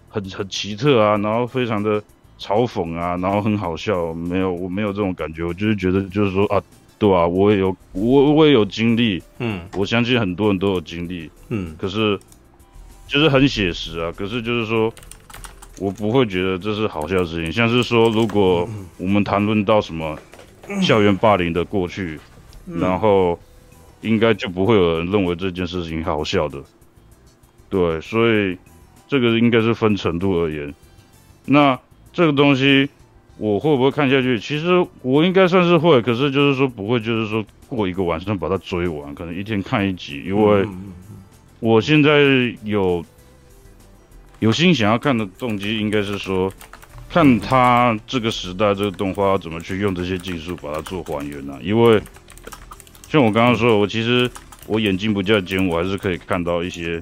[0.09, 2.03] 很很奇特啊，然后非常的。
[2.39, 6.61] 嘲讽啊，然后很好笑，没有，我没有这种感觉，我就是觉得，就是说啊，
[6.99, 12.19] 对啊，我也有，我我也有经历，嗯，我相信很多人都有经历，嗯，可是
[13.07, 14.93] 就是很写实啊，可是就是说，
[15.79, 20.17] 我不会觉得这是好笑的事情，像是说，如果我们谈论到什么
[20.81, 22.19] 校园霸凌的过去，
[22.65, 23.39] 嗯，然后
[24.01, 26.61] 应该就不会有人认为这件事情好笑的，
[27.69, 28.57] 对，所以
[29.07, 30.73] 这个应该是分程度而言，
[31.45, 31.79] 那。
[32.13, 32.87] 这个东西
[33.37, 34.39] 我会不会看下去？
[34.39, 40.23] 其实我应该算是会，可是就是说不会，就是说过一个晚上把它追完，可能一天看一集。
[40.23, 40.63] 因为
[41.59, 42.19] 我现在
[42.63, 43.03] 有
[44.39, 46.53] 有心想要看的动机，应该是说
[47.09, 51.57] 看他这个时代这个动画要怎么去用这些技术把它做还原啊。
[51.63, 51.99] 因为
[53.09, 54.29] 像我刚刚说的，我其实
[54.67, 57.01] 我眼睛不较尖，我还是可以看到一些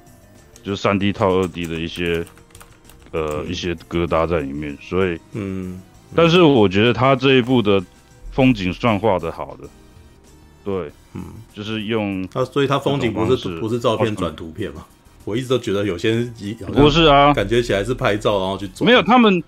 [0.63, 2.25] 就是三 D 套二 D 的一些。
[3.11, 5.81] 呃，一些疙瘩在里面，所以，嗯，
[6.15, 7.83] 但是我觉得他这一部的
[8.31, 9.67] 风景算画的好的，
[10.63, 11.21] 对，嗯，
[11.53, 14.85] 就是用他，所以他风景不是不是照片转图片嘛？
[15.25, 16.33] 我一直都觉得有些人
[16.73, 19.43] 不是啊，感觉起来是拍照然后去做，没有他们，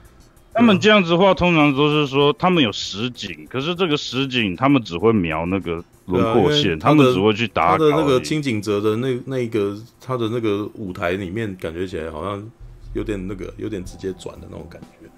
[0.54, 12.46] 他们这样子画通常都是说他们有实景，可是这个实景他们只会描那个轮廓线，他们只会去打他的那个清景泽的那那个他的那个舞台里面，感觉起来好像。
[12.94, 15.10] 有点那个，有点直接转的那种感觉。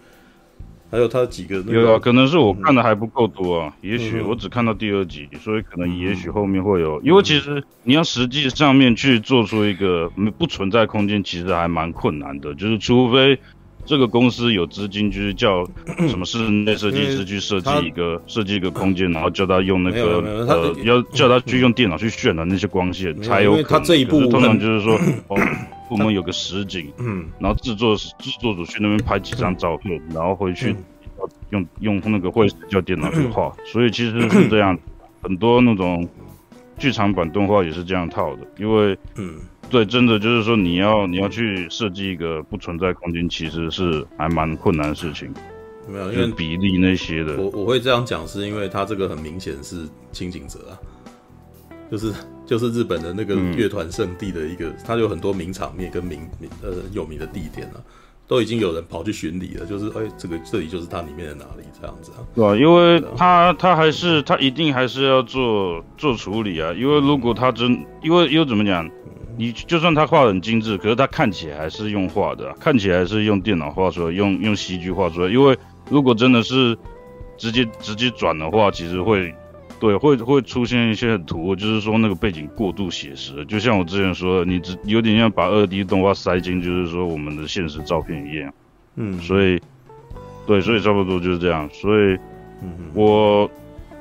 [0.92, 3.74] 还有他几个、那个，有啊，可能是我看的还不够多啊。
[3.82, 7.00] 嗯、也许我只看到第二集，嗯、所以可能也许后面会有。
[7.00, 12.54] 嗯、因为其实你要实际上面去做出一个不存在空间，其实还蛮困难的。
[12.54, 13.38] 就是除非
[13.84, 15.68] 这个公司有资金，就是叫
[16.08, 23.66] 什么室内设计师去设计一个设计一个空间，然后叫他用那个呃，要叫他去用电脑去渲染那些光线，才有可能。
[23.66, 24.96] 他这一步通常就是说。
[25.28, 25.36] 哦
[25.90, 30.76] 我们有个实景，嗯，然后制作制作组去那边拍几张照片，然后回去
[31.50, 34.78] 用用那个绘师叫电脑去画，所以其实是这样，
[35.22, 36.08] 很多那种
[36.78, 39.36] 剧场版动画也是这样套的，因为嗯，
[39.70, 45.34] 对，真的就是说你要你要去设计一个不存在空间，其实是还蛮困难的事情。
[45.88, 50.74] 没有，因为比例那些的，我我会这样讲，是因为他这个很明显是清景泽啊，
[51.92, 52.14] 就是
[52.46, 57.78] 就是日本的那个乐团圣地的一个，嗯、它有很多名场面跟名名呃有名的地点啊，
[58.28, 68.90] 都已经有人跑去巡礼了，就是哎、欸，这个这里就是它里面的哪里这样子啊，对啊，因为它它还是它一定还是要做做处理啊，因为如果它真，因为又怎么讲，
[69.38, 75.58] 你就算他画的很精致，可是他看起来还是用画的、啊，看起来还是用电脑画出来，用用戏剧画出来，因为。
[75.88, 76.76] 如果真的是
[77.38, 79.32] 直接直接转的话，其实会
[79.86, 88.52] 对会会出现一些很突兀，就是说那个背景过度写实，就像我之前说的，你只有点像把二 D 动画塞进，就是说我们的现实照片一样。
[88.96, 89.62] 嗯，所以
[90.48, 91.70] 对，所以差不多就是这样。
[91.72, 92.18] 所以，
[92.96, 93.48] 我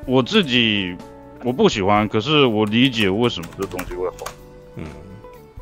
[0.06, 0.96] 我自己
[1.44, 4.18] 我不喜欢，可是我理解为什么这东西会红。
[4.76, 4.84] 嗯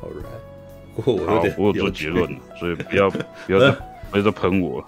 [0.02, 2.28] ，All right，不过我有点好，我有做结论，
[2.60, 3.10] 所以不要
[3.46, 3.76] 不要再
[4.12, 4.86] 不要再喷我了。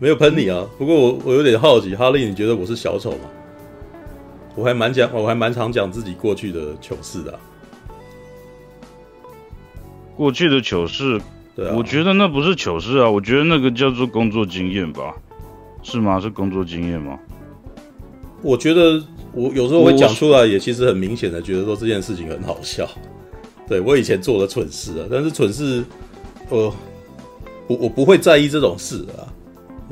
[0.00, 3.30] 没有喷你啊，不过我我有点好奇，哈利，你觉得我是小丑吗？
[4.54, 7.40] 我还蛮讲，我还蛮常讲自己过去的糗事的啊。
[10.16, 11.20] 过去的糗事，
[11.56, 15.14] 对啊，我觉得那不是糗事啊，我觉得那个叫做工作经验吧，
[15.82, 16.20] 是吗？
[16.20, 17.18] 是工作经验吗？
[18.42, 19.02] 我觉得
[19.32, 22.88] 我有时候会讲出来，也其实很明显的觉得说这件事情很好笑。
[23.66, 25.84] 对，我以前做的蠢事啊，但是蠢事，
[26.48, 26.74] 我
[27.66, 29.24] 我我不会在意这种事啊。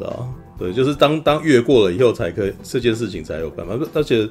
[0.05, 0.29] 啊，
[0.59, 3.79] 对，就是当当越过了以后，才可以这件事情才有办法。
[3.95, 4.29] 而且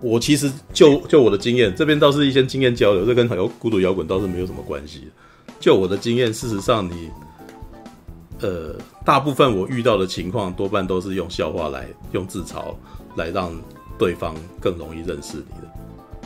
[0.00, 5.08] 我其实就就我的经验，这边倒是一些经验交流，这跟摇孤独摇滚倒是没有什么关系。
[5.58, 7.08] 就我的经验，事实上你，
[8.40, 12.74] 呃，大部分我遇到的情况，多半都是用笑话来用自嘲
[13.16, 13.50] 来让
[13.96, 15.72] 对方更容易认识你的。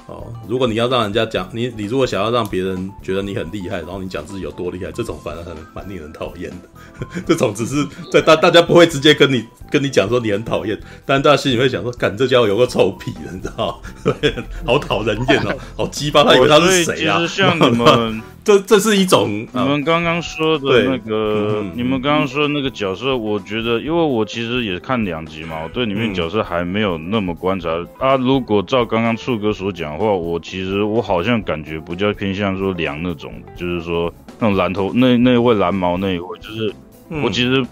[0.07, 7.21] 哦，如果你要让人家讲你，你如果想要让别人觉得你很厉害，然后你讲自己有多厉害，这种反而很蛮令人讨厌的。
[7.27, 14.35] 这种只是在大大家不会直接跟你跟你讲说你很讨厌，但大家心里会想说，干这家伙有个臭屁，你知道对，
[14.65, 17.19] 好讨人厌哦， 好鸡巴，他以为他是谁啊？
[17.19, 18.23] 就是像你们。
[18.47, 27.69] 这这是一种你们刚刚说的那个，你们刚刚说的那个角色，我觉得，因为我其实也看两集嘛，我对里面角色还没有那么观察
[27.99, 28.15] 啊。
[28.15, 36.73] 如果照刚刚处哥所讲的话，我其实我好像感觉比较偏向说凉那种，就是说那种蓝头那那位蓝毛那一位，就是
[37.21, 37.67] 我其实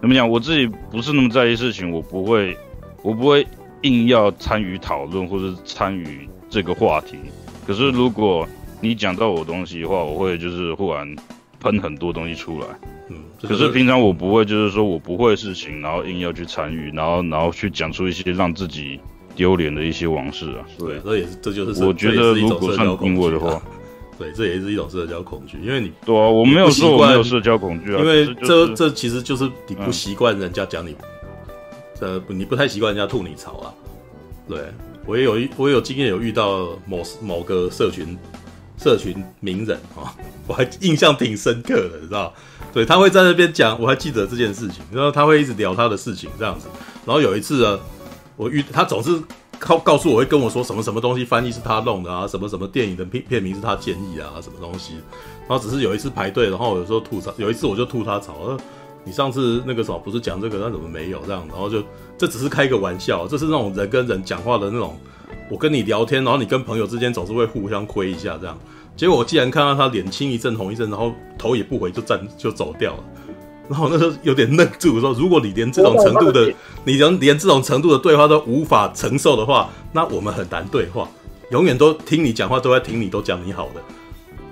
[0.00, 2.56] 怎么讲，我自己不是那么在意事情，我不会
[3.02, 3.44] 我不会
[3.80, 7.16] 硬要参与讨论或者参与这个话题。
[7.66, 8.46] 可是如果
[8.82, 11.16] 你讲到我东西的话，我会就是忽然
[11.60, 12.66] 喷很多东西出来。
[13.08, 18.98] 嗯，可是平常我不会，就是说我不会事情，然后硬要去参与，然后然后去讲出一些让自己
[19.36, 20.66] 丢脸的一些往事啊。
[20.76, 23.62] 对，这也是这就是我觉得如果算因为的话，
[24.18, 30.96] 对，这也是一种社交恐惧，因为你对啊，我没有说我没有社交恐惧啊，因为这这其实就是你不习惯人家讲你，
[32.00, 33.72] 呃，你不太习惯人家吐你槽啊。
[34.48, 34.58] 对，
[35.06, 38.18] 我也有一我也有经验有遇到某某个社群。
[38.82, 40.12] 社群名人啊，
[40.48, 42.32] 我还印象挺深刻的，你知道？
[42.72, 44.82] 对，他会在那边讲，我还记得这件事情。
[44.90, 46.66] 然后他会一直聊他的事情这样子。
[47.04, 47.78] 然后有一次呢，
[48.36, 49.20] 我遇他总是
[49.58, 54.94] 告告诉我会跟我说什么什么东西翻译是他弄的啊，什么什么电影的片片名是他建议啊，什么东西。
[55.46, 58.58] 然后只是有一次排队，然后有时候吐槽，有一次我就吐他槽，说
[59.04, 61.46] 你上次那个什么不是讲这个，那怎么没有这样？
[61.50, 61.82] 然后就
[62.16, 64.98] 这只是开个玩笑，这是那种人跟人讲话的那种。
[65.50, 68.58] 我跟你聊天，然后你跟朋友之间总是会互相亏一下这样。
[68.96, 73.04] 结果我既然看到他脸青一阵红一阵，然后头也不回就站就走掉了，
[73.68, 76.52] 然后那时候有点愣住，说如果你连这种程度的，
[76.84, 81.08] 你连连这种程度的对话都无法承受的话，那我们很难对话，
[81.50, 83.80] 永远都听你讲话，都在听你都讲你好的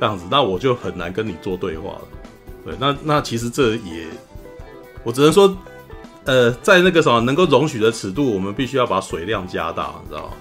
[0.01, 2.03] 这样子，那我就很难跟你做对话了。
[2.65, 4.07] 对，那那其实这也，
[5.05, 5.55] 我只能说，
[6.25, 10.33] 呃，在那个什么能够容许的尺度，我们必须要把水量加大，你知道吗？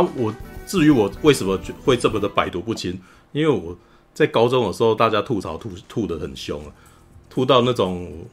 [0.00, 0.34] 啊，我
[0.66, 3.00] 至于我为什么会这么的百毒不侵？
[3.32, 3.76] 因为我
[4.14, 6.72] 在高中的时候，大家吐槽吐吐得很凶啊，
[7.28, 8.26] 吐到那种，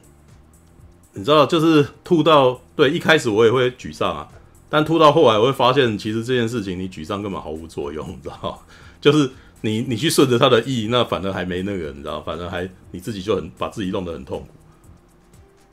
[1.12, 4.28] 你知道，就是吐到对，一开始我也会沮丧啊，
[4.68, 8.62] 但吐到后来，我会发现其实这件事情你沮丧根本毫无作用，你知道，
[9.00, 9.30] 就是
[9.60, 14.48] 你你去顺着他的意，那反而还没那个，你知道，反而还你自己就很把自己弄得很痛苦。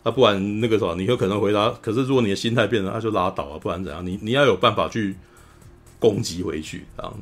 [0.03, 4.06] 那、啊、不然那个什么，你有可能回答，可是如果你的心态变了，那就拉倒啊，不然怎样？
[4.06, 5.15] 你你要有办法去。
[6.04, 7.20] 攻击回去，这样子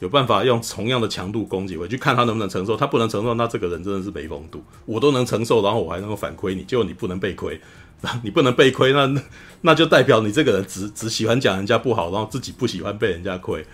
[0.00, 2.76] 有办法用同样的强度攻击回去，看他能不能承受。
[2.76, 4.62] 他不能承受，那这个人真的是没风度。
[4.84, 7.58] 我都能承受，然后我还能够反亏你，结果你不能被亏，
[8.22, 9.22] 你不能被亏，那
[9.62, 13.64] 那就代表你这个人只只喜欢讲人家不好，然后自己不喜欢被人家亏。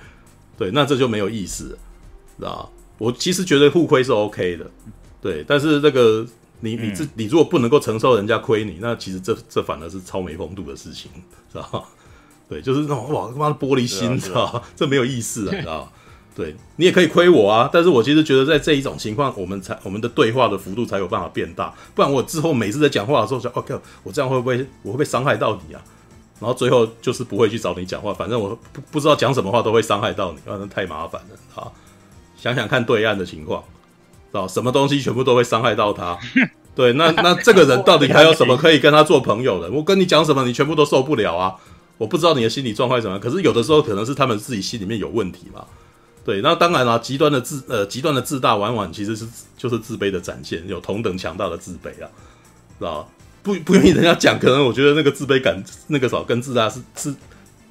[0.56, 1.76] 对，那这就没有意思，
[2.38, 4.70] 知道我其实觉得互亏是 OK 的，
[5.20, 5.44] 对。
[5.48, 6.26] 但是这个
[6.60, 11.10] 你你自你如果不能够承受人家亏你，那其实这这反而是超没风度的事情，
[11.50, 11.82] 知道吗？
[12.48, 14.62] 对，就是那种哇他妈的玻璃心，知道吗？
[14.74, 15.88] 这没有意思啊，你知道吗？
[16.34, 25.82] 对，你也可以亏我啊，但是我其实觉得在这一种情况，我们才我们的对话的幅度才有办法变大，不然我之后每次在讲话的时候想，OK，我这样会不会我会不会伤害到你啊？
[26.40, 31.66] 然后最后就是不会去找你讲话，反正我不不知道讲什么话都会伤害到你，反正太麻烦了啊！
[32.36, 33.64] 想想看对岸的情况，
[34.30, 36.16] 啊，什么东西全部都会伤害到他，
[36.76, 39.68] 对，那那这个人到底还有什么可以跟他做朋友的？
[39.72, 41.56] 我跟你讲什么，你全部都受不了啊！
[41.98, 45.66] 我不知道你的心理状况怎么样，可是有的时候可能是他们自己心里面有问题嘛。
[46.24, 49.26] 对，那当然了，极端的自呃极端的自大，往往其实是
[49.56, 52.08] 就是自卑的展现，有同等强大的自卑啊，
[52.78, 53.10] 知道
[53.42, 57.14] 不不愿意人家讲，可能我觉得那个自卑感那个少跟自大是是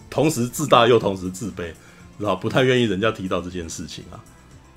[0.09, 1.71] 同时自大又同时自卑，
[2.17, 4.17] 知道不太愿意人家提到这件事情啊。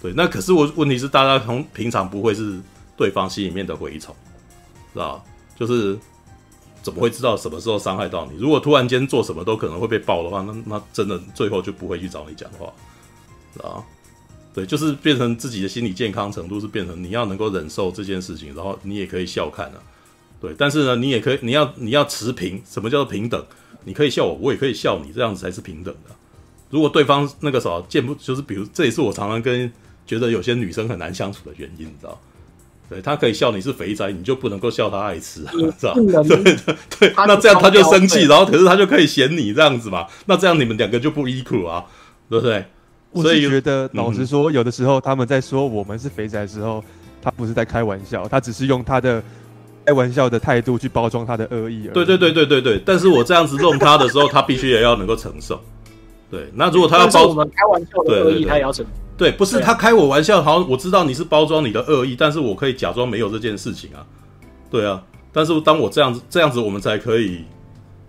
[0.02, 2.60] 对，那可是我问题是大家从平常不会是
[2.96, 4.14] 对方心里面的蛔虫，
[4.92, 5.24] 知道
[5.58, 5.98] 就是
[6.82, 8.38] 怎么会知道什么时候伤害到你？
[8.38, 12.72] 如果突然间做什么都可能会被爆的话，那那真的最后就不会去找你讲话。
[13.62, 13.84] 啊，
[14.54, 19.82] 对，就是变成自己的心理健康程度是变成你要能够忍受这件事情，然后你也可以笑看啊，
[20.40, 23.44] 对，但是呢，你也可以，你要你要持平，什么叫做平等？
[23.84, 26.14] 你可以笑我，我也可以笑你，这样子才是平等的。
[26.70, 29.70] 如果对方那个时候见不，就是比如这也是我常常跟
[30.06, 32.20] 觉得有些女生很难相处的原因，你知道？
[32.90, 35.46] 对，他可以笑你是肥宅，你就不能够笑他爱吃，
[35.78, 35.94] 是吧？
[35.94, 36.56] 对对
[36.98, 40.04] 对，那这样他就生气，然后可是他就可以嫌你这样子嘛？
[40.26, 41.84] 那这样你们两个就不 equal 啊，
[42.28, 42.64] 对不对？
[43.12, 46.82] 我是觉得，老实说，有的时候他们在说我们是肥宅的时候，
[47.22, 49.22] 他不是在开玩笑，他只是用他的
[49.84, 51.94] 开玩笑的态度去包装他的恶意而已。
[51.94, 52.82] 对对对对对对。
[52.84, 55.60] 但是我这样子弄他的时候，他必须也要能够承受。
[56.28, 58.90] 对，那如果他要包我们开玩笑的恶意，他也要承受。
[59.20, 64.00] 对，不是他开我玩笑，好，我知道你是包装你的恶意，但是我可以假装没有这件事情啊。
[64.70, 67.44] 对啊，但是当我这样子这样子，我们才可以，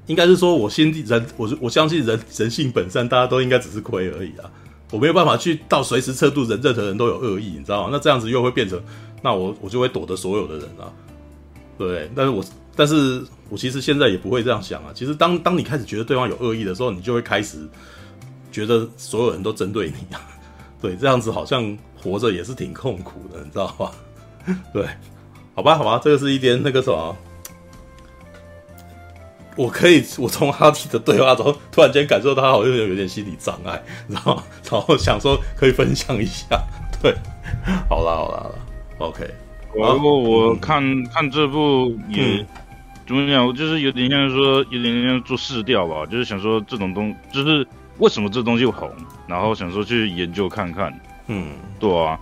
[0.06, 4.50] 应该是说我心地人，我我相信人人性本善，大家都应该只是亏而已啊。
[4.90, 7.90] 我没有办法去到随时测度人，任何人都有恶意，你知道吗？
[7.92, 8.82] 那这样子又会变成，
[9.22, 10.88] 那我我就会躲得所有的人啊，
[11.78, 12.10] 对不对？
[12.16, 14.92] 但是我但是我其实现在也不会这样想啊。
[14.96, 17.68] 其实当当你开始觉得对方有恶意的时候，你就会开始
[18.50, 20.22] 觉得所有人都针对你啊。
[20.82, 23.92] 对，这样子好像活着也是挺痛苦的，你知道吗？
[24.74, 24.86] 对，
[25.56, 27.16] 好吧，好吧，这个是一点那个什么。
[29.58, 34.42] 我可以，我从阿提的对话中突然间感受到他好像有点心理障碍，然后
[34.72, 36.48] 然后想说可以分享一下。
[37.02, 37.14] 对，
[37.90, 38.56] 好啦好啦好啦
[39.00, 39.30] ，OK。
[39.76, 42.48] 然后我看、嗯、看这部也、嗯、
[43.06, 48.92] 怎么讲，我就是有点像说有点像做试调吧，就是想说这种东就是为什么这东西红，
[49.28, 51.00] 然后想说去研究看看。
[51.28, 51.48] 嗯，
[51.80, 52.20] 对啊。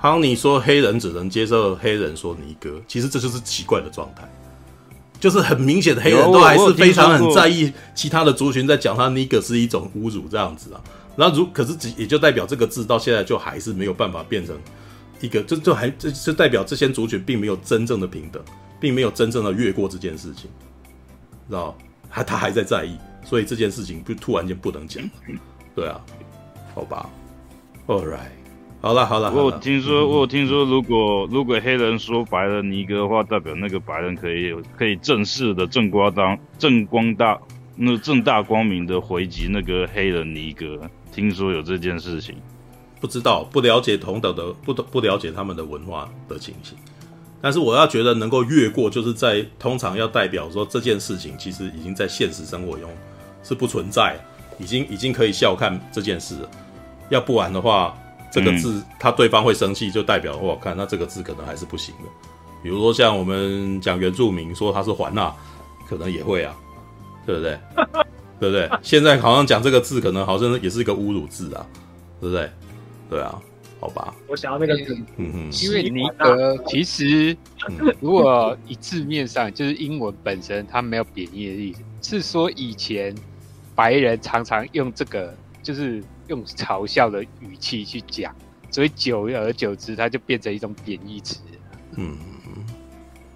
[0.00, 4.28] 好，你说黑人只能接受黑人说尼哥，其实这就是奇怪的状态。
[5.20, 10.80] 就是很明显的黑人都还是非常很在意其他的族群在讲他 nigger 是一种侮辱这样子啊，
[11.16, 14.56] 然后如可是只也就代表这个字到现在就还是没有办法变成
[15.20, 18.40] 一个，就就还这就代表这些族群并没有真正的平等，
[18.78, 20.48] 并没有真正的越过这件事情，
[21.48, 21.76] 知道？
[22.08, 22.96] 他他还在在意，
[23.28, 25.04] 所以这件事情就突然间不能讲，
[25.76, 26.00] 对啊，
[26.74, 27.10] 好吧
[27.86, 28.30] ，All right。
[28.80, 37.36] 好了好了，我有听说，我有听说，如果如果黑人说白人尼哥的话，代表那个白人可以可以正式的正光当正光大
[37.74, 40.80] 那正大光明的回击那个黑人尼哥。
[41.12, 42.36] 听说有这件事情，
[43.00, 46.78] 不知道不了解同等的不不了解他们的文化的情形。
[47.40, 52.88] 但是我要觉得能够越过，就是在通常要代表说这件事情其实已经在现实生活中
[53.42, 54.16] 是不存在，
[54.58, 56.50] 已经已经可以笑看这件事了。
[57.08, 57.96] 要不然的话。
[58.30, 62.10] 这个字，他对方会生气，就代表我看那这个字可能还是不行的。
[62.62, 65.34] 比如说像我们讲原住民说他是环纳，
[65.88, 66.54] 可能也会啊，
[67.24, 67.58] 对不对？
[68.38, 68.70] 对不对？
[68.82, 71.66] 现在好像讲这个字，可能好像也是一个侮辱字啊，
[72.20, 72.50] 对不对？
[73.08, 73.40] 对啊，
[73.80, 74.14] 好吧。
[74.26, 77.34] 我想要那个字，嗯哼，因为尼格其实
[77.98, 83.14] 如果以字面上就是英文本身，它没有贬义的意思，是说以前
[83.74, 86.02] 白人常常用这个，就是。
[86.28, 88.36] 用嘲笑的语气去讲，
[88.70, 91.40] 所以久而久之，它就变成一种贬义词。
[91.96, 92.18] 嗯，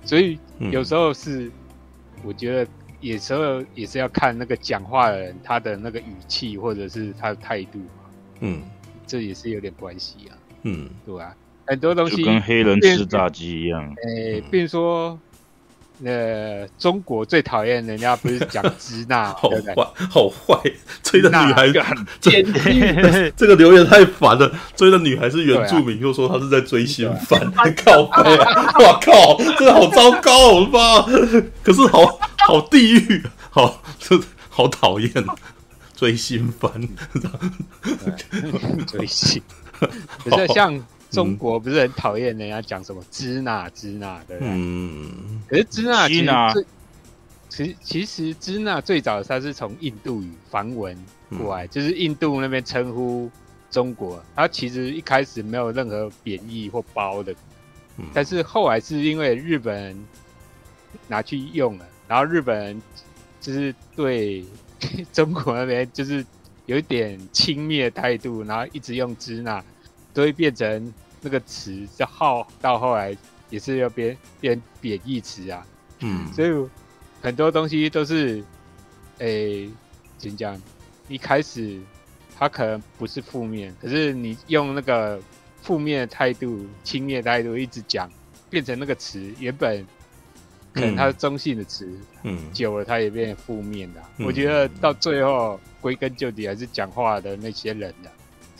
[0.05, 1.51] 所以有时候是，
[2.23, 2.71] 我觉得
[3.01, 7.81] 有时候也是要看那个讲话的人他的那个语气或者是他的态度。
[8.41, 8.61] 嗯，
[9.07, 10.37] 这也是有点关系啊。
[10.65, 11.35] 嗯，对吧？
[11.67, 13.91] 很多东西跟黑人吃炸鸡一样。
[14.05, 15.19] 诶，比如说
[16.05, 19.49] 那中国最讨厌人家不是讲支那， 好？
[19.49, 20.59] 坏，好坏，
[21.01, 22.43] 追的女孩很这
[23.37, 24.53] 这个留言太烦了。
[24.75, 27.41] 追的女孩是原住民，又说她是在追新番，
[27.85, 28.37] 靠北，
[28.85, 31.03] 我靠，真的好糟糕，我的妈！
[31.63, 35.13] 可是好好地狱，好这好讨厌，
[35.95, 36.73] 追新番，
[38.89, 39.41] 追新，
[40.25, 40.85] 可是像。
[41.13, 44.51] 中国不是很讨厌人家讲什么支那支那，对不对？
[44.51, 45.43] 嗯。
[45.47, 46.67] 可是支那其实最，
[47.51, 50.97] 其其实支那最早它是从印度语梵文
[51.39, 53.31] 过来，嗯、就是印度那边称呼
[53.71, 57.35] 中国，它其实一开始没有任何贬义或褒的，
[57.99, 60.05] 嗯、但是后来是因为日本人
[61.09, 62.83] 拿去用了，然后日本人
[63.39, 64.43] 就是对
[65.13, 66.25] 中国那边就是
[66.65, 69.63] 有一点轻蔑的态度，然后一直用支那。
[70.15, 73.17] 都会变成那个词，就号到后来
[73.49, 75.67] 也是要变变贬义词啊。
[76.01, 76.69] 嗯，所以
[77.23, 78.45] 很多东西都是，
[79.19, 79.71] 诶、欸，
[80.19, 80.61] 怎么讲？
[81.09, 81.81] 一开始
[82.37, 85.21] 它可能不是负面，可是你用那个
[85.63, 88.11] 负面的态度、轻蔑态度一直讲，
[88.51, 89.87] 变成那个词原本
[90.73, 91.89] 可能它是中性的词，
[92.25, 94.11] 嗯，久了它也变负面的、啊。
[94.17, 98.13] 嗯、我觉得到最后归根究底还是讲话的那些人的、啊。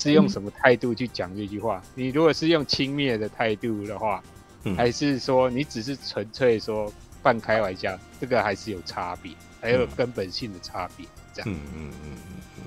[0.03, 1.81] 是用什么态度去讲这句话？
[1.95, 4.21] 你如果是用轻蔑的态度的话，
[4.65, 6.93] 嗯、还是说你只是纯粹说
[7.23, 7.97] 半开玩笑？
[8.21, 11.07] 这个还是有差别，还有根本性的差别。
[11.33, 12.63] 这样，嗯嗯嗯嗯嗯。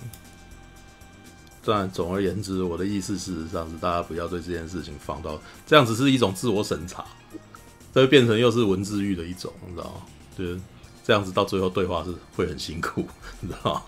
[1.65, 5.37] 当然，总而言之，我的意思事实上是大家不要对这件事情放到
[5.67, 7.03] 这样，只是一种自我审查，
[7.93, 10.01] 这会变成又是文字狱的一种，你知道吗？
[10.37, 10.59] 就是
[11.03, 13.05] 这样子，到最后对话是会很辛苦，
[13.41, 13.83] 你知道吗？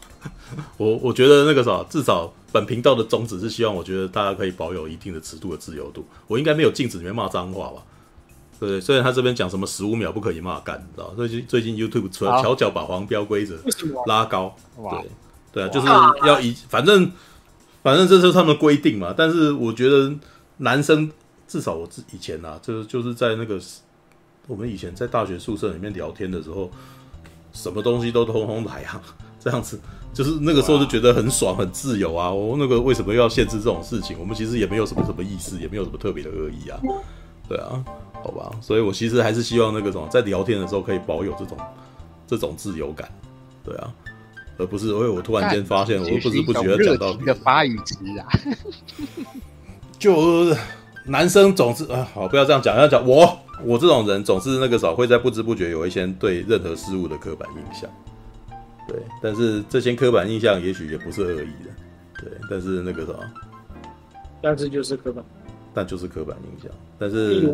[0.78, 6.04] 我我觉得那个啥，至少本频道的宗旨是希望，我觉得大家可以保有一定的尺度的自由度。
[6.26, 7.84] 我应该没有禁止里面骂脏话吧？
[8.60, 11.14] 对，虽然他这边讲什么十五秒不可以骂干，你知道？
[11.16, 13.56] 最近最近 YouTube 除了悄悄把黄标规则
[14.08, 15.10] 拉高，对
[15.54, 15.88] 对啊，就是
[16.26, 17.12] 要以反正
[17.84, 19.14] 反正这是他们的规定嘛。
[19.16, 20.12] 但是我觉得
[20.58, 21.12] 男生
[21.48, 23.60] 至少我以前啊，就是就是在那个
[24.48, 26.72] 我们以前在大学宿舍里面聊天的时候，
[27.54, 29.00] 什么东西都通通来啊，
[29.40, 29.80] 这样子。
[30.18, 32.32] 就是那个时候就觉得很爽很自由啊！
[32.32, 34.18] 我那个为什么要限制这种事情？
[34.20, 36.80] 我们其实也没有什么什么意思，也没有什么特别的恶意啊。
[37.48, 37.86] 对啊，
[38.24, 41.56] 好吧，所以我其实还是希望那个什么，在聊天的时候可以保有这种
[42.26, 43.08] 这种自由感。
[43.64, 43.94] 对啊，
[44.58, 48.26] 而不是因为我突然间发现，我不知不觉讲到的发语词啊。
[50.00, 50.52] 就
[51.06, 57.88] 男生总是啊，好，不要这样讲，要讲我我这种人总是那个时候会在不知不觉有一些对任何事物的刻板印象。
[58.88, 63.20] 对，但是这些刻板印象也许也不是恶意的，对，但是那个什么，
[64.42, 65.24] 但是就是刻板，
[65.74, 67.54] 但就是刻板印象，但是，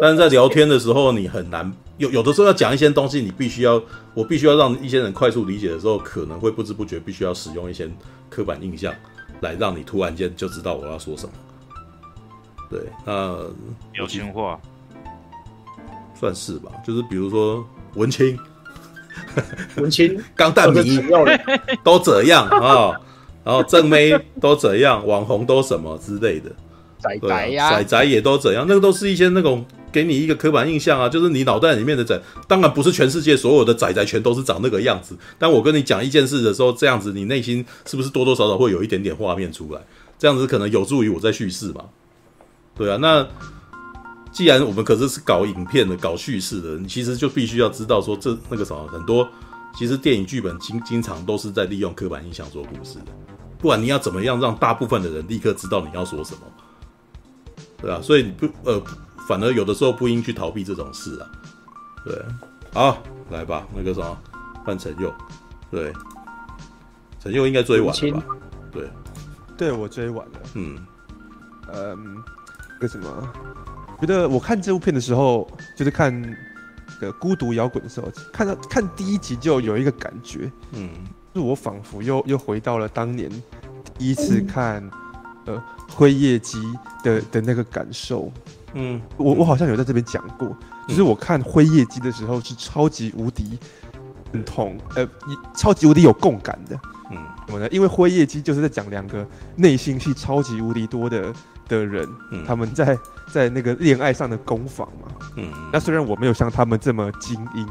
[0.00, 3.82] 但是在聊天的时候，你很难有有的时候要讲一些东西，你必须要，
[4.14, 7.86] 我必须要让一些人快速理解的时候，可能会不知不觉必须要使用一些
[8.30, 8.94] 刻板印象，
[9.42, 11.32] 来让你突然间就知道我要说什么。
[12.70, 13.36] 对，那
[13.92, 14.58] 有情话，
[16.14, 17.62] 算是吧，就是比如说
[17.94, 18.38] 文青。
[19.76, 20.98] 文青、钢弹迷
[21.82, 22.92] 都这样啊，
[23.44, 26.50] 然后正妹都这样， 网红都什么之类的，
[26.98, 39.80] 仔仔呀，仔仔也都这样，那个都是一些那种给你一个刻板印象啊，就是你脑袋里面的仔，当然不是全世界所有的仔仔全都是长那个样子，但我跟你讲一件事的时候，这样子你内心是不是多多少少会有一点点画面出来？
[40.18, 41.84] 这样子可能有助于我在叙事嘛？
[42.76, 43.26] 对啊，那。
[44.32, 49.28] 既然我们可是是搞影片的、搞叙事的，你其实就必须要知道说，这那个什么很多，
[49.76, 53.12] 其实电影剧本经经常都是在利用刻板印象做故事的。
[53.58, 56.40] 不管你要怎么样让大部分的人立刻知道你要说什么，
[57.76, 58.82] 对啊，所以你不呃，
[59.28, 61.30] 反而有的时候不应去逃避这种事啊。
[62.04, 62.20] 对，
[62.72, 64.18] 好，来吧，那个什么，
[64.64, 65.12] 换陈佑，
[65.70, 65.92] 对，
[67.20, 68.24] 陈佑应该追完了吧？
[68.72, 68.90] 对，
[69.56, 70.40] 对我追完了。
[70.54, 70.78] 嗯，
[71.72, 72.24] 嗯，
[72.80, 73.32] 为什么？
[74.02, 76.12] 觉得我看这部片的时候，就是看
[76.98, 80.90] 个孤独摇滚的时候，看到看第一集就有一个感觉，嗯，
[81.32, 83.30] 是我仿佛又又回到了当年
[83.96, 84.82] 第一次看
[85.46, 86.58] 呃辉夜姬
[87.04, 88.32] 的的那个感受，
[88.74, 90.48] 嗯，我我好像有在这边讲过，
[90.88, 93.56] 就是我看辉夜姬的时候是超级无敌
[94.32, 95.08] 很痛，呃，
[95.54, 96.76] 超级无敌有共感的，
[97.12, 97.68] 嗯，怎么呢？
[97.70, 99.24] 因为辉夜姬就是在讲两个
[99.54, 101.32] 内心戏超级无敌多的
[101.68, 102.98] 的人，嗯，他们在。
[103.32, 107.66] 在那个恋爱上的攻防嘛，嗯，那虽然我没有像他们这么精英，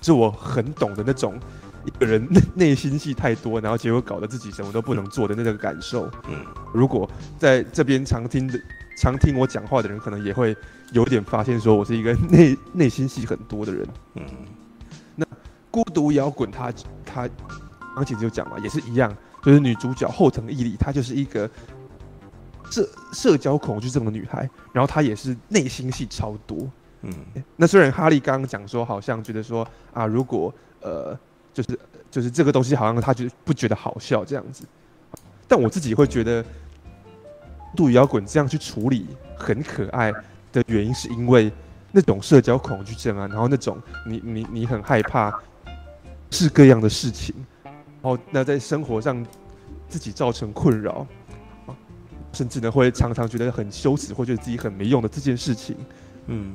[0.00, 1.34] 是我很懂的那种
[1.84, 6.36] 一个人内内心戏太多，然后结果搞得自己什么都不能做的那个感受，嗯，
[6.72, 8.56] 如果在这边常听的
[8.96, 10.56] 常听我讲话的人，可能也会
[10.92, 13.84] 有点发现，说我是一个内 内心戏很多的人。
[14.14, 14.24] 嗯，
[15.16, 15.26] 那
[15.70, 16.72] 孤独摇滚，他
[17.04, 17.28] 他
[17.96, 19.12] 刚才就讲嘛，也是一样，
[19.42, 21.50] 就是女主角后藤伊里，她就是一个
[22.72, 26.68] 社社交恐惧症的女孩，然后她也是内心戏超多。
[27.02, 27.14] 嗯，
[27.56, 31.16] 那虽然哈利刚刚讲说，好像觉得说啊，如果呃，
[31.54, 31.78] 就是
[32.10, 34.64] 就是这个东西，好像他就不觉得好笑这样子，
[35.46, 36.44] 但我自己会觉得。
[37.74, 40.12] 独摇滚这样去处理很可爱
[40.52, 41.50] 的原因，是因为
[41.90, 45.32] 那种社交恐惧症啊，然后那种你你你很害怕
[46.30, 47.34] 是各样的事情，
[47.64, 49.26] 然后那在生活上
[49.88, 51.06] 自己造成困扰，
[52.32, 55.76] 甚至呢会常常觉得很羞耻，或觉得自己很没用的这件事情，
[56.26, 56.54] 嗯，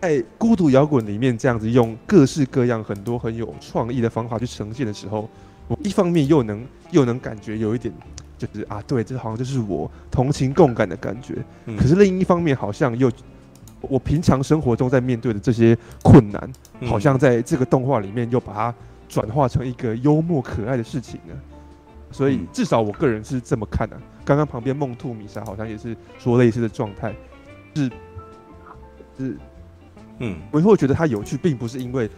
[0.00, 5.28] 在孤独摇滚里面这样子用各式各样很多很有创意的方法去呈现的时候，
[5.68, 7.92] 我一方面又能又能感觉有一点。
[8.36, 11.36] 就是啊，对，这好像就是我同情共感的感觉。
[11.66, 13.10] 嗯、可是另一方面，好像又
[13.80, 18.74] 我平常生活中在面对的这些困难，嗯、好像在这个动画里面又把它
[19.08, 21.34] 转化成一个幽默可爱的事情呢。
[22.10, 24.02] 所以至少我个人是这么看的、啊。
[24.24, 27.14] 刚刚旁边梦兔米莎好像也是说类似的状态，
[27.74, 27.90] 是
[29.18, 29.36] 是，
[30.18, 32.10] 嗯，我会觉得它有趣，并不是因为。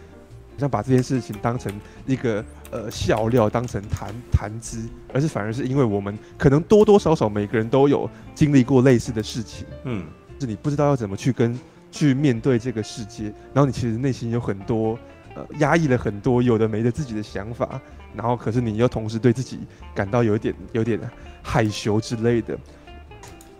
[0.59, 1.71] 像把这件事情当成
[2.07, 10.03] 一个呃笑料，当成谈谈资，而是反而是因为我们可能多多少少每个人都有经历过类似的事情，嗯，
[10.39, 11.55] 是你不知道要怎么去跟
[11.91, 14.97] 去面对这个世界，然后你其实内心有很多
[15.37, 17.79] 呃压抑了很多有的没的自己的想法，
[18.15, 19.59] 然后可是你又同时对自己
[19.93, 20.99] 感到有一点有点
[21.43, 22.57] 害羞之类的，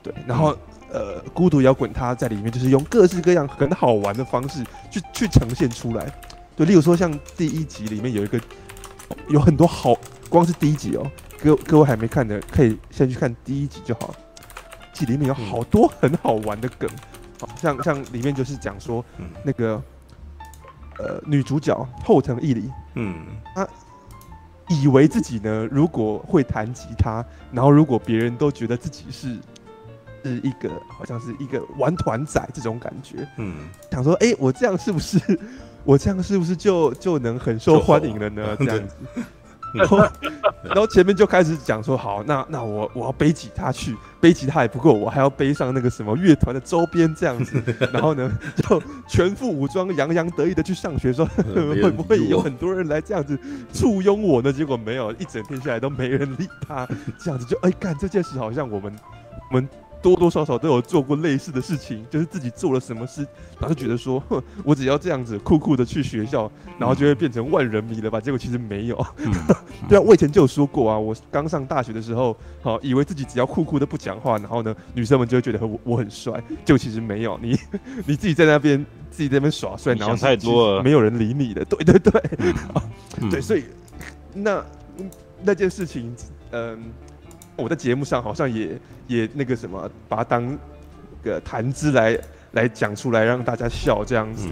[0.02, 0.58] 对，然后
[0.92, 6.12] 呃孤独摇滚它在里面就是用各式各样很好玩的方式去去呈现出来。
[6.56, 8.42] 对，例如说像第一集里面有一个，
[9.30, 9.94] 有很多好，
[10.28, 11.12] 光是第一集哦，
[11.44, 14.16] 各各位还没看的，可以先去看第一集就好。
[14.92, 16.90] 集里面有好多很好玩的梗，
[17.40, 19.06] 好像像里面就是讲说，
[19.44, 19.80] 那个
[21.00, 23.26] 呃女主角后藤义里，嗯，
[23.56, 23.68] 她
[24.70, 29.38] 以为自己呢，如果会弹吉他，然后如果别人都觉得自己是
[30.24, 35.18] 是一个好像是一个玩团仔这种感觉，嗯，想说，哎，我这样是不是？
[35.86, 38.56] 我这样是不是就就能很受欢迎了呢？
[38.60, 38.96] 这样子，
[39.74, 39.98] 然后
[40.64, 47.62] 然后前面就开始讲说，好，那那我我要背吉他去，背吉他也不够，我还要背上那个什么乐团的周边这样子，
[47.92, 53.38] 然后呢就全副武装，洋洋得意的去上学，说 会不会有很多人来这样子
[53.74, 54.52] 簇拥我呢？
[54.52, 56.88] 结果没有，一整天下来都没人理他，
[57.18, 58.96] 这样子就哎干这件事好像我们
[59.52, 59.70] 我们。
[60.02, 63.22] 多多少少都有做过类似的事情，就是自己做了什么事，
[63.60, 68.20] 然后就觉得说，哼，我只要这样子酷酷的去学校，然后就会变成万人迷了吧？
[68.20, 69.06] 结果其实没有。
[69.18, 69.32] 嗯、
[69.90, 76.34] 对啊，我以前就有说过啊，我刚上大学的时候，好，以为自己只要酷酷的不讲话，然后呢，女生们就会觉得我我很帅，
[76.64, 77.58] 结果其实没有，你
[78.06, 81.66] 你自己在那边自己在那边耍帅，然后太多了，没有人理你的。
[81.66, 82.22] 对对对，
[83.22, 83.66] 嗯、对，所以
[84.34, 84.64] 那
[85.44, 86.16] 那件事情，
[86.52, 86.80] 嗯。
[87.58, 90.58] 我在节目上好像也也那个什么，把它当
[91.24, 92.18] 个谈资来
[92.52, 94.48] 来讲出来，让大家笑这样子。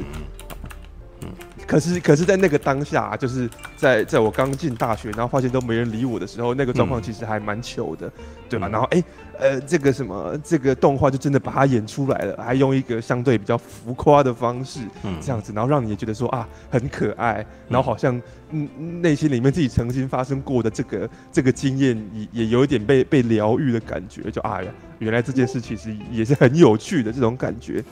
[1.68, 8.12] 可是可是在那个当下，就是在在我刚进大学，然后发现都没人理我的时候，那个状况其实还蛮糗的，
[8.50, 8.68] 对吧？
[8.68, 9.04] 然后哎。
[9.38, 18.16] 呃，这个什么，这个动画就真的把它演出来了，还用一个相对比较浮夸的方式，嗯，这样子，然后让你也觉得说啊，很可爱，然后好像
[18.52, 27.84] 嗯，内心里面自己曾经发生过的这个这个经验，也也有一点被被疗愈的感觉，就啊呀，原来这件事其实也是很有趣的这种感觉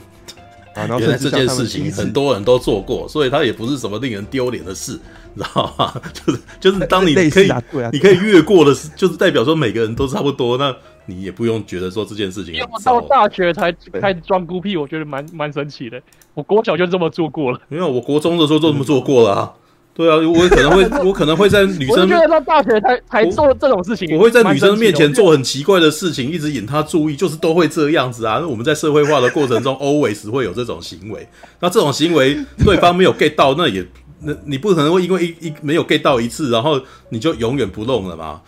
[0.75, 0.85] 啊。
[0.87, 4.99] 然后原来这件事情很多人都做过，所以它也不是什么令人丢脸的事，
[5.33, 5.93] 你知道吗？
[6.13, 10.75] 就是就是当你可以，啊啊、你可以越过的，就是代表说每个人都差不多那。
[11.05, 13.69] 你也不用觉得说这件事情，我到大学才
[13.99, 16.01] 开始装孤僻，我觉得蛮蛮神奇的。
[16.33, 19.53] 我国小就这么做过了，没有，我国中的时候就这么做过了啊。
[19.95, 24.17] 对啊，我可能会， 我可能会在女生，我觉得到大学才才做这种事情。
[24.17, 28.39] 我会在女生面前做很奇怪的事情，一直引她注意，就是都会这样子啊。
[28.41, 31.27] 那我们在社会化的过程中， always 会有这种行为。
[31.59, 33.85] 那这种行为对方没有 get 到，那也
[34.21, 38.41] 那你不可能会因为一一没有 get 到一次，然后你就永远不弄了吗？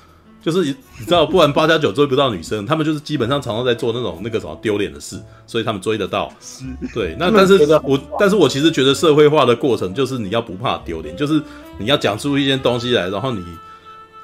[0.46, 6.32] 就是你知道，不然八加九追不到女生，他们就是基本上常常在做那种那个什么丢脸的事，所以他们追得到。
[6.40, 6.64] 是，
[6.94, 7.16] 对。
[7.18, 11.42] 那但是我，但是我其实觉得社会化的过程就是你要不怕丢脸，就是
[11.80, 13.44] 你要讲出一件东西来，然后你，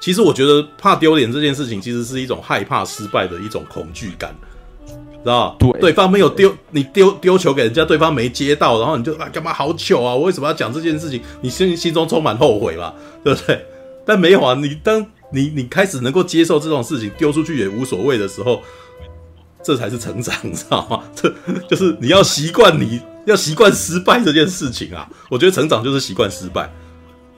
[0.00, 4.32] 其实我觉得怕丢脸这件事情其实是一种害怕失败的一种恐惧感，
[4.86, 10.14] 知道对，对方没有丢，你丢丢球给人家，对方没接到，然后你就啊干嘛好糗啊！
[10.14, 11.20] 我为什么要讲这件事情？
[11.40, 12.94] 你心心中充满后悔吧，
[13.24, 13.66] 对不对？
[14.06, 15.04] 但没有啊，你当。
[15.32, 18.60] 你你开始能够接受这种事情，丢出去也无所谓的时候，
[19.62, 21.02] 这才是成长，你知道吗？
[21.16, 21.32] 这
[21.68, 25.08] 就是你要习惯，你要习惯失败这件事情啊。
[25.30, 26.66] 我觉得成长就是习惯失败，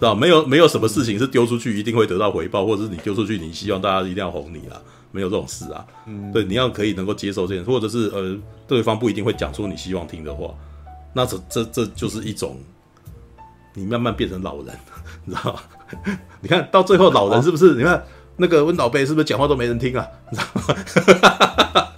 [0.00, 0.44] 知道没有？
[0.46, 4.80] 没有什么事情是丢出去一定会得到回报，或者是你丢出去你希望大家一定要哄你啊，
[5.12, 5.84] 没有这种事啊。
[6.06, 10.52] 嗯，对，你要可以能够接受这件事，或者是呃，对方不一定会讲出你希望听的话，
[11.12, 12.58] 那这这这就是一种
[13.74, 14.76] 你慢慢变成老人，
[15.24, 15.60] 你知道吗？
[16.40, 17.74] 你看到最后老人是不是？
[17.74, 18.02] 你看。
[18.36, 20.04] 那个温老贝是不是讲话都没人听啊？
[20.28, 21.88] 你知道吗？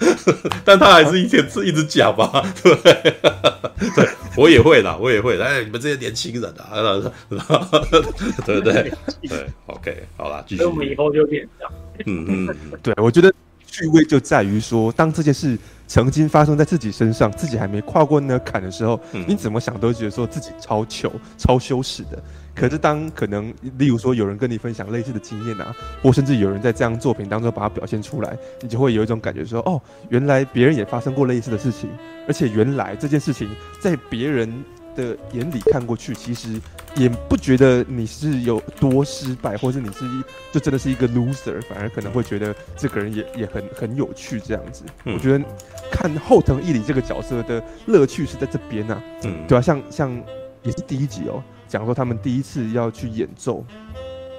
[0.67, 2.31] 但他还是一天是一直讲吧，
[2.63, 2.93] 对不对？
[3.97, 4.07] 对，
[4.37, 5.41] 我也会啦，我也会。
[5.41, 6.77] 哎，你们这些年轻人啊，
[8.45, 8.93] 对不对？
[9.23, 10.63] 对，OK，好啦，继续。
[10.63, 11.73] 那我们以后就变这样。
[12.05, 13.33] 嗯嗯，对，我觉得
[13.67, 22.23] 趣味就在于说，当这件事曾经发生在自己身上，自己还没跨过那个坎的时候，你怎么想都觉得说自己超糗、超羞耻的。
[22.57, 31.91] 可是，当可能，例如说，有人跟你分享类似的经验啊，或甚至有人在这样作品当中把它表现出来，你就会有一种感觉，说，哦，原来别人也发生过类似的事情，
[32.27, 34.51] 而且原来这件事情在别人
[34.95, 36.59] 的眼里看过去，其实
[36.95, 44.83] 也不觉得你是有多失败，或者你是一就真的是一个 loser，反而可能会觉得这个人也也很很有趣这样子。
[45.05, 45.45] 嗯、我觉得
[45.91, 50.23] 看后藤义理这个角色的乐趣是在这边啊，嗯，对啊，像像
[50.63, 51.43] 也是第一集哦。
[51.77, 53.63] 讲说他们第一次要去演奏，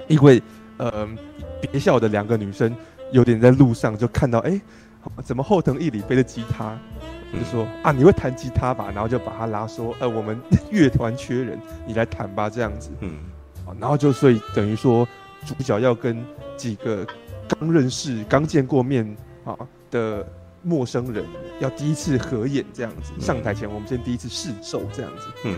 [0.08, 0.42] 因为
[0.76, 1.08] 呃
[1.60, 2.74] 别校的两个女生
[3.12, 4.60] 有点在路上就看到，哎，
[5.22, 6.76] 怎么后藤义里背着吉他，
[7.32, 10.36] 就说啊你会弹吉他吧，然后就把他拉说，呃我们
[10.72, 11.56] 乐团缺人，
[11.86, 13.20] 你来弹吧这样子，嗯，
[13.78, 15.06] 然后就所以等于说
[15.46, 16.20] 主角要跟
[16.56, 17.06] 几个
[17.46, 19.56] 刚认识、刚见过面啊
[19.92, 20.26] 的
[20.64, 21.24] 陌生人
[21.60, 25.56] 要第一次合演这样子，上台前我们先第一次试奏这样子，嗯。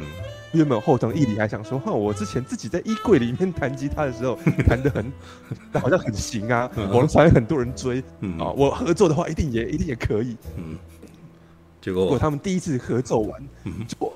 [0.52, 4.36] 原本后藤义里还想说，哈，我之前自己在衣柜里面弹吉他的时候，
[4.66, 5.12] 弹得很，
[5.80, 10.76] 好像很行啊， 网上有很多人追，嗯、啊，我合作的话一定也一定也可以，嗯，
[11.80, 14.12] 结果，果他们第一次合作完，嗯、结果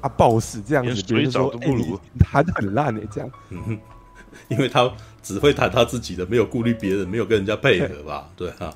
[0.00, 3.78] 啊暴死这样子，别人说，哎，你弹得很烂哎，这样，嗯，
[4.48, 4.90] 因为他
[5.22, 8.72] 只会弹他自己的，没有顾虑别人，没有跟人家配合吧，对啊。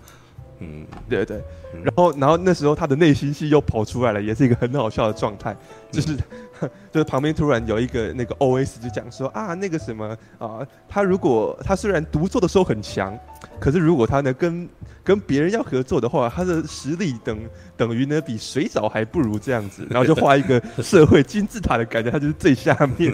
[0.62, 1.43] 嗯，对对，
[1.82, 5.56] 然后然后那时候他的内心戏又跑出来了，也是一个很好笑的状态，
[5.90, 6.14] 就是、
[6.60, 13.18] 嗯、 就是旁边突然有一个那个 OS 就讲说啊，那个什么啊，他如果他虽然独奏的时候很强，
[13.59, 14.68] 可是如果他呢跟
[15.02, 17.39] 跟别人要合作的话，他的实力等
[17.76, 23.12] 等于呢比水藻还不如这样子，然后就画一个 社会金字塔的感觉，他就是最下面，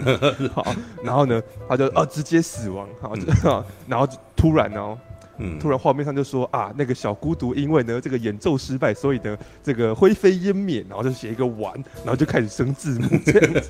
[0.53, 0.63] 好，
[1.03, 4.97] 然后呢他就啊直接死亡，好，嗯、 然后突然哦。
[5.39, 13.69] 嗯，突然画面上就说啊，那个小孤独因为呢这个演奏失败，所以呢这个灰飞烟灭，然后就写一个完，然后就开始生字幕 这样子，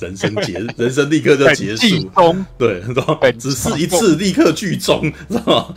[0.00, 2.10] 人生结， 人生立刻就结束，
[2.58, 2.82] 对，
[3.38, 5.74] 只是一次立刻剧终， 知道吗？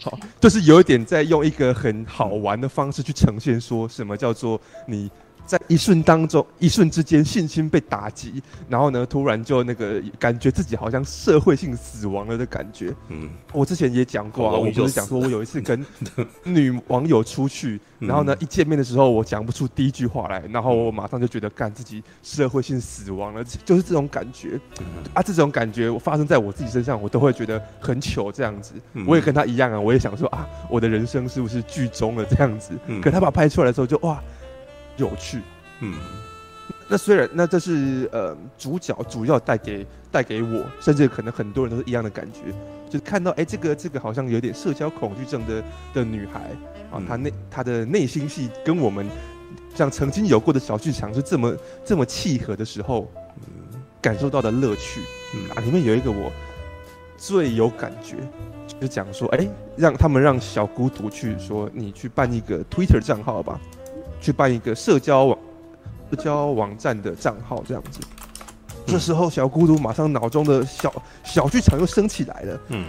[0.00, 5.10] 好，就是有一点在用一个很好玩的方式去呈现，说什么叫做你。
[5.44, 12.94] 在一瞬当中，一瞬之间，信心被打击，然后呢，突然就那个感觉自己好像社会性死亡了的感觉。
[13.08, 15.84] 嗯，我之前也讲过啊，我不是讲说我有一次 跟
[16.44, 24.58] 女网友出去，然后呢，一见面的时候我讲不出第一句话来，然后我马上就觉得干自己社会性死亡了，就是这种感觉。
[25.12, 28.74] 啊，这种感觉我发生在我自己身上，我都会觉得很糗这样子。
[29.06, 32.72] 我也跟他一样啊，我也想说啊，我的人生是不是剧终了这样子？
[33.02, 34.22] 可他把拍出来的时候就哇。
[34.96, 35.40] 有趣，
[35.80, 35.94] 嗯，
[36.88, 42.52] 那虽然那这是呃主角主要带给带给我，甚至可能很多人都是一样的感觉，
[42.88, 45.62] 就是看到哎、欸、这个这个好像有点社交恐惧症的
[45.94, 46.50] 的女孩
[46.90, 49.06] 啊，她内她的内心戏跟我们
[49.74, 55.00] 像曾经有过的小剧场是这么这么契合的时候，嗯，感受到的乐趣，
[55.34, 55.50] 嗯。
[55.56, 56.30] 啊，里面有一个我
[57.16, 58.16] 最有感觉，
[58.78, 63.58] 就讲说哎、欸，让他们让小孤独去说你去办一个 Twitter 账号吧。
[64.22, 65.38] 去办一个社交网、
[66.10, 68.00] 社交网站的账号，这样子。
[68.86, 70.90] 这时候，小孤独马上脑中的小
[71.24, 72.60] 小剧场又升起来了。
[72.68, 72.86] 嗯。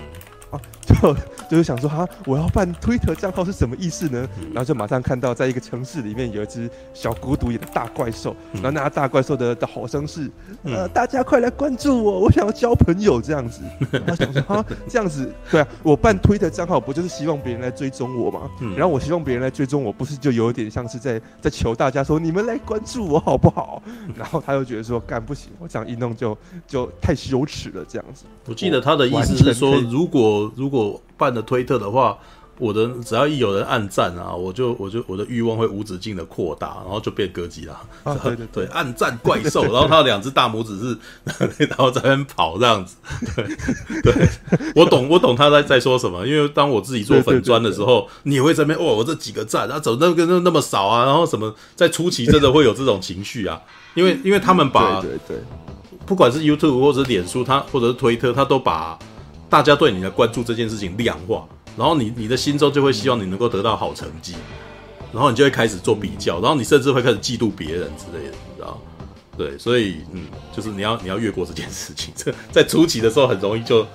[1.01, 1.14] 就
[1.49, 4.27] 就是想说哈，我要办推特账号是什么意思呢？
[4.53, 10.30] 然后就马上看到，在一个城市里面有一只小孤独演的大怪兽，然后那大怪兽的的吼声是，
[10.64, 13.61] 呃，大家快来关注我，我想要交朋友这样子。
[13.91, 18.49] 然后想说哈，这样子对啊，我办推特账号不就是希望别人来追踪我吗？
[18.76, 23.81] 然后我希望别人来追踪我，不是就有点像是在在求大家说你们来关注我好不好？
[24.18, 26.38] 然后他又觉得说干不行，我这样一弄就
[26.68, 28.26] 就太羞耻了这样子。
[28.47, 30.72] 我记得他的意思是说，如果如果
[31.17, 32.17] 办了推特的话，
[32.59, 37.73] 我的只要一有人按赞啊，我就我就我的欲望会无止境的扩大，然后就变哥吉拉。
[38.03, 40.97] 啊， 对对对，对，按赞怪兽， 然后他有两只大拇指是，
[41.65, 42.95] 然后在那边跑这样子。
[43.35, 43.43] 对，
[44.01, 44.29] 对
[44.75, 51.05] 我懂，我懂他在在说什么，因为当我自己做粉砖的时候，你也会在那边哇，我这几个赞，然后怎么那个那那么少啊？
[51.05, 53.59] 然后什么在初期真的会有这种情绪啊？
[53.95, 55.37] 因为因为他们把对对对，
[56.05, 58.97] 不管是 YouTube 或者脸书，他或者是推特，他都把
[59.53, 61.47] 大家对你的关注这件事情量化。
[61.77, 64.34] 然后你你的心中就会希望你能够得到好成绩，
[65.11, 68.80] 然后你就会开始做比较，然后你甚至会开始嫉妒别人之类的，你知道？
[69.38, 70.25] 对，所以嗯，
[70.55, 73.85] 就是你要你要越过这件事情，这 在初期的时候很容易就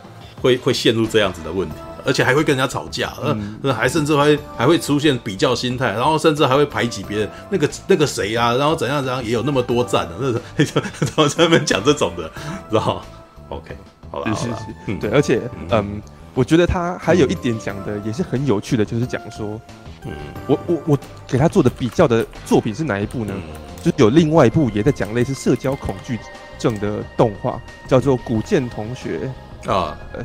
[0.40, 1.74] 会会陷入这样子的问题，
[2.05, 10.14] 而且还会跟人家吵架，嗯，还甚至还还会出现比较心态，然后甚至还会排挤别人，那个那个谁啊，然后怎样怎样也有那么多赞的，
[10.56, 10.72] 那是
[11.05, 12.28] 然后在那边讲这种的，
[12.70, 13.05] 知道
[13.51, 13.76] ？OK，
[14.10, 14.56] 好了，是是是，
[14.86, 15.40] 嗯，对，而且
[15.70, 16.01] 嗯。
[16.35, 19.60] 我觉得他还有一点讲的也是很有趣的，就是讲说，
[20.05, 20.12] 嗯，
[20.47, 23.35] 我我我给他做的比较的作品是哪一部呢？
[23.82, 26.16] 就是有另外一部也在讲类似社交恐惧
[26.56, 29.28] 症的动画，叫做《古剑同学》
[29.72, 30.22] 啊，呃，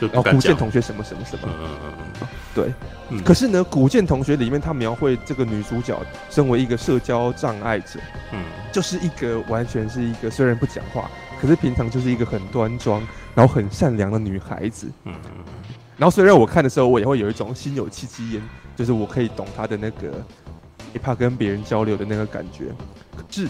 [0.00, 1.92] 就然后《古剑同学》什么什么什么，嗯嗯
[2.22, 6.00] 嗯，对，可是呢，《古剑同学》里面他描绘这个女主角
[6.30, 8.00] 身为一个社交障碍者，
[8.32, 8.42] 嗯，
[8.72, 11.10] 就是一个完全是一个虽然不讲话，
[11.42, 13.02] 可是平常就是一个很端庄。
[13.34, 15.14] 然后很善良的女孩子，嗯，
[15.96, 18.42] 然后虽然我看的时候，我也会有一种心有戚戚焉，
[18.76, 20.22] 就是我可以懂她的那个，
[20.92, 22.66] 也怕跟别人交流的那个感觉，
[23.16, 23.48] 可是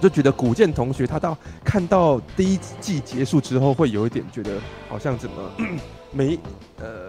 [0.00, 4.58] 就觉得古剑同学他到看到第一季结束之后，会有一点觉得
[4.88, 5.36] 好像怎么
[6.10, 6.36] 没
[6.80, 7.08] 呃。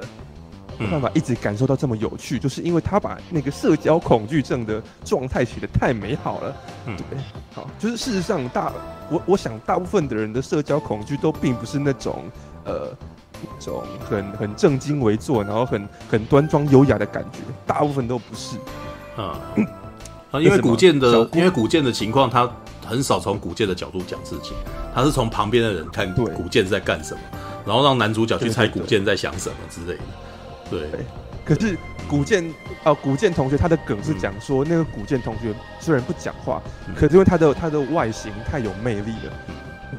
[0.79, 6.55] 没办法一直感受到这么有趣，就是因为他把那个社交恐惧症的状态写得太美好了。
[6.85, 7.19] 嗯，对，
[7.53, 8.71] 好，就是事实上大
[9.09, 12.23] 我我想大部分的人的社交恐惧都并不是那种
[12.63, 12.87] 呃
[13.43, 18.55] 一种很很正襟危坐，然后很很端庄优雅的感觉，大部分都不是。
[19.17, 19.37] 啊，
[20.31, 22.49] 啊，因为古剑的因为古剑的情况，他
[22.85, 24.53] 很少从古剑的角度讲事情，
[24.95, 27.19] 他是从旁边的人看古见是在干什么，
[27.65, 30.03] 然后让男主角去猜古剑在想什么之类的。
[30.69, 30.87] 对，
[31.45, 31.77] 可是
[32.07, 32.43] 古建
[32.83, 36.61] 啊，古建同学他的梗是讲说，那个古建同学虽然不讲话，
[36.95, 39.33] 可是因为他的他的外形太有魅力了，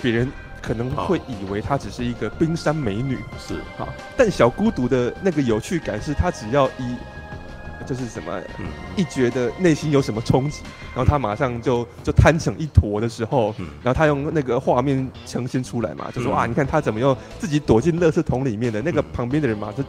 [0.01, 0.31] 别人
[0.63, 3.19] 可能会以为他只是一个冰山美女。
[3.39, 3.55] 是。
[3.79, 6.97] 啊，但小孤独的那个有趣感是，他只要一
[7.87, 8.41] 就是什么，
[8.97, 10.63] 一觉得内心有什么冲击，
[10.95, 19.83] 然后他马上就就摊成一坨的时候，然后他用那个画面呈现出来嘛，就说啊，你看他怎么又自己躲进垃圾桶里面的，那个旁边的人嘛，就。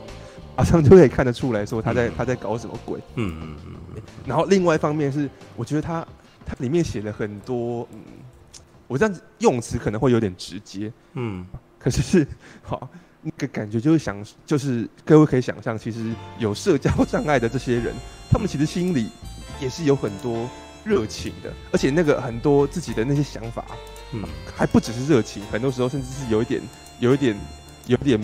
[0.56, 3.00] 马上就可以看得出来说他在、嗯、他在搞什么鬼。
[3.16, 4.02] 嗯嗯嗯。
[4.26, 6.06] 然后另外一方面是，我觉得他
[6.46, 8.00] 他里面写了很多，嗯，
[8.88, 10.92] 我这样子用词可能会有点直接。
[11.14, 11.46] 嗯。
[11.80, 12.28] 可是是
[12.62, 12.88] 好
[13.22, 17.96] 那个感觉就是想，就是各位可以想象，其实有社交障碍的这些人，
[18.30, 19.10] 他们其实心里
[19.60, 20.48] 也是有很多
[20.84, 23.66] 热情的，而且那个很多自己的那些想法，
[24.12, 24.24] 嗯，
[24.56, 26.62] 还不只是热情，很多时候甚至是有一点
[27.00, 27.36] 有一点
[27.88, 28.22] 有一点。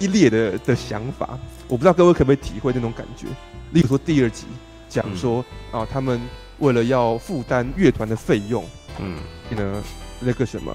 [0.00, 3.26] 激烈的的想法，我不知道各位可不可以体会那种感觉。
[3.72, 4.46] 例如说第二集
[4.88, 6.18] 讲说、嗯、啊，他们
[6.58, 8.64] 为了要负担乐团的费用，
[8.98, 9.18] 嗯，
[9.54, 9.82] 呢
[10.18, 10.74] 那个什么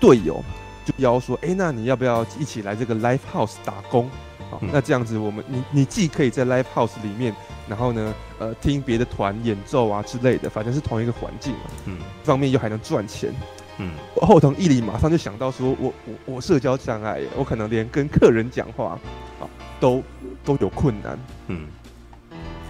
[0.00, 0.42] 队友
[0.86, 4.08] 就邀说，哎、欸，那你要不要一起来这个 live house 打工？
[4.50, 7.34] 好、嗯，那这样子我们你你既可以在 live house 里面，
[7.68, 13.34] 然后呢，呃，听别的团演奏啊之类的，反正是同一个环境嘛，嗯，一方面又还能赚钱。
[13.78, 18.98] 嗯，后藤毅里马上就想到说，我我我社交障碍，我可能连跟客人讲话
[19.40, 19.48] 啊
[19.80, 20.02] 都
[20.44, 21.18] 都有困难。
[21.48, 21.66] 嗯，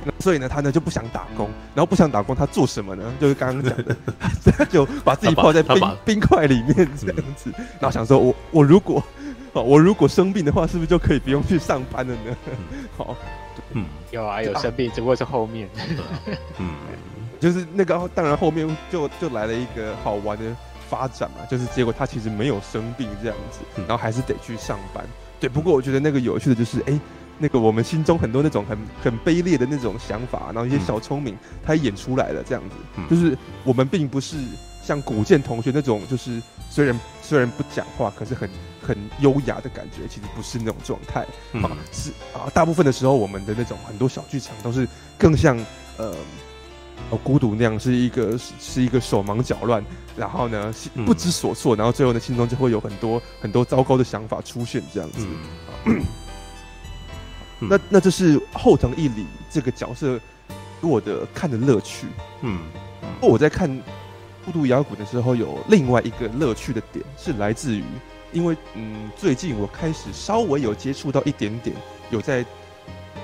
[0.04, 3.12] 那所以呢，他呢就不想打工，然后不想打工，他做什么呢？
[3.20, 3.96] 就是刚刚讲的，
[4.56, 9.02] 他就把自己泡在冰冰块里面这样子，然后想说我我如果
[9.52, 12.36] 我如果生病的话，是不是就可以不用去上班了呢？
[12.96, 13.16] 好，
[13.74, 15.68] 嗯，有啊，有生病，只不过是后面。
[16.58, 16.70] 嗯，
[17.40, 20.44] 就是那个，当然后面就就来了一个好玩的。
[20.92, 25.02] 发展嘛，就是结果他其实没有生病这样子，然后还是得去上班。
[25.40, 27.00] 对，不过我觉得那个有趣的就是，哎，
[27.38, 32.76] 那个我们心中很多那种很很卑劣的那种想法，然后一些小聪明，他演出来了这样子。
[33.08, 34.36] 就是我们并不是
[34.82, 38.50] 像古建同学那种，就是虽然虽然不讲话，可是很
[38.82, 41.22] 很优雅的感觉，其实不是那种状态。
[41.62, 44.86] 啊，是啊，大部分的时候我们的那种很多小剧场都是
[45.16, 45.56] 更像
[45.96, 46.14] 呃。
[47.12, 49.84] 哦，孤独那样是一个是一个手忙脚乱，
[50.16, 50.74] 然后呢
[51.04, 55.26] 不知所措，然后最后呢心中就会有很多很多糟糕的想法出现这样子。
[55.84, 56.02] 嗯、
[57.60, 60.18] 那那这是后藤义里这个角色
[60.80, 62.06] 给我的看的乐趣。
[62.40, 62.58] 嗯，
[63.20, 63.68] 我在看
[64.46, 67.84] 孤独摇滚的时候，有另外一个乐趣的点是来自于，
[68.32, 71.76] 因为嗯最近我开始稍微有接触到一点点，
[72.10, 72.42] 有在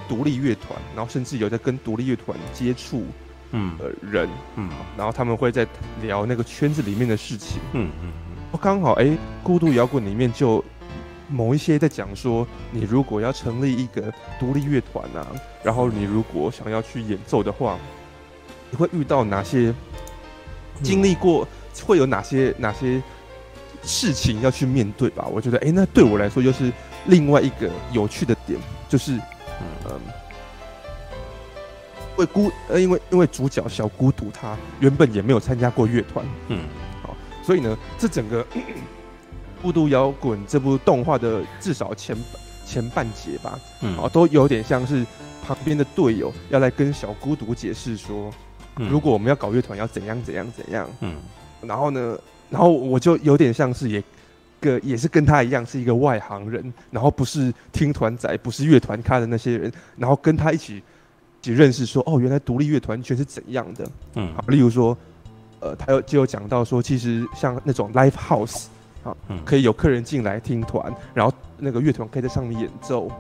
[0.07, 3.07] 独立乐团，然后甚至有在跟独立乐团接触，
[3.53, 5.67] 嗯，呃人，嗯，然后他们会在
[6.03, 8.13] 聊那个圈子里面的事情，嗯嗯
[8.53, 10.63] 嗯，刚好哎，孤独摇滚里面就
[11.29, 15.27] 某一些在讲说，你如果要成立一个独立乐团啊，
[15.63, 17.79] 然后你如果想要去演奏的话，
[18.71, 19.75] 你会遇到哪些
[20.83, 21.49] 经历过，
[21.87, 23.03] 会有哪些哪些
[23.83, 25.27] 事情要去面对吧？
[25.27, 26.71] 我觉得哎，那对我来说又是
[27.07, 28.61] 另外一个有趣的点，
[28.91, 29.15] 就是
[29.87, 30.01] 嗯。
[32.19, 36.65] 为孤呃，因为因为主角小孤独他原本也没有参加过乐团，嗯，
[37.01, 38.45] 好，所以呢，这整个
[39.63, 42.17] 《孤独摇滚》这部动画的至少前
[42.67, 45.07] 前半节吧，嗯，啊，都有点像是
[45.47, 48.31] 旁边的队友要来跟小孤独解释说，
[48.77, 51.15] 嗯，如果我们要搞乐团，要怎样怎样怎样，嗯，
[51.63, 52.19] 然后呢，
[52.51, 54.03] 然后我就有点像是也
[54.61, 60.83] 个也是跟他一样是一个外行人，然后不是听团仔，不是乐团咖的那些人，然后跟他一起。
[61.43, 63.91] 去认识说哦，原来独立乐团圈是怎样的？
[64.15, 64.97] 嗯，好，例如说，
[65.61, 68.67] 呃，他有就有讲到说，其实像那种 live house
[69.05, 73.11] 啊，嗯，可以有客人进来听团，然后那个乐团可以在上面演奏。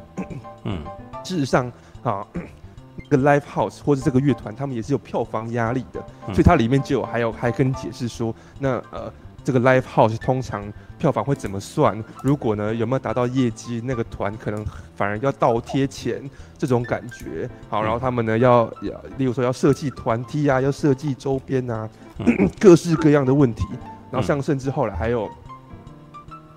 [0.64, 0.82] 嗯，
[1.24, 1.70] 事实上
[2.02, 2.26] 啊，
[3.08, 9.12] 那个 live house 或者这个乐团，他们也是有票房压力的，嗯，所以它里面就有还有还跟你解释说，那呃。
[9.44, 12.02] 这个 live house 通常票房会怎么算？
[12.22, 14.64] 如果呢，有没有达到业绩，那个团可能
[14.96, 17.48] 反而要倒贴钱，这种感觉。
[17.70, 21.88] 好，然后他们呢要要，例如说要设计团体啊，要设计周边啊，
[22.58, 23.64] 各式各样的问题。
[24.10, 25.28] 然后像甚至后来还有，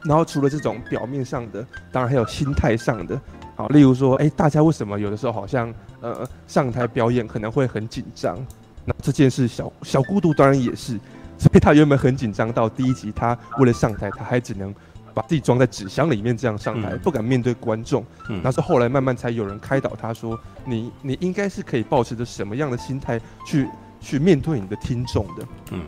[0.04, 3.20] 然后除了这种表面上的，当然还有心态上的。
[3.56, 8.38] 好，例如说，哎，大家为什么有的时候好像呃上台表演可能会很紧张？
[8.86, 11.00] 那这件事小小孤独当然也是。
[11.42, 14.72] 所以他原本很紧张，到第一集他为了上台，他还只能
[15.12, 18.06] 把自己装在纸箱里面这样上台，不敢面对观众。
[18.30, 23.68] 嗯，那是后来慢慢才有人开导他说：“你你应该是可以保持着什么样的心态去
[24.00, 25.82] 去面对你的听众的。”嗯，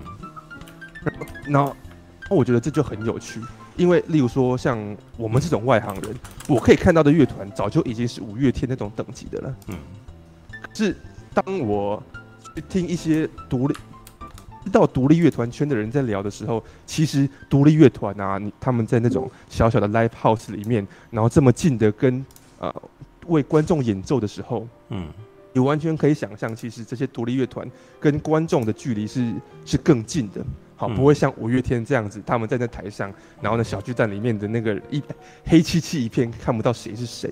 [1.48, 1.72] 那
[2.32, 3.40] 我觉得这就很有趣，
[3.78, 4.80] 因为例如说像
[5.18, 6.16] 我们这种外行人，
[6.48, 9.56] 我可以看到的乐团早就已经是五月天那种等级的了。
[9.68, 9.78] 嗯，
[10.74, 10.98] 是
[11.32, 12.02] 当我
[12.56, 13.76] 去听一些独立。
[14.64, 22.26] 知道独立乐团圈的人在聊的时候，其实独立乐团啊，你他们在那种小小的 live house 里面，然后这么近的跟
[22.60, 22.74] 呃
[23.28, 25.08] 为观众演奏的时候，嗯，
[25.52, 27.70] 你完全可以想象，其实这些独立乐团
[28.00, 29.34] 跟观众的距离是
[29.66, 30.44] 是更近的，
[30.76, 35.02] 好，不会像五月天这样子，他们站在那台上，然后呢小巨蛋里面的那个一
[35.46, 37.30] 黑漆漆一片，看不到谁是谁，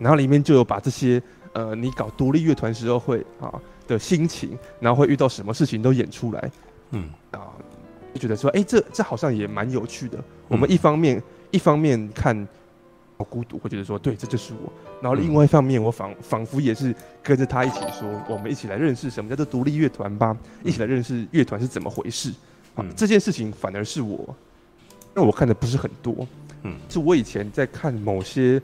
[0.00, 1.22] 然后里面就有把这些
[1.52, 3.52] 呃你搞独立乐团时候会啊。
[3.86, 6.50] 的心情，然后会遇到什么事情都演出来，
[6.90, 7.52] 嗯啊，
[8.14, 10.18] 就觉得说，哎、欸，这这好像也蛮有趣的。
[10.18, 12.46] 嗯、我们一方面一方面看
[13.16, 14.72] 好孤独，会觉得说，对，这就是我。
[15.00, 22.32] 然后另外一方面，我仿仿佛也是跟着他一起说，我们一起来认识什么叫做独立乐团吧，一起来认识乐团是怎么回事。
[22.74, 24.34] 啊，这件事情反而是我，
[25.14, 26.26] 因为我看的不是很多，
[26.62, 28.60] 嗯，是我以前在看某些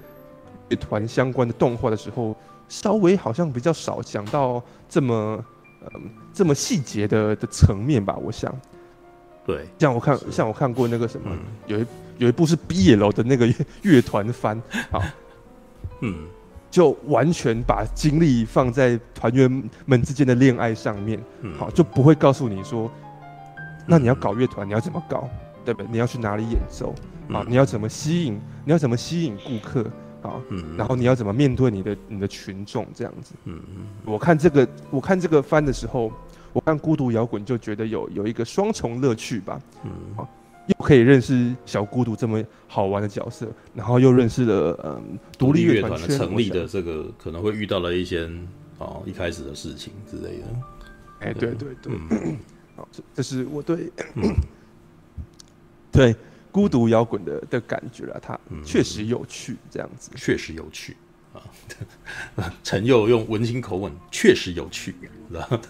[0.69, 2.35] 乐团相关的动画的时候。
[2.73, 5.44] 稍微好像比较少讲到这么，
[5.93, 8.51] 嗯，这么细节的的层面吧，我想。
[9.44, 11.86] 对，像我看，像我看过那个什么，嗯、有一
[12.16, 13.47] 有一部是 BL 的那个
[13.82, 14.57] 乐团番，
[14.90, 15.03] 啊，
[16.01, 16.27] 嗯，
[16.70, 21.23] 就完全把精力放在团员们之间的恋爱上面，
[21.59, 22.90] 好，就不会告诉你说，
[23.86, 25.28] 那你要搞乐团，你要怎么搞，
[25.62, 25.89] 对不对？
[25.93, 26.94] 你要去哪里演奏，
[27.28, 29.85] 啊，你要怎么吸引，你要怎么吸引顾客？
[30.23, 33.35] 好，嗯，然后你要怎么面对你的你的群众这样子？
[33.44, 36.12] 嗯嗯，我看这个我看这个番的时候，
[36.53, 39.61] 我看孤独摇滚就觉得有有一个双重乐趣吧。
[39.85, 40.28] 嗯，好，
[40.69, 48.31] 又可以认识小孤独这么好玩的角色，然后又认识了嗯独立乐团的成立的这个可能会遇到了一些
[48.78, 50.44] 哦一开始的事情之类的。
[51.19, 51.93] 哎，对对对，
[52.77, 53.90] 好，这这是我对
[55.90, 56.15] 对。
[56.53, 60.97] 孤独摇滚的的感觉了，它确实有趣，这样子确、嗯、实有趣
[61.33, 61.41] 啊。
[62.62, 64.95] 陈佑用文青口吻，确实有趣，
[65.31, 65.61] 知道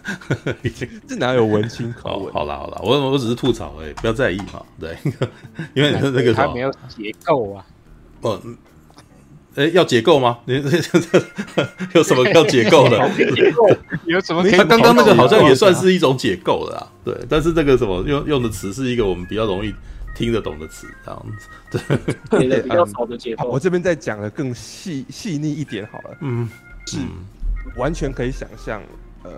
[1.06, 2.32] 这哪有文青口吻？
[2.34, 4.60] 好了好了，我我只是吐槽哎、欸，不要在意嘛。
[4.80, 4.96] 对，
[5.72, 7.64] 因为那个他没有结构啊。
[8.22, 8.42] 哦，
[9.54, 10.40] 哎、欸，要结构吗？
[10.46, 10.54] 你
[11.94, 12.98] 有什么要解构的？
[13.16, 13.68] 结构
[14.06, 14.42] 有什么？
[14.50, 16.90] 他刚刚那个好像也算是一种解构的啊。
[17.04, 19.72] 对，但是这个什么用用的词是一个我们比较容易。
[20.22, 21.80] 听得懂的词，这样子，
[22.30, 23.48] 对，对比较少的结构。
[23.48, 26.48] 我这边再讲的更细细腻一点好了，嗯，
[26.86, 26.98] 是
[27.76, 28.80] 完全可以想象，
[29.24, 29.32] 嗯，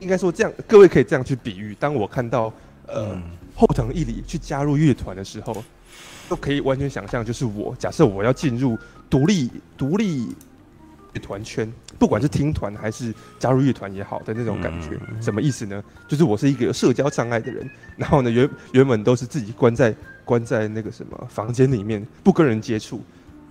[0.00, 1.76] 应该说这样，各位可以这样去比喻。
[1.78, 2.50] 当我看到，
[2.86, 3.20] 呃，
[3.54, 5.62] 后藤一里去加入乐团的时候，
[6.26, 8.78] 都可以完全想象，就是我假设我要进入
[9.10, 10.34] 独立独立
[11.12, 11.70] 乐团圈，
[12.04, 14.90] 不管是听团还是加入乐团也好的那种感觉，
[15.22, 15.82] 什么意思呢？
[16.06, 17.66] 就是我是一个有社交障碍的人，
[17.96, 23.02] 然后呢，原原本都是自己关在关在那个什么房间里面，不跟人接触。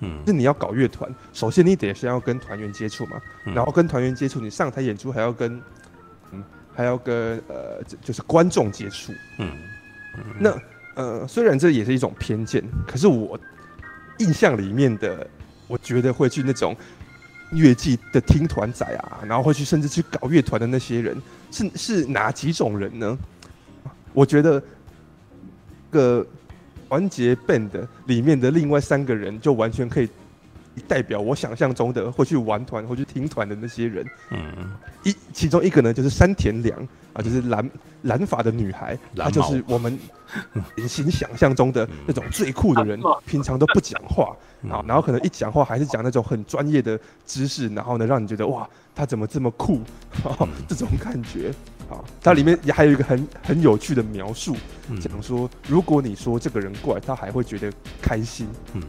[0.01, 5.59] 嗯，那你要搞乐团，首先你得先要跟团员接触嘛，然后跟团员接触，你上台演出还要跟，
[6.31, 6.43] 嗯，
[6.75, 9.11] 还要跟呃，就是观众接触。
[9.39, 9.49] 嗯，
[10.39, 10.55] 那
[10.93, 13.35] 呃，虽然这也是一种偏见，可是我
[14.19, 15.27] 印象里面的，
[15.67, 16.77] 我觉得会去那种
[17.55, 21.21] 乐季的听团仔啊，然后会去甚至去搞乐团的那些人，
[21.51, 23.17] 是是哪几种人呢？
[24.13, 24.61] 我觉得
[25.89, 26.25] 个。
[26.89, 27.71] 团结 band
[28.05, 30.07] 里面的另外三个人，就完全可以
[30.81, 34.05] 代表我想象中的会去玩团、会去听团的那些人。
[34.31, 34.71] 嗯，
[35.03, 37.69] 一其中一个呢，就是山田凉啊，就是蓝
[38.03, 39.97] 蓝发的女孩，她就是我们
[40.77, 44.35] 隐形想象中的那种最酷的人，平常都不讲话
[44.69, 49.81] 啊，然后可能一讲话还是讲那种很专业的知识，然后呢，让你觉得哇，她怎么这么酷？
[50.67, 51.53] 这种感觉。
[51.89, 54.55] 啊，它里面也还有一个很很有趣的描述，
[55.01, 58.47] 讲说如果你说这个人怪，他还会觉得开心。
[58.73, 58.81] 嗯，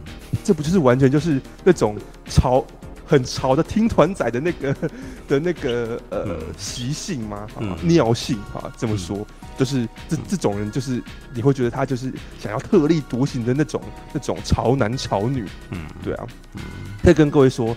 [0.43, 2.65] 这不就是完全就是那种潮
[3.05, 4.75] 很潮的听团仔的那个
[5.27, 7.47] 的那个呃习性吗？
[7.55, 9.25] 啊，尿性啊，这么说
[9.57, 11.01] 就是这这种人就是
[11.33, 13.81] 你会觉得他就是想要特立独行的那种
[14.13, 15.45] 那种潮男潮女。
[15.69, 16.27] 嗯，对啊。
[16.53, 16.61] 嗯，
[17.03, 17.75] 再跟各位说，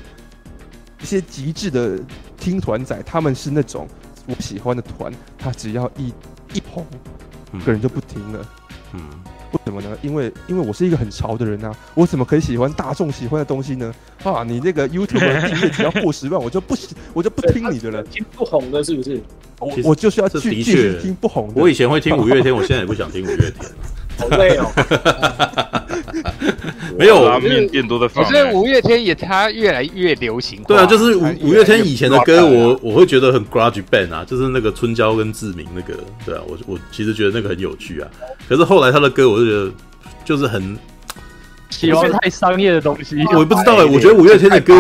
[1.03, 1.99] 一些极致的
[2.39, 3.87] 听团仔，他们是那种。
[4.29, 6.13] 我喜欢的团，他只要一
[6.53, 6.87] 一红，
[7.65, 8.47] 个人就不听了。
[8.93, 9.01] 嗯，
[9.53, 9.97] 为什么呢？
[10.03, 13.95] 因为因为我是一个很潮的人啊，我怎么可以喜欢大众喜欢的东西呢？
[14.23, 18.03] 啊，你那个 YouTube 的 订阅只要过十万，我就不喜，我就不听你的了。
[18.05, 19.21] 听不红的，是不是？
[19.61, 21.61] 我我就是要去继续听不红的。
[21.61, 23.71] 我以前会听五月天，我现在也不想听五月天。
[24.19, 24.67] 好累哦。
[26.99, 28.25] 没有拉面店都在放。
[28.25, 30.61] 可是五月天也他越来越流行。
[30.67, 35.95] 对啊，就是五五月天以前的歌，我我会觉得很 grudge band 啊，就是那个春娇跟志明那个，
[36.27, 38.09] 对啊，我我其实觉得那个很有趣啊。
[38.49, 39.71] 可是后来他的歌，我就觉得
[40.25, 40.77] 就是很。
[41.71, 44.75] 喜欢太商业的东西，我不知道哎，我觉得五月天的歌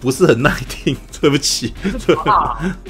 [0.00, 1.72] 不是很耐听，对不起。
[2.06, 2.14] 对，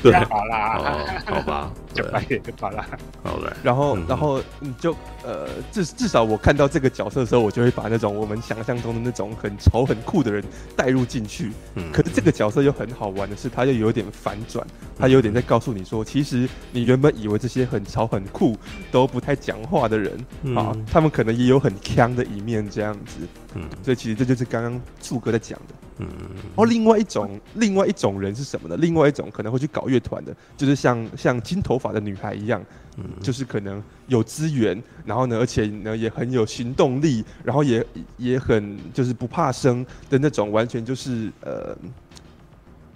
[0.02, 2.85] 对，好啦，好吧， 就白点就好了，
[3.23, 3.56] 好了。
[3.62, 4.93] 然后，然后你就
[5.23, 10.43] 呃，至至少我看到这个角色的时候，我就会把那种我们想象中的那种很潮很酷的人
[10.74, 11.52] 带入进去。
[11.77, 14.66] 嗯，可是这个角色又很好玩的是，他又有点反转，
[14.98, 18.59] 他有点在告诉你说，其实你原本以为这些很潮很酷
[18.90, 20.12] 都不太讲话的人
[20.56, 23.19] 啊，他们可能也有很腔的一面，这样子。
[23.55, 25.74] 嗯，所以其实这就是刚刚柱哥在讲的。
[25.99, 28.77] 嗯，然后另外一种，另外一种人是什么呢？
[28.79, 32.65] 另外一种可能会去搞乐团的，就是像像金头发的女孩一样，
[32.97, 41.77] 嗯，就是可能有资源，然后呢，而且呢也很有行动力，然后也也很就是不怕生的那种，完全就是呃。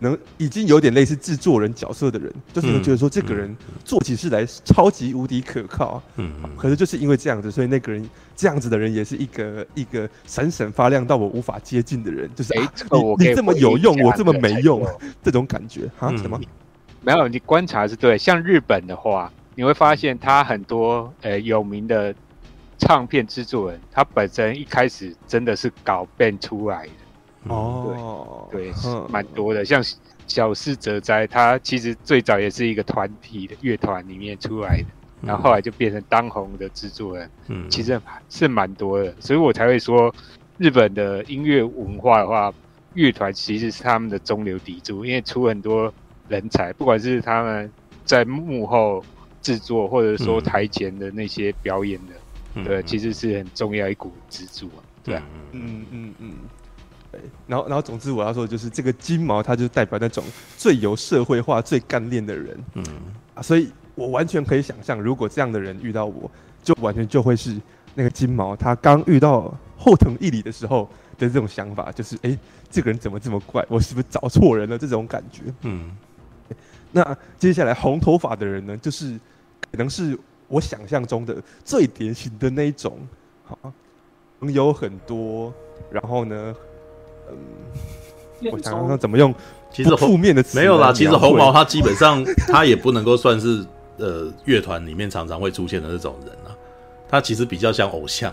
[0.01, 6.03] 能已经有点类似制作人角色的人，就是会觉得说这个人做起事来超级无敌可靠。
[6.17, 12.31] 嗯，可是就是因为这样子，所以那个人这样子的人也是一个一个闪闪发亮到我无法接近的人。
[12.35, 12.69] 就是哎，
[13.19, 14.87] 你你这么有用，我这么没用，
[15.23, 16.09] 这种感觉啊？
[16.17, 16.41] 什么？
[17.01, 18.17] 没有，你观察是对。
[18.19, 22.15] 像日本的话，你会发现他很多呃有名的
[22.79, 26.93] 唱片制作人，他本身一开始真的是搞 band 出来的。
[27.45, 29.83] 哦，对，对，蛮多的，像
[30.27, 34.87] 小室哲哉，他其实最早也是一个团体的乐团里面出来的，
[35.23, 37.99] 然后后来就变成当红的制作人，嗯，其实
[38.29, 40.15] 是蛮多的，所以我才会说，
[40.59, 42.53] 日本的音乐文化的话，
[42.95, 45.93] 乐团其实是他们的中流砥柱，因为出很多
[46.29, 47.71] 人才，不管是他们
[48.05, 49.03] 在幕后
[49.41, 52.15] 制作，或者说台前的那些表演的，
[52.57, 55.63] 嗯、对，其实是很重要一股支柱啊，对啊，嗯。
[55.63, 56.15] 嗯嗯。
[56.19, 56.33] 嗯
[57.11, 60.23] 对，然后，然后，总之，我要说的就是这个金毛，它就代表那种
[60.59, 62.65] 最有社会化、最干练的人。
[62.75, 62.85] 嗯，
[63.35, 66.31] 啊，所以我完全可以想象，如果这样的人遇到我，
[66.63, 67.59] 就完全就会是
[67.95, 70.87] 那个金毛，他刚遇到后藤义理的时候
[71.17, 72.39] 的这种想法，就是，哎，
[72.71, 73.65] 这个人怎么这么怪？
[73.71, 74.77] 我是不是找错人了？
[74.77, 75.45] 这种感觉。
[75.63, 75.91] 嗯，
[76.93, 79.19] 那接下来红头发的人呢，就是
[79.71, 82.99] 可能是我想象中的最典型的那一种，
[83.47, 83.59] 好，
[84.41, 85.51] 朋友很多，
[85.91, 86.55] 然后呢。
[87.31, 89.35] 嗯，我想想看怎么用。
[89.71, 90.93] 其实负面的词没有啦。
[90.93, 93.65] 其实红毛他基本上他也不能够算是
[93.99, 96.57] 呃乐团里面常常会出现的那种人啊。
[97.09, 98.33] 他其实比较像偶像，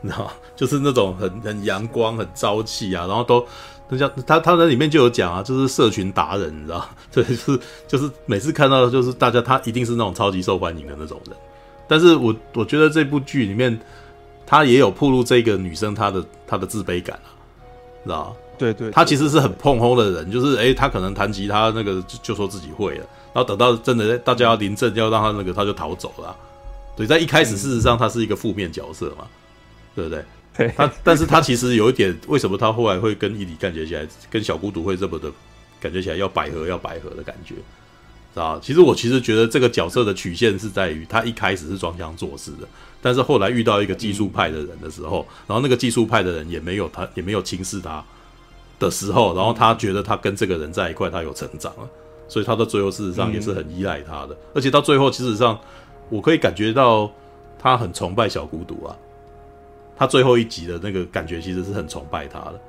[0.00, 0.32] 你知道吗？
[0.54, 3.44] 就是那种很很阳光、很朝气啊，然后都
[3.88, 6.88] 那叫他他在里面就有讲啊，就是社群达人，你知道？
[7.12, 11.36] 对，就是就是每次看到的就是大家他一定是那种超级受欢迎的那种人。
[11.88, 13.78] 但是我我觉得这部剧里面，
[14.46, 17.35] 他也有暴露这个女生她的她的自卑感啊，
[18.06, 18.36] 知道吗？
[18.58, 26.34] 对对，他其实是很碰轰的人，就是诶，他可能弹吉他那个就，就说自己会了，然后等到真的大家要临阵要让他那个，他就逃走了。
[26.96, 29.26] 对，在一开始事实上他是一个负面角色嘛，
[29.94, 30.24] 对不对？
[30.56, 30.72] 对。
[30.74, 35.30] 他，但是他其实有一点，为什么他后来会跟伊里感觉起来，跟小孤独会这么的
[35.78, 37.60] 感觉起来要百合要百合的感觉，知
[38.40, 38.58] 道？
[38.60, 42.66] 其实我其实觉得这个角色的曲线是在于他一开始是装腔作势的，
[43.06, 48.02] 但是后来遇到一个技术派的人的时候，然后那个技术派的人也没有他也没有轻视他。
[48.78, 51.88] 的时候，然后他觉得他跟这个人在一块，他有成长了，
[52.28, 55.58] 所以他到最后事实上也是很依赖他的，嗯、而且到最后，其实上
[56.10, 57.10] 我可以感觉到
[57.58, 58.94] 他很崇拜小孤独啊。
[59.96, 62.60] 他最后一集的那个感觉其实是很崇拜他的，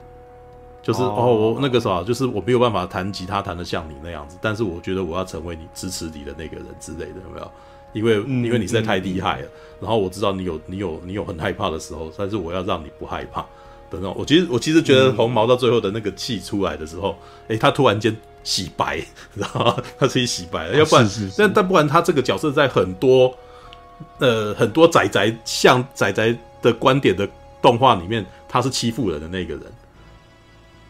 [0.81, 7.51] 就是哦，哦，我那个啥，就是我没有办法弹吉他弹得像你那样子，但是我觉得我要成为你支持你的那个人之类的，有没有？
[7.93, 9.51] 因为、嗯、因为你实在太厉害了，嗯、
[9.81, 13.45] 然后我知道你有你有你有很害怕的时候，但是我要让你不害怕。
[13.89, 17.11] 的那种，我其实我其实觉得红毛到最后的那个气出来的时候，
[17.43, 19.01] 哎、嗯欸，他突然间洗白，
[19.33, 23.33] 然后他自己洗白了，要不然，但但不然，他这个角色在很多
[24.19, 27.25] 呃很多仔仔像仔仔的观点的
[27.61, 29.63] 动画里面，他是欺负人的那个人，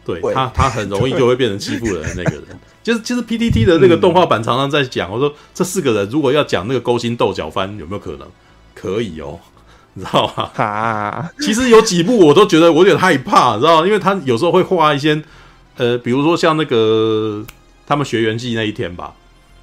[0.04, 2.46] 对他他很容易就会变成欺负人的那个人。
[2.88, 8.26] 就是其实 PTT 的那个动画版常常在讲，嗯、我说这四个人如果要讲那个勾心斗角番，有没有可能？
[8.74, 9.38] 可以哦。
[9.92, 10.50] 你知道吗？
[10.56, 13.86] 啊，其实有几部我都觉得我有点害怕，你知道吗？
[13.86, 15.22] 因为他有时候会画一些，
[15.76, 17.44] 呃，比如说像那个
[17.86, 19.12] 他们学员季那一天吧，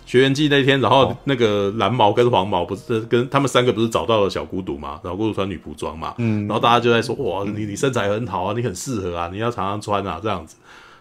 [0.05, 10.57] 学员季那一天，然后那个蓝毛跟黄毛不是跟他们三个不是找到了小孤独嘛，然后孤独穿女仆装嘛，嗯，然后大家就在说哇，你你身材很好啊，你很适合啊，你要常常穿啊这样子，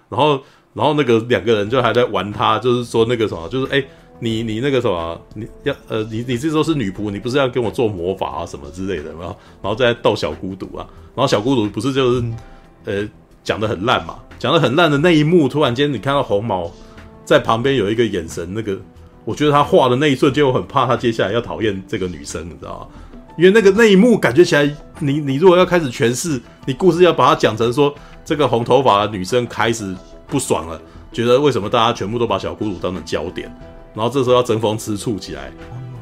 [0.09, 0.41] 然后
[0.75, 3.83] 然后那个两个人就还在玩他，就是说那个什么，就是哎。
[4.21, 10.87] 你你那个什么，你要呃，你你这时候是女仆，你不是要跟我做魔法啊什么之类的，吗然后再逗小孤独啊，
[11.17, 12.25] 然后小孤独不是就是、
[12.85, 13.09] 呃
[13.43, 16.71] 讲得很烂嘛，讲得很烂的那一幕，突然间你看到红毛
[17.25, 18.81] 在旁边有一个眼神，那个
[19.25, 22.87] 我觉得他画的那一瞬间，我很怕他接下来要讨厌这个女生，你知道吗？
[23.37, 24.65] 因为那个那一幕感觉起来，
[25.01, 27.93] 你你如果要开始诠释，你故事要把它讲成说
[28.25, 29.95] 这个红头发的女生开始
[30.27, 30.81] 不爽了，
[31.13, 33.55] 觉得为什么大家全部都把小孤独当成焦点？
[33.95, 35.53] 然后这时候要争风吃醋起来，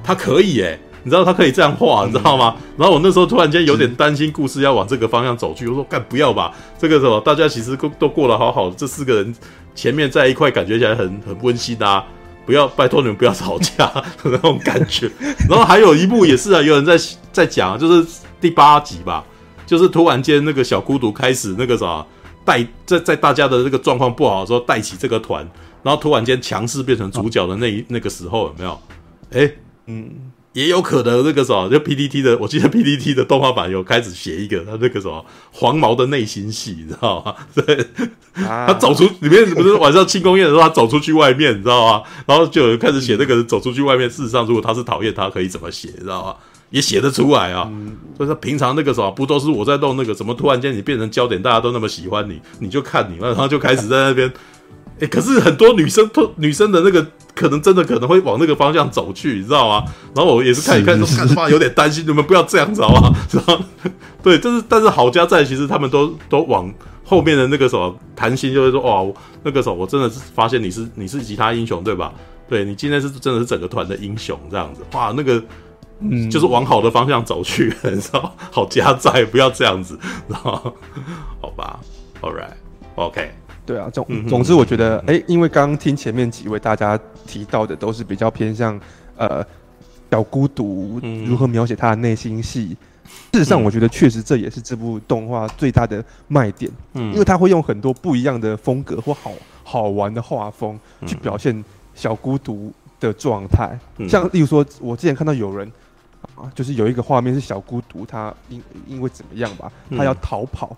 [0.02, 2.56] 他可以诶，你知道他可以这样画，你知道吗？
[2.78, 9.34] 然后我那时候突然间有点担心故事要往这个方向走去，我说干不要吧，这个时候大家其实都都过得好好的，这四个人
[9.74, 12.02] 前面在一块感觉起来很很温馨啊，
[12.46, 15.10] 不要拜托你们不要吵架的那种感觉。
[15.48, 16.96] 然后还有一幕也是啊，有人在
[17.30, 18.06] 在讲，就是
[18.40, 19.22] 第八集吧，
[19.66, 22.04] 就是突然间那个小孤独开始那个啥
[22.44, 25.48] 带在在大家的这个状况不好的时候带起这个团。
[25.82, 28.80] 然后突然间强势变成主角的那一那个时候有没有？
[29.32, 29.52] 哎，
[29.86, 37.34] 嗯，也有可能那个什么，就 PDT 的，我记得 PDT 的动画版有开始写一个他那个什么黄毛的内心戏，你知道吗？
[37.52, 37.84] 对，
[38.32, 42.04] 他走出里面不是晚上庆功宴的时候，他走出去外面，你知道吗？
[42.26, 46.36] 然后就有人开始写那个人走出去外面，事实上如果他是讨厌他，可以怎么写，你知道吗？
[46.72, 47.70] 也写得出来啊。
[48.16, 54.32] 所以说平常那个什么不都是我在弄那个，怎么突然间你变成焦点，大家都那么喜欢你，你就看你，然后就开始在那边。
[55.00, 57.04] 哎，可是很多女生，女生的那个
[57.34, 59.84] 可能真的可能会往那个方向走去，你知道吗？
[60.14, 63.12] 然后我也是看一看，说干嘛有点担心，你们不要这样子好吗？
[63.28, 63.58] 是吧？
[64.22, 66.72] 对，就是但是好家在，其实他们都都往
[67.04, 69.12] 后面的那个什么谈心，就会说哇，
[69.42, 72.12] 那个时候我真的是发现你是你是吉他英雄对吧？
[72.48, 75.42] 对，你今天是真的是整个团的英雄这样子，哇，那个
[76.10, 78.34] 嗯，就是往好的方向走去， 你知道？
[78.50, 79.98] 好加载，不要这样子，
[80.28, 80.74] 然后
[81.40, 81.80] 好吧
[82.20, 83.30] ，All right，OK。
[83.64, 88.78] 对啊，总总之我觉得，哎，因为刚刚听前面几位大家提到的都是比较偏向，
[89.16, 89.44] 呃，
[90.10, 92.76] 小孤独如何描写他的内心戏。
[93.32, 99.30] 事实上，我觉得确实这也是这部动画最大的卖点，嗯，因为他会用很多不一样的风格或好
[99.62, 101.64] 好玩的画风去表现
[101.94, 103.78] 小孤独的状态。
[104.08, 105.70] 像例如说，我之前看到有人
[106.36, 110.76] 啊，就是有一个画面是小孤独，他因因为怎么样吧，他要逃跑。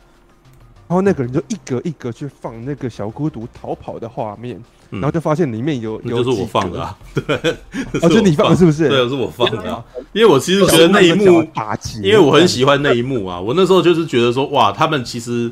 [0.86, 7.56] 然后那个人就一格一格去放那个小孤独逃跑的画面，然后就发现里面有有就是我放的啊， 对，
[8.02, 8.56] 哦，就你放的。
[8.56, 8.86] 是不是？
[8.90, 11.42] 对，是我放的啊，因为我其实觉得那一幕，
[12.02, 15.50] 因为我很喜欢那一幕啊， 我那时候就是觉得说，哇，他们其实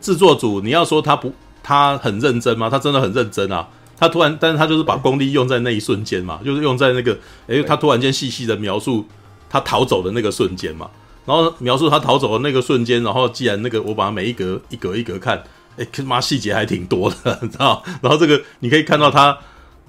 [0.00, 1.30] 制作组，你要说他不，
[1.62, 2.70] 他很认真吗？
[2.70, 3.68] 他真的很认真啊，
[3.98, 7.16] 他突然，但是他就是把功力用在那一瞬间嘛，就是用在那个，
[7.48, 9.04] 诶，他突然间细细的描述
[9.50, 10.88] 他逃走的那个瞬间嘛。
[11.26, 15.40] 然后描述他逃走的那个瞬间，然后既然那个我把它每一格一格一格看，
[15.76, 17.82] 哎，他妈细节还挺多的，你知道？
[18.00, 19.36] 然后这个你可以看到他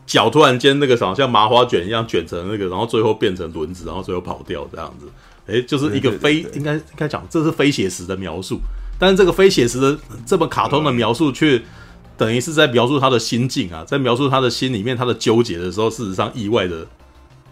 [0.05, 5.07] 脚突然间那个什么像麻花卷一样卷成那个，然后最后变成轮子，然后最后跑掉这样子。
[5.47, 8.59] 哎，就是一个非应该应该讲这是非写实的描述，
[8.99, 11.59] 但是这个非写实的这么卡通的描述却
[12.17, 16.85] 等于是在描述他的心境啊，在描述他的心里面他的纠结的时候，事实上意外的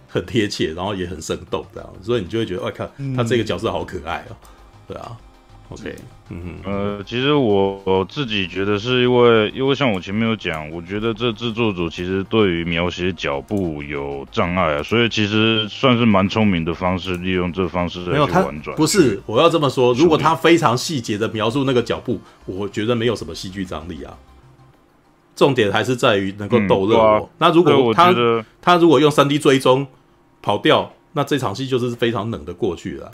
[0.10, 4.36] 很贴切，然后也很生动这样，所以你就会觉得，哇靠，他这个角色好可爱哦，
[4.88, 5.16] 对啊。
[5.72, 5.96] OK，
[6.32, 18.76] 嗯哼，呃，其实我我自己觉得是因为，因为像我前面有讲，我觉得这制作组其实对于描写脚步有障碍啊，所以其实算是蛮聪明的方式，利用这方式来去玩转。
[18.76, 24.18] 不是，我要这么说，如果他非常细节的描述那个脚步，我觉得没有什么戏剧张力啊。
[25.36, 27.04] 重点还是在于能够逗乐我。
[27.04, 28.12] 嗯啊、那如果他
[28.60, 29.86] 他如果用三 D 追踪
[30.42, 33.12] 跑掉，那这场戏就是非常冷的过去了。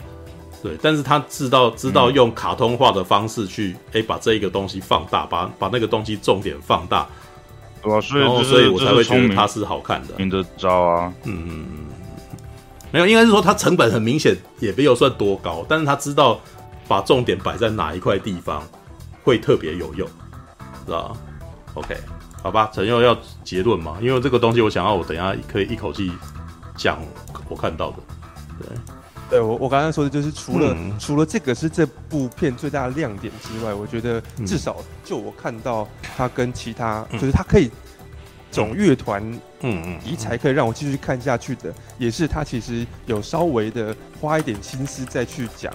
[0.62, 7.06] 对，但是他知道知道用卡通化的方式去，哎、嗯，把这一个东西放大，把把那个东西重点放大，
[7.82, 8.00] 对吧？
[8.00, 10.14] 所以，然后所以我才会觉得它是好看的。
[10.18, 11.86] 你的招啊，嗯嗯嗯，
[12.90, 16.40] 没有，应该是说它成本很明显也没有算多高，但是他知道
[16.88, 18.62] 把重点摆在哪一块地方
[19.22, 20.08] 会特别有用，
[20.84, 21.16] 知道
[21.74, 21.96] ？OK，
[22.42, 23.98] 好吧，陈佑要结论嘛？
[24.00, 26.10] 因为这个东西我想要我等一下可以一口气
[26.76, 27.00] 讲
[27.48, 27.96] 我看到的，
[28.60, 28.68] 对。
[29.28, 37.68] 对我，我刚刚说的就是除了、嗯、除了这个是这部片最大的亮点之外，我觉得至少就我看到它跟其他，嗯、就是它可以
[38.52, 39.20] 总乐团，
[39.62, 45.74] 嗯嗯，题材可以让我继续看下去的，也是它其实有稍微的花一点心思再去讲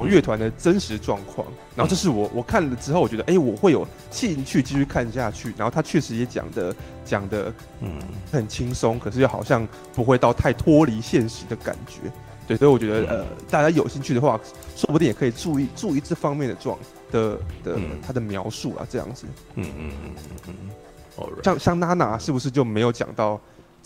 [0.00, 1.46] 乐团的真实状况。
[1.76, 5.52] 然后这是我我看了之后，我觉得哎，我会有兴趣继续看下去。
[5.56, 7.98] 然后他确实也讲的讲的嗯
[8.32, 12.10] 很轻松，可是又好像不会到太脱离现实的感觉。
[12.46, 14.38] 对，所以我觉得，呃，大家有兴趣的话，
[14.76, 16.78] 说不定也可以注意注意这方面的状
[17.10, 19.26] 的的他的描述啊，这样子。
[19.54, 20.68] 嗯嗯嗯嗯嗯。
[21.44, 23.40] 像像娜娜是不是就没有讲到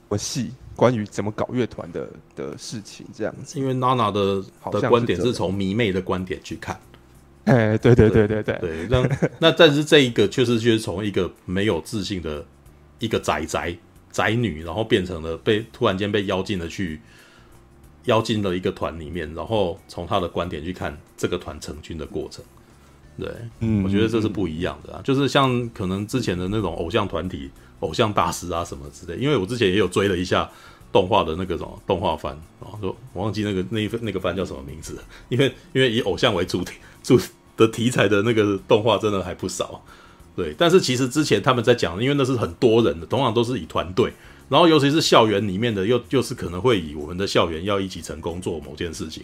[0.09, 3.59] 我戏关于怎么搞乐团的的事情这样子？
[3.59, 6.79] 因为娜娜的的观点是从迷妹的观点去看。
[7.45, 8.87] 哎，对对对对对对。
[8.89, 9.09] 那
[9.39, 12.45] 那但是这一个确实就是从一个没有自信的
[12.99, 13.77] 一个宅宅
[14.11, 17.01] 宅女，然后变成了被突然间被邀进了去。
[18.05, 22.43] 邀进了一个团里面，然后从他的观点去看这个团成军的过程，
[23.19, 23.29] 对，
[23.61, 30.49] 嗯，我觉得这是不一样的啊，就是像可能之前的那种偶像团体、偶像大师啊什么之类，因为我之前也有追了一下
[30.93, 34.99] 动画的那个什么动画番，然后说我忘记那个那一那个番叫什么名字，
[35.29, 37.19] 因为因为以偶像为主题主
[37.57, 39.83] 的题材的那个动画真的还不少，
[40.37, 44.13] 对，但是其实之前他们在讲，因为那是很多人的，通常都是以团队。
[44.51, 49.23] 然后，尤其是校园里面的，又又是可能会以我们的校园要一起成功做某件事情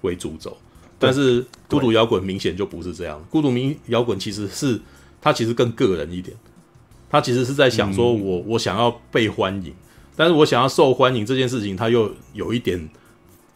[0.00, 0.56] 为主轴。
[0.98, 3.24] 但是孤独摇滚明显就不是这样。
[3.30, 4.80] 孤独民摇滚其实是
[5.20, 6.36] 它其实更个人一点，
[7.10, 9.72] 它其实是在想说我我想要被欢迎，
[10.16, 12.88] 但是我想要受欢迎这件事情，他又有一点。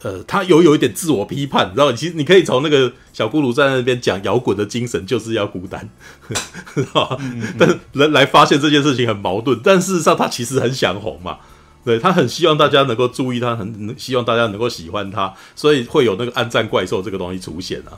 [0.03, 1.93] 呃，他有有一点自我批判，你知道？
[1.93, 5.87] 其实你可以从那个小咕噜在那边讲摇滚的精神就是要孤单，
[6.73, 11.37] 知道嗯嗯，但人来发现这件事情很矛盾，但事实上他其实很想红嘛，
[11.85, 17.93] 对，他很希望大家能够注意他，很希望大家能够喜欢他，所以会有那个暗战怪兽这个东西出现啊，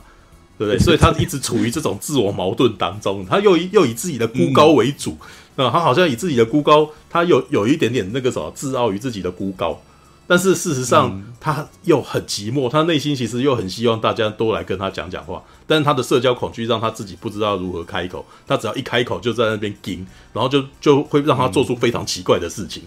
[0.58, 0.78] 对不对？
[0.78, 9.82] 所以他一直处于这种自我矛盾当中，他又又以自己的孤高为主，嗯，他好像以自己的孤高，他有有一点点那个什么自傲于自己的孤高。
[10.26, 15.44] 但是事实上，他又很寂寞，他内心其实又很希望大家都来跟他讲讲话。
[15.68, 18.26] 但是他的社交恐惧让他自己不知道如何开口。
[18.48, 22.84] 他只要一开口，就在那边惊，然后就就会让他做出非常奇怪的事情。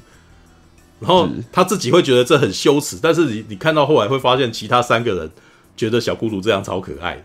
[0.99, 2.99] 然后他自己会觉得这很羞耻。
[3.01, 5.31] 但是你你看到后来会发现，其他三个人
[5.77, 7.23] 觉得小孤独这样超可爱的，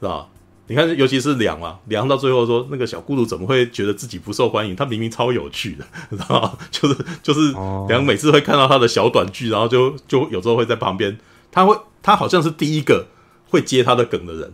[0.00, 0.26] 是吧？
[0.68, 4.76] 你看，尤其是梁啊，梁到最后说那个小孤独怎么会觉得自己不受欢迎？
[4.76, 6.58] 他明明超有趣的，知道吗？
[6.70, 7.40] 就是就是
[7.88, 11.18] 梁每次会看到他的小短剧，然后就就有时候会在旁边，
[11.50, 13.06] 他会他好像是第一个
[13.48, 14.52] 会接他的梗的人，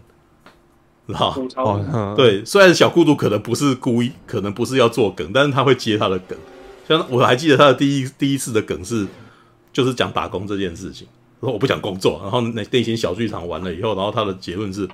[1.09, 1.35] 知道
[1.77, 2.15] 吗？
[2.17, 6.39] 对，虽然小孤独可能不是故意，可能不是要做梗，但是他会接他的梗。
[6.87, 9.05] 像我还记得他的第一第一次的梗是，
[9.73, 11.09] 就是讲打工这件事情，
[11.41, 14.89] 说我不想工作，然后那内心小剧场完了以后，然后他的结论是。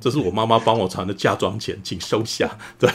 [0.00, 2.50] 这是我妈妈帮我藏的嫁妆钱，请收下。
[2.78, 2.90] 对，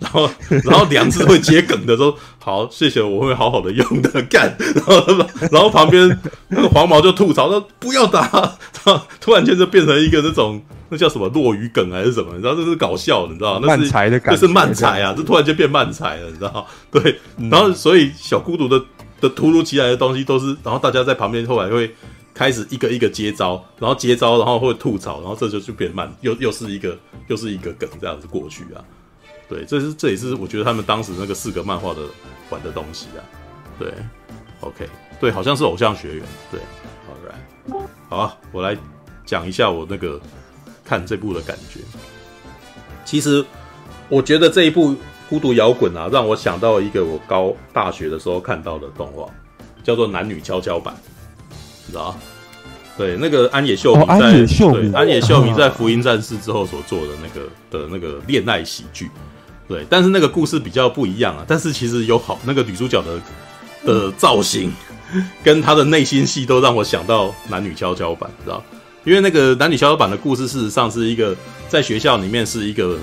[0.00, 0.28] 然后
[0.64, 6.18] 然后梁子会接梗的说：“好，谢谢，我会好好的用的。”干， 然后然后旁边
[6.48, 8.58] 那个黄毛就吐槽说：“不要打！”
[9.20, 12.32] 突然间就变成一个那种那叫什么落语梗还是什么？
[12.34, 15.14] 你知道这是搞笑的，你知道那是漫才的感觉，那是慢才啊！
[15.16, 16.66] 这突然间变慢才了，你知道？
[16.90, 17.20] 对，
[17.50, 18.82] 然后所以小孤独的
[19.20, 21.94] 的突如其来的东西都是，然后大家在旁边后来会。
[22.38, 26.96] 开始一个一个接招，然后接招，然后会吐槽，然后这就就变慢，又又是一个
[27.26, 28.78] 又是一个梗这样子过去啊。
[29.48, 32.02] 对，这是这也是我觉得他们当时那个四格漫画的
[32.48, 33.20] 玩的东西啊。
[33.76, 33.92] 对
[34.60, 34.88] ，OK，
[35.18, 36.24] 对，好像是偶像学园。
[36.48, 36.60] 对
[37.08, 38.78] ，All right，好，我来
[39.26, 40.20] 讲一下我那个
[40.84, 41.80] 看这部的感觉。
[43.04, 43.44] 其实
[44.08, 44.90] 我觉得这一部
[45.28, 49.28] 《孤独摇滚》啊，让我想到一个我高大学的时候看到的动画，
[49.82, 50.94] 叫做《男女跷跷板》，
[51.88, 52.16] 你知道吗？
[52.96, 59.08] 对，那个安野秀明在、哦、安野秀明对安野秀明在《福音战士》之后所做的那个的那个恋爱喜剧，
[59.68, 61.44] 对，但是那个故事比较不一样啊。
[61.46, 63.20] 但是其实有好那个女主角的
[63.86, 64.72] 的造型
[65.44, 68.62] 跟她的内心戏都让我想到男女跷跷板，知道？
[69.04, 71.34] 因为那个男女跷跷板的故事，事实上是一个
[71.68, 72.98] 在学校里面是一个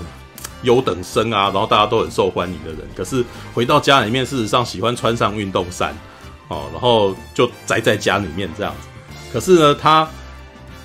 [0.63, 5.95] 优等生啊，然后大家都很受欢迎的人，可是回到家里面，事实上喜欢穿上运动衫
[6.47, 8.87] 哦，然后就宅在家里面这样子。
[9.33, 10.07] 可是呢，他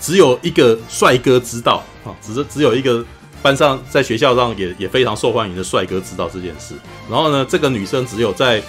[0.00, 3.04] 只有一个帅哥知道啊，只是只有一个
[3.42, 6.74] 班上在学校上也也非常受欢迎的帅哥知道这件事。
[7.08, 8.62] 然后呢，这个女生只有在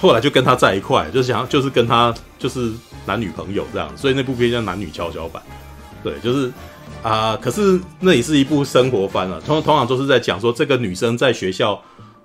[0.00, 2.72] 后来就跟他在一块，就是想就是跟他就是
[3.04, 3.90] 男女朋友这样。
[3.96, 5.42] 所以那部片叫《男女跷跷板》，
[6.04, 6.52] 对，就是
[7.00, 11.80] 啊、可是那也是一部生活番啊，通通常都是在讲说这个女生在学校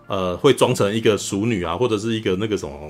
[0.07, 2.89] 呃会装成一个熟女啊，或者是一个那个什么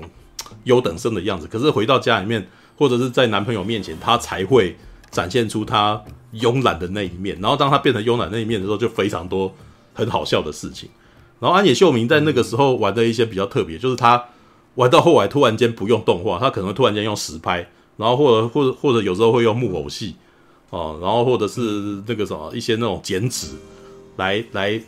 [0.64, 1.46] 优等生的样子。
[1.46, 2.46] 可是回到家里面。
[2.76, 4.76] 或者是在男朋友面前，她才会
[5.08, 7.38] 展现出她慵懒的那一面。
[7.40, 9.54] 然后当她变成慵懒那一面的时候，就非常多
[9.92, 10.90] 很好笑的事情。
[11.38, 14.24] 然后安野秀明在那个时候玩的一些比较特别，就是他
[14.74, 17.64] 玩到后来突然间不用动画，他可能突然间用实拍，
[17.96, 20.16] 然后或者或者或者有时候会用木偶戏
[20.70, 23.52] 哦，然后或者是那个什么一些那种剪纸
[24.16, 24.82] 来来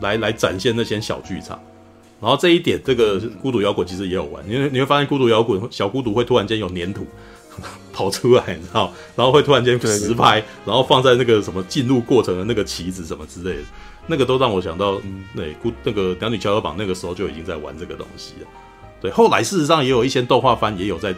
[0.00, 1.60] 来来展现那些小剧场。
[2.20, 7.06] 然后这一点，这个孤独摇滚其实也有玩，因为你会发现孤独摇滚小孤独会突然间有粘土
[7.92, 13.62] 跑出来，你知道，然后会突然间实拍，然后放在那个什么进入过程的那个旗子什么之类的，
[14.06, 18.46] 那个都让我想到，嗯，对，孤那个《两女跷跷板》那个时候就已经在玩这个东西了。
[19.00, 21.14] 对，后来事实上也有一些动画番也有在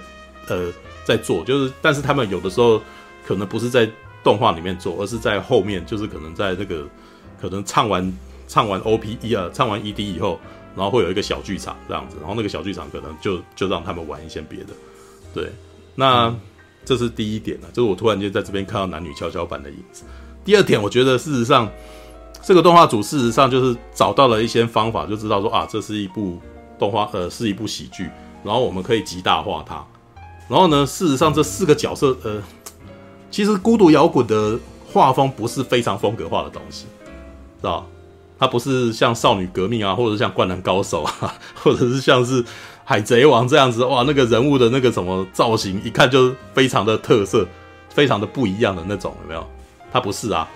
[0.48, 0.72] 呃
[1.04, 2.82] 在做，就是但是他们有的时候
[3.24, 3.88] 可能不是在
[4.24, 6.84] 动画里面做，而是在后面，就是可能在那个
[7.40, 8.12] 可能唱完
[8.48, 10.40] 唱完 OPE 啊，唱完 ED 以后。
[10.78, 14.72] 然后会有一个小剧场这样子，然后那个小剧场可能就就让他们玩一些别的，
[15.34, 15.50] 对，
[15.96, 16.40] 那、嗯、
[16.84, 20.05] 这是第一点呢，就是我突然间在这边看到男女跷跷板的影子。
[20.44, 21.68] 第二点，我觉得事实上
[22.40, 26.38] 这个动画组事实上就是找到了一些方法，就知道说啊，这是一部
[26.78, 28.09] 动画，呃，是一部喜剧，
[28.44, 29.84] 然后我们可以极大化它。
[30.48, 32.40] 然后呢，事实上这四个角色，呃，
[33.32, 34.56] 其实孤独摇滚的
[34.92, 36.86] 画风不是非常风格化的东西，
[37.60, 37.84] 知道？
[38.39, 42.44] 它不是像少女革命啊，或者像灌篮高手啊， 或者是像是
[42.85, 47.47] 海贼王这样子，哇，那个人物的那个什么造型，一看就非常的特色，
[47.90, 49.47] 非常的不一样的那种，有没有？
[49.93, 50.48] 它不是啊，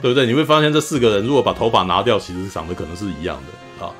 [0.00, 0.26] 对不对？
[0.26, 3.90] 你会发现这四个人如果把头发拿掉，其实长得可能是一样的啊。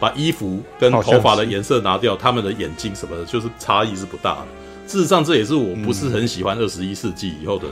[0.00, 4.46] 把衣服跟头发的颜色拿掉，他们的眼睛什么的，就是差异是不大的。
[4.86, 7.66] 事实上，这也是我不是很喜欢二十一世纪以后的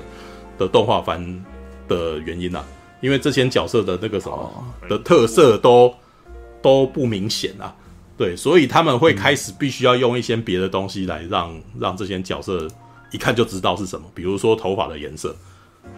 [0.59, 1.45] 的动画番
[1.87, 2.65] 的原因啊。
[3.01, 5.94] 因为这些角色的那个什么的特色都
[6.62, 7.74] 都不明显啊，
[8.16, 12.66] 对，所以他们会开始必须要用一些别的东西来让让这些角色
[13.12, 15.28] 一看就知道是什么，比如说头发的颜色，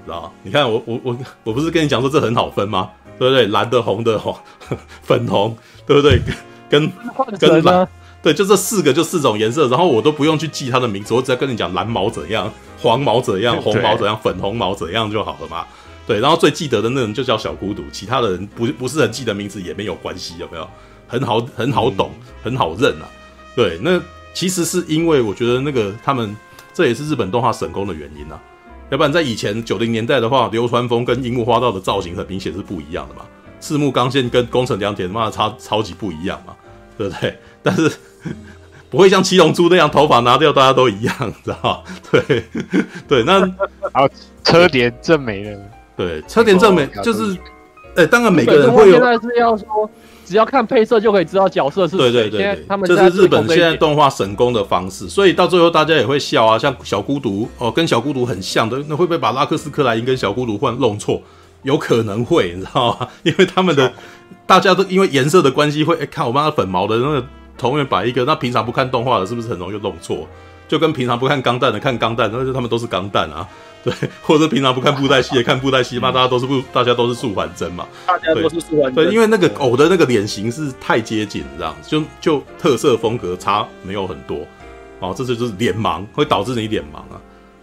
[0.05, 0.31] 知道吗？
[0.43, 2.91] 你看我我我我不是跟你讲说这很好分吗？
[3.19, 3.47] 对不对？
[3.49, 4.21] 蓝的、红的、
[5.03, 5.57] 粉红，
[5.87, 6.21] 对不对？
[6.71, 6.89] 跟
[7.39, 7.89] 跟蓝，
[8.23, 15.67] 对，就这四个就四种颜色，然后我都不用去记它的名字，我只要跟你讲蓝毛怎样，黄毛怎样，红毛怎样，粉红毛怎样就好了嘛。
[16.09, 20.67] 对，然后最记得的那人就叫小孤独，其他的人不不是很记得名字也没有关系，有没有？
[21.07, 23.05] 很好，很好懂，嗯、很好认啊。
[23.55, 24.01] 对，那
[24.33, 26.35] 其实是因为我觉得那个他们
[26.73, 28.41] 这也是日本动画省工的原因啊。
[28.89, 33.27] 要不然在以前九零年代的话，流川枫跟樱木花道的造型很明显是不一样的嘛。
[33.61, 36.57] 赤木刚宪跟宫城良田妈的差超级不一样嘛，
[36.97, 37.39] 对不对？
[37.63, 37.93] 但是
[38.89, 41.15] 不会像七龙珠那样头发拿掉大家都一样，
[41.45, 41.83] 知道吗？
[42.11, 42.45] 对
[43.07, 44.09] 对，那然后
[44.43, 45.71] 车田正美的。
[45.99, 47.33] 对，车田正美就是，
[47.97, 48.93] 哎、欸，当然每个人会有。
[48.93, 49.91] 现在是要说，
[50.25, 51.99] 只要看配色就可以知道角色是谁。
[51.99, 61.21] 对对对对，他们这是日本现在动画神功的方式，所以到最后大家也会笑啊，像小孤独哦，跟小孤独很像的，那会不会把拉克斯克莱因跟小孤独换弄错？
[61.65, 63.09] 有可能会，你知道吗？
[63.25, 63.93] 因为他们的
[64.47, 67.27] 大家都因为颜色的关系会，哎、欸，看我妈的粉毛的那个
[67.59, 70.29] 同源摆一个，那平常不看动画的，是不是很容易弄错？
[70.69, 73.45] 就跟平常不看钢弹的看钢弹，那就他们都是钢弹啊。
[73.89, 77.87] 对，或者平常不看布袋戏也看布袋戏嘛，大家都是不，大家都是素还真嘛。
[78.07, 78.95] 大家都是素还真。
[78.95, 84.47] 对，因为那个偶的那个脸型是太接近，这样就就特色风格差没有很多，
[85.01, 87.21] 哦，这就是脸盲，会导致你脸盲啊。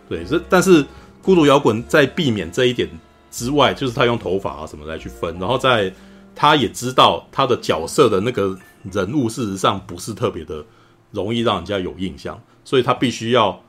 [0.10, 0.85] 对，这但是
[1.22, 2.89] 孤独摇滚在避免这一点
[3.31, 5.91] 之外，就是他用头发啊什么来去分，然后在
[6.35, 8.57] 他也知道他的角色的那个
[8.91, 10.64] 人物，事实上不是特别的
[11.11, 13.61] 容易让人家有印象，所以他必须要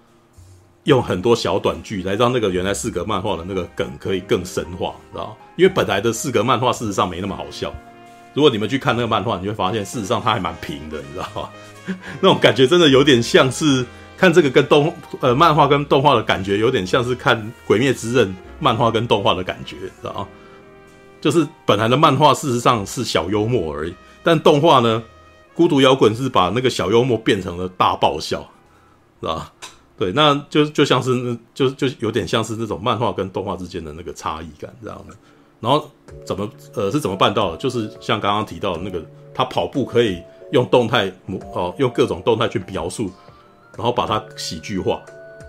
[0.87, 5.37] 用很多小短剧来让那个原来四格漫画的那个梗可以更深化，知道？
[5.57, 7.73] 因为本来的四格漫画事实上没那么好笑。
[8.35, 11.49] 如果你们去看那个漫画，你会发现事实上它还蛮平的，你知道吗？
[12.21, 13.85] 那种感觉真的有点像是
[14.17, 17.37] 看这个跟动呃漫画跟动画的感觉，有点像是看
[17.67, 18.29] 《鬼灭之刃》
[18.61, 20.29] 漫画跟动画的感觉，知道吗？
[21.21, 25.03] 就是本来的漫画事实上是小幽默而已，但动画呢，
[25.57, 28.49] 《孤独摇滚》是把那个小幽默变成了大爆笑，
[29.21, 29.53] 是吧？
[29.99, 35.15] 对，那就就像是就就有点像是那种漫画跟动画之间的那个差异感这样的。
[35.61, 35.91] 然后
[36.25, 37.57] 怎么呃是怎么办到的？
[37.57, 39.05] 就是像刚刚提到的那个，
[39.35, 40.23] 他跑步可以。
[40.53, 43.11] 用动态模哦，用各种动态去描述，
[43.77, 45.03] 然后把它喜剧化，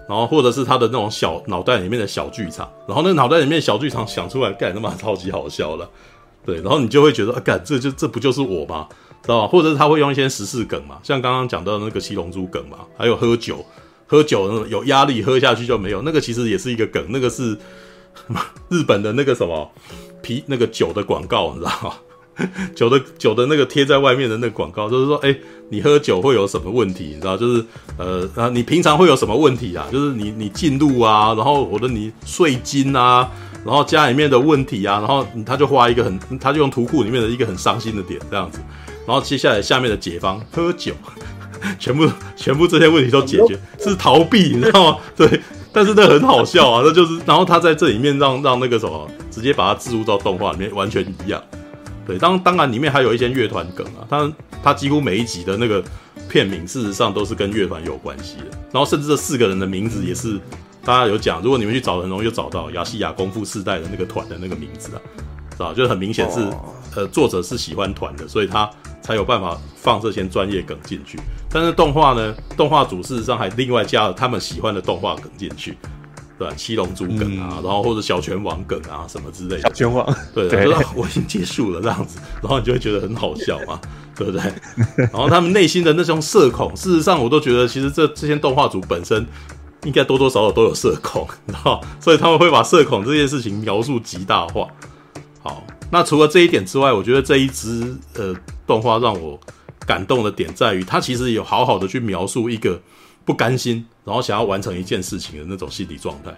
[0.10, 5.88] 然后或者是他的那种小脑袋里面的小剧场，然后那脑袋里面小剧场想出来，干他妈超级好笑了，
[6.44, 8.88] 对，然后你就会觉得啊，干这就这不就是我吗？
[9.22, 9.48] 知道吧？
[9.48, 13.64] 或者是他会用一些时事梗嘛，像刚刚讲到的那个七龙珠梗嘛，还有喝酒，
[14.08, 17.56] 喝酒有压力喝下去就没有，那个其实也是一个梗，那个是
[18.70, 19.70] 日本的那个什么
[20.24, 21.94] 啤那个酒的广告，你知道吗？
[22.76, 25.36] 酒的酒的那个贴在外面的那个广告，就是说，哎、
[25.70, 27.06] 你喝酒会有什么问题？
[27.06, 27.66] 你知道，就是
[27.98, 29.88] 呃啊，你平常会有什么问题啊？
[29.92, 33.28] 就是你你进入啊，然后或者你税金啊，
[33.66, 38.60] 然后家里面的问题啊，然后他就画一个很，他就用图库里面的一个很伤心的点这样子，
[39.08, 40.94] 然后接下来下面的解方喝酒，
[41.80, 44.98] 全部全部这些问题都解决， 是逃避， 你知道吗？
[45.16, 51.42] 对，但是那很好笑啊，那就是，然后他在这里面让让那个什么，直接把它置入到动画里面，完全一样。
[52.06, 55.84] 对，当当然里面还有一些乐团梗啊，当然它几乎每一集的那个
[56.30, 58.46] 片名，事实上都是跟乐团有关系的。
[58.72, 60.40] 然后甚至这四个人的名字也是
[60.86, 65.02] 大家有讲，如果你们去找，很容易就找到亚细亚功夫世代的那个团的那个名字啊，
[65.74, 66.40] 就是很明显是
[66.96, 68.70] 呃作者是喜欢团的，所以他
[69.02, 71.20] 才有办法放这些专业梗进去。
[71.50, 75.78] 但是动画呢，动画组事实上还另外加了他们喜欢的动画梗进去。
[76.40, 79.62] 对，七龙珠梗啊，嗯、然后或者小拳王梗啊，什么之类的。
[79.62, 80.06] 小拳王，
[80.36, 83.82] 对，对就是 我已经结束了这样子，然后你就会觉得很好笑嘛，
[84.16, 84.42] 对不对？
[84.98, 89.26] 然后他们内心的那种社恐，事实上我都觉得，其实这这些动画组本身
[89.86, 94.68] 应该多多少少都有社恐，你知道，所以他们会把社恐这件事情描述极大化。
[95.48, 99.40] 好，那除了这一点之外，我觉得这一支呃动画让我
[99.86, 102.82] 感动的点在于，它其实有好好的去描述一个。
[103.26, 106.32] 不甘心，然后想要完成一件事情的那种心理状态，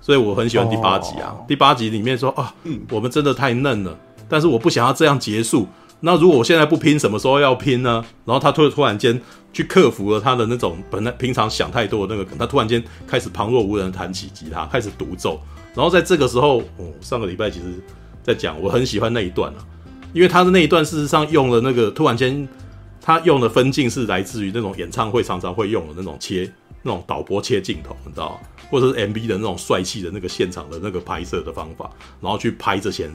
[0.00, 1.36] 所以我很喜欢第八集啊。
[1.46, 2.52] 第八集里面说啊，
[2.90, 3.96] 我们真的太嫩了，
[4.28, 5.68] 但是我不想要这样结束。
[6.00, 8.04] 那如果我现在不拼，什么时候要拼呢？
[8.24, 9.22] 然后他突突然间
[9.52, 15.40] 去克服了他的那种本来平常想太多的那个，他突然间开始旁若无人弹起吉他，开始独奏。
[15.74, 17.66] 然后在这个时候，哦，上个礼拜其实
[18.22, 19.64] 在讲，我很喜欢那一段啊，
[20.12, 22.48] 因为他的那一段事实上用了那个突然间。
[23.00, 28.38] 他用的分镜是来自于那种演唱会常常会用的那种切、那种导播切镜头，你知道？
[28.68, 31.90] 或者是 MV 的那种帅气的那个现场的那个拍摄的方法，
[32.20, 33.14] 然后去拍这些人，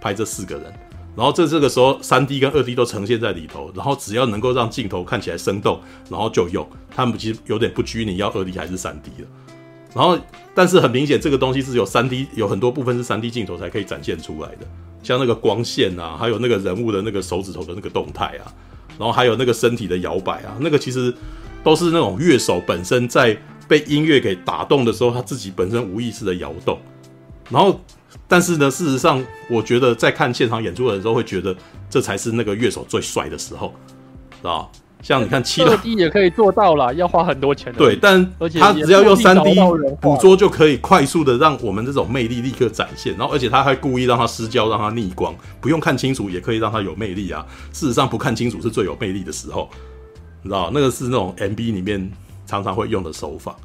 [0.00, 0.72] 拍这四个人，
[1.16, 6.64] 然后这这个时候三 D 跟二 D 都呈现在里头，然后只要能够让镜头看起来生动，然后就用。
[6.94, 9.26] 他们其实有点不拘泥要二 D 还是三 D 的，
[9.94, 10.18] 然后
[10.54, 14.66] 但是很明显这个东西是有三 D，有很多部分是三 D 镜头才可以展现出来的，
[15.02, 18.52] 像那个光线啊，还有那个人物的那个手指头的那个动态啊。
[18.98, 21.12] 然后还有那个身体的摇摆啊，那个其实
[21.64, 23.36] 都是那种乐手本身在
[23.66, 26.78] 被音乐给打动的时候，他自己本身无意识的摇动。
[27.48, 27.80] 然后，
[28.28, 31.56] 但是呢，事实上，我觉得在看现场演出的时候，会觉得
[31.88, 33.74] 这才是那个乐手最帅的时候，
[34.30, 34.70] 知道
[35.02, 37.72] 像你看七，二 D 也可以做到啦，要花很多钱。
[37.72, 38.24] 对，但
[38.58, 39.54] 他只要用三 D
[40.00, 43.14] 捕捉就可以快速的让我们这种魅力立刻展现。
[43.18, 47.44] 然后，而且他还故意让他失焦，让他逆光，不用看清楚也可以让他有魅力啊。
[47.72, 49.68] 事实上，不看清楚是最有魅力的时候，
[50.42, 52.10] 你知道那个是那种 MB 里面
[52.46, 53.56] 常常会用的手法。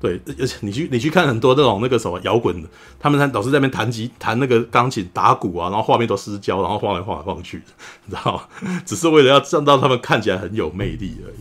[0.00, 2.68] 对，而且你去你去看很多那种那个什么摇滚的，
[3.00, 7.60] 他们老是在那边弹吉弹那个钢琴打鼓啊，然后画面都失焦，然后晃来晃来晃去，
[8.06, 8.48] 你知道？
[8.86, 11.36] 只是为了要让到他们看起来很有魅力而已。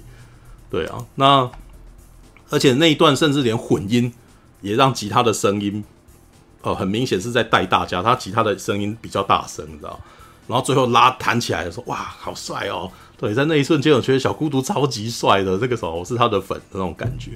[0.70, 1.50] 对啊，那
[2.50, 4.12] 而且那一段甚至连混音
[4.62, 5.84] 也让吉他的声音，
[6.62, 10.00] 呃，很明显是在带大家，他吉他的声音比较大声，你知道？
[10.48, 12.90] 然后最后拉弹起来的时候，哇，好帅哦！
[13.18, 17.32] 对，在那一瞬间，我觉得小孤独超级帅的，那个时候是他的粉那种感觉。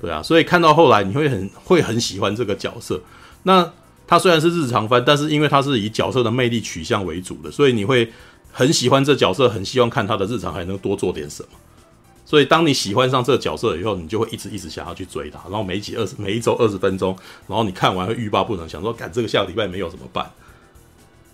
[0.00, 3.00] 对啊，所以看到后来你会很会很喜欢这个角色。
[3.44, 3.72] 那
[4.06, 8.12] 他虽然是日常番，但是因为他是以角色的魅力取向为主的，所以你会
[8.52, 11.48] 很喜欢这角色，很希望看他的日常还能多做点什么。
[12.26, 15.38] 所以当你喜欢上这个角色以后，你就会一直一直想要去追他。
[15.44, 17.16] 然后每一集二十，每一周二十分钟，
[17.46, 20.30] 然后你看完会欲罢不能，想说，赶这个下个礼拜没有怎么办？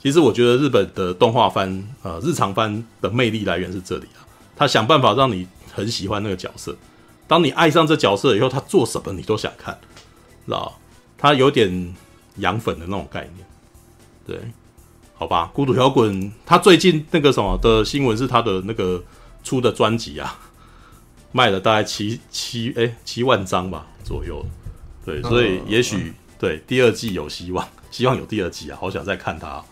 [0.02, 4.26] 其实我觉得日本的动画番，呃，日常番的魅力来源是这里啊。
[4.56, 6.76] 他想办法让你很喜欢那个角色，
[7.30, 9.78] 当你爱上这角色以后，他做什么你都想看，
[10.44, 10.76] 知道？
[11.16, 11.94] 他有点
[12.38, 13.46] 养粉的那种概念，
[14.26, 14.36] 对，
[15.14, 15.48] 好吧。
[15.54, 19.00] 孤独摇滚，他最近那个什么的新闻是他的那个
[19.44, 20.40] 出的专辑啊，
[21.30, 24.44] 卖了大概七七哎七万张吧左右，
[25.04, 29.62] 对，所以也许、嗯、对第二季有希望，希望有第二季啊，好想再看他。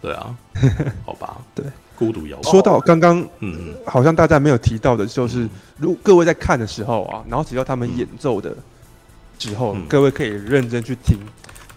[0.00, 0.36] 对啊，
[1.04, 1.64] 好吧，对，
[1.96, 2.50] 孤独摇滚。
[2.50, 8.56] 说到刚刚，嗯，好像大家没有提到的，就是如各位在看的时候啊，然后只要他们演奏的
[9.38, 11.18] 时候，嗯、各位可以认真去听。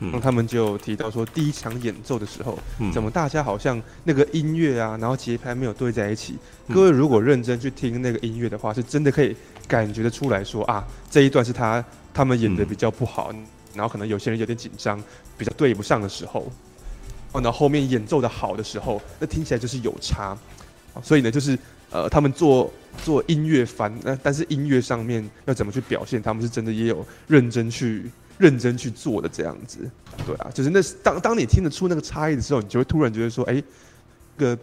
[0.01, 6.37] 嗯，他们就提到说，第一场演奏的时候，嗯、怎么大家好像那个音乐啊，然后节拍没有对在一起。
[6.67, 9.33] 嗯、各位如果认真去听那个音乐的话，是真的可以
[9.69, 11.83] 感觉得出来说啊，这一段是他
[12.13, 15.01] 他们演的比较不好，嗯、然后可能有些人有点紧张，
[15.37, 16.51] 比较对不上的时候。
[17.41, 20.37] 然后后面演奏的好的时候，那听起来就是有差，
[21.03, 21.57] 所以呢，就是
[21.91, 22.71] 呃，他们做
[23.03, 29.79] 做音乐番，那但是音乐上面要怎么去表现，他们是真的也有认真去认真去做的这样子，
[30.25, 33.63] 对啊，就是那当当你听得出那个差异的时候，你就会突然觉得说，哎，
[34.37, 34.57] 个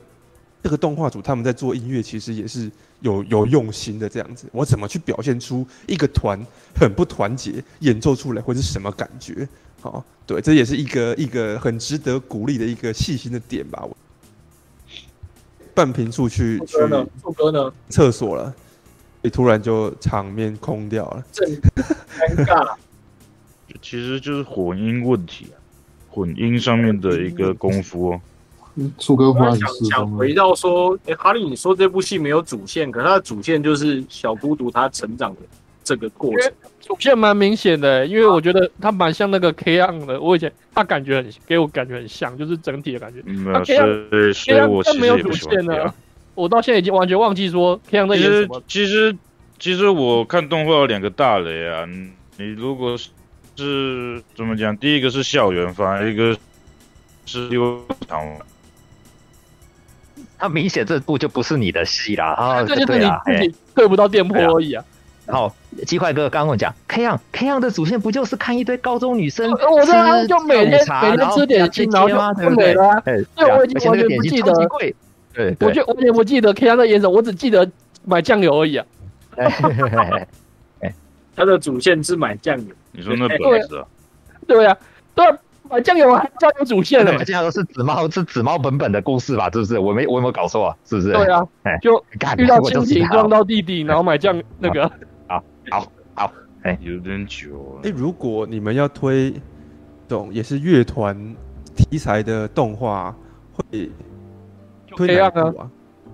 [0.62, 2.70] 这个动画组他们在做音乐，其实也是
[3.00, 4.46] 有有用心的这样子。
[4.52, 6.38] 我怎么去表现出一个团
[6.74, 9.48] 很不团结，演奏出来会是什么感觉？
[9.82, 13.82] 好，对，这也是一个一个很值得鼓励的一个细心的点吧。
[13.82, 13.96] 我
[15.74, 16.78] 半瓶醋去去，
[17.20, 17.72] 副歌呢？
[17.88, 18.54] 厕所了，
[19.22, 22.74] 你突然就场面空掉了，尴尬。
[23.82, 25.58] 其实就是混音问题，啊
[26.10, 28.20] 混音上面的一个功夫。
[29.00, 35.40] 副歌话想想回到说，哎，哈利，你说这部戏没有主线，可是它的主线就是小孤独他成长的
[35.84, 36.52] 这个过程。
[36.80, 40.20] 主线蛮明显的，因为我觉得他蛮像那个 K-ON 的。
[40.20, 43.22] 我以前他感觉很给我感觉很像，就是整体的感觉。
[43.22, 45.94] 没有，是是我其实也不喜欢。
[46.34, 48.62] 我到现在已经完全忘记说 K-ON 在演什么。
[48.66, 49.16] 其实其实
[49.58, 51.86] 其实我看动画有两个大雷啊，
[52.36, 52.96] 你如果
[53.56, 54.76] 是怎么讲？
[54.76, 56.36] 第一个是校园番，一个
[57.26, 58.26] 是流场。
[60.36, 62.64] 他明显这部就不是你的戏啦啊！
[62.64, 64.84] 这就是你自己退不到电波而已啊。
[65.26, 65.54] 好，
[65.86, 72.34] 鸡块哥刚刚跟我讲，K-ON K-ON 的主线不就是看一堆高中女生吃我这就每天每天吃点心，然后吗？
[72.34, 72.74] 对不对？
[72.74, 73.24] 对，
[73.56, 74.52] 我已经完全不记得。
[75.32, 77.70] 对，我就完全不记得 K-ON 的颜色，我只记得
[78.04, 78.84] 买酱油而已啊。
[81.34, 82.74] 他的主线是买酱油。
[82.90, 83.38] 你说那本
[83.68, 83.86] 子啊？
[84.46, 84.76] 对呀，
[85.14, 85.24] 对，
[85.70, 87.12] 买酱油还叫有主线的。
[87.12, 89.48] 买 酱油是紫猫，是紫猫本本的故事吧？
[89.50, 89.78] 是不是？
[89.78, 90.76] 我没我有没有搞错啊？
[90.84, 91.12] 是不是？
[91.12, 91.42] 对啊，
[91.80, 92.04] 就
[92.36, 94.90] 遇到亲情撞到弟弟，然后买酱那个。
[95.70, 96.32] 好好，
[96.62, 97.80] 哎，有点久。
[97.84, 99.32] 哎，如果你们要推，
[100.08, 101.34] 这种也是乐团
[101.74, 103.16] 题材的动画，
[103.52, 103.90] 会
[104.88, 105.70] 推哪部啊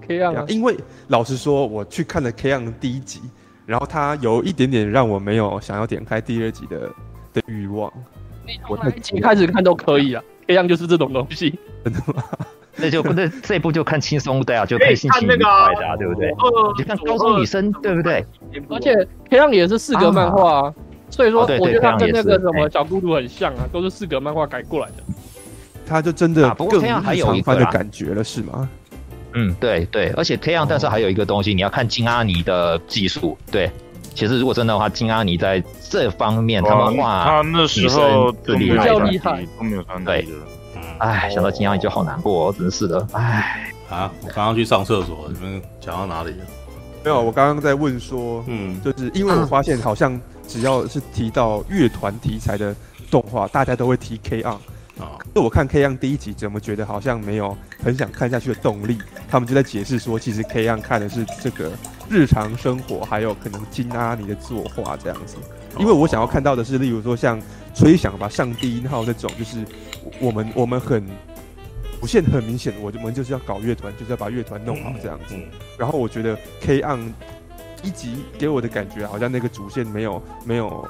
[0.06, 0.76] ？K-ON 啊，因为
[1.08, 3.20] 老实说，我去看了 K-ON 的第一集，
[3.66, 6.90] 然后它有一点点让我没有想要点开第二集的
[7.32, 7.92] 的欲望。
[8.68, 12.24] 我从一开始看都可以啊，K-ON 就是这种东西， 真的吗？
[12.78, 15.36] 那就 那这一步就看轻松的啊，就可以心情愉快
[15.74, 16.31] 的啊，对不对？
[16.78, 18.24] 你看高中女生，对不对？
[18.70, 18.94] 而且
[19.31, 20.74] K-ON 也是四格漫画啊，
[21.10, 25.02] 所以说我觉得他跟那个什么小孤独很像啊，都是四格漫画改过来的。
[25.86, 26.86] 他就真的更日
[27.20, 28.68] 常番的感觉了，是吗？
[29.34, 33.36] 嗯，对对，而且 K-ON 但是还有一个东西，你要看金阿尼的技术。
[33.50, 33.70] 对，
[34.15, 40.26] 其实如果真的话，金阿尼在这方面他们画，他那时候比较厉害，都没有看对。
[40.98, 43.06] 哎，想到金阿尼就好难过，真是的。
[43.12, 46.46] 哎，啊，我刚刚去上厕所，你们讲到哪里了？
[47.04, 52.74] 没有，我刚刚在问说，嗯，就是因为我发现好像只要是提到乐团题材的
[53.10, 54.54] 动画，大家都会提 K-ON
[54.98, 55.16] 啊。
[55.32, 58.98] 那我看 K-ON 第一集，怎么觉得好像没有很想看下去的动力？
[59.30, 61.70] 他们就在解释说，其实 K-ON 看的是这个
[62.10, 65.36] 日常生活，还有可能金阿尼的作画这样子。
[65.78, 67.40] 因为我想要看到的是，例如说像
[67.74, 69.64] 吹响吧上低音号那种，就是。
[70.20, 71.05] 我们我们很
[72.00, 75.36] 不现很明显，我我们就是要搞乐团，就是要把乐团弄好这样子。
[75.76, 77.12] 然后我觉得 K-ON
[77.82, 80.88] 一集给我的感觉，好像那个主线没有没有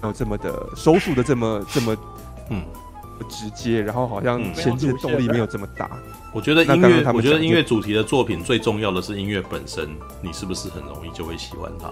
[0.00, 1.96] 没有这么的收束的这么这么
[2.50, 2.62] 嗯
[3.28, 5.90] 直接，然后好像前进的动力没有这么大。
[6.32, 9.88] 我觉得音乐，我觉得音乐主题的作品最重要的是音乐本身，
[10.22, 11.90] 你是不是很容易就会喜欢它？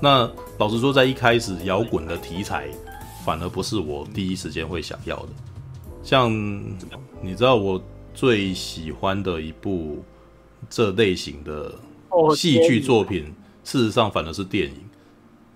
[0.00, 2.68] 那老实说，在一开始摇滚的题材
[3.24, 5.28] 反而不是我第一时间会想要的。
[6.02, 6.32] 像
[7.22, 7.82] 你知道我
[8.14, 10.02] 最喜欢的一部
[10.68, 11.74] 这类型的
[12.34, 13.32] 戏剧作品，
[13.64, 14.74] 事实上反而是电影，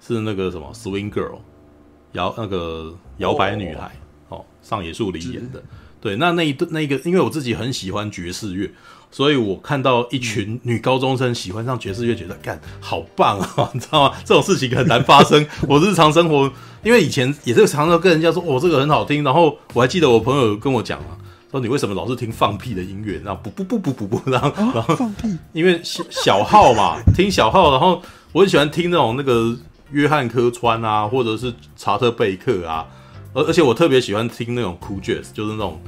[0.01, 1.36] 是那个什么《Swing Girl》
[2.12, 3.97] 摇那个摇摆女孩
[4.28, 5.62] 哦，上野树里演的。
[6.01, 8.70] 对，那那一那一个，因为我自己很喜欢爵士乐，
[9.15, 14.17] 所以我看到一群女高中生喜欢上爵士乐，觉得干好棒啊， 你知道吗？
[14.25, 15.47] 这种事情很难发生。
[15.68, 16.51] 我日常生活，
[16.83, 19.23] 因为以前也是常常跟人家说，哦，这个很好听。
[19.23, 21.15] 然后我还记得我朋友跟我讲啊，
[21.49, 23.20] 说你为什么老是听放屁的音乐？
[23.25, 28.02] 然后不不不不不不，然后然后放屁，因为小小号嘛，听小号，然后
[28.33, 29.57] 我很喜欢听那种那个
[29.93, 32.84] 约翰科川啊，或者是查特贝克啊。
[33.33, 35.81] 而而且我特别喜欢听那种 cool jazz，就是那种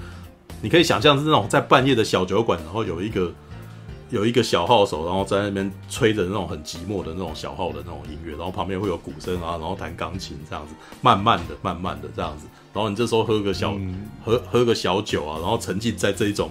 [0.67, 3.33] 你可以想象是那种在半夜的小酒馆，然后有一个
[4.11, 16.51] 有一个小号手，然后在那边吹着那种很寂寞的那种小号的那种音乐，然后旁边会有鼓声啊，然后弹钢琴这样子，慢慢的、慢慢的这样子，然后你这时候喝个小、嗯、喝喝个小酒啊，然后沉浸在这一种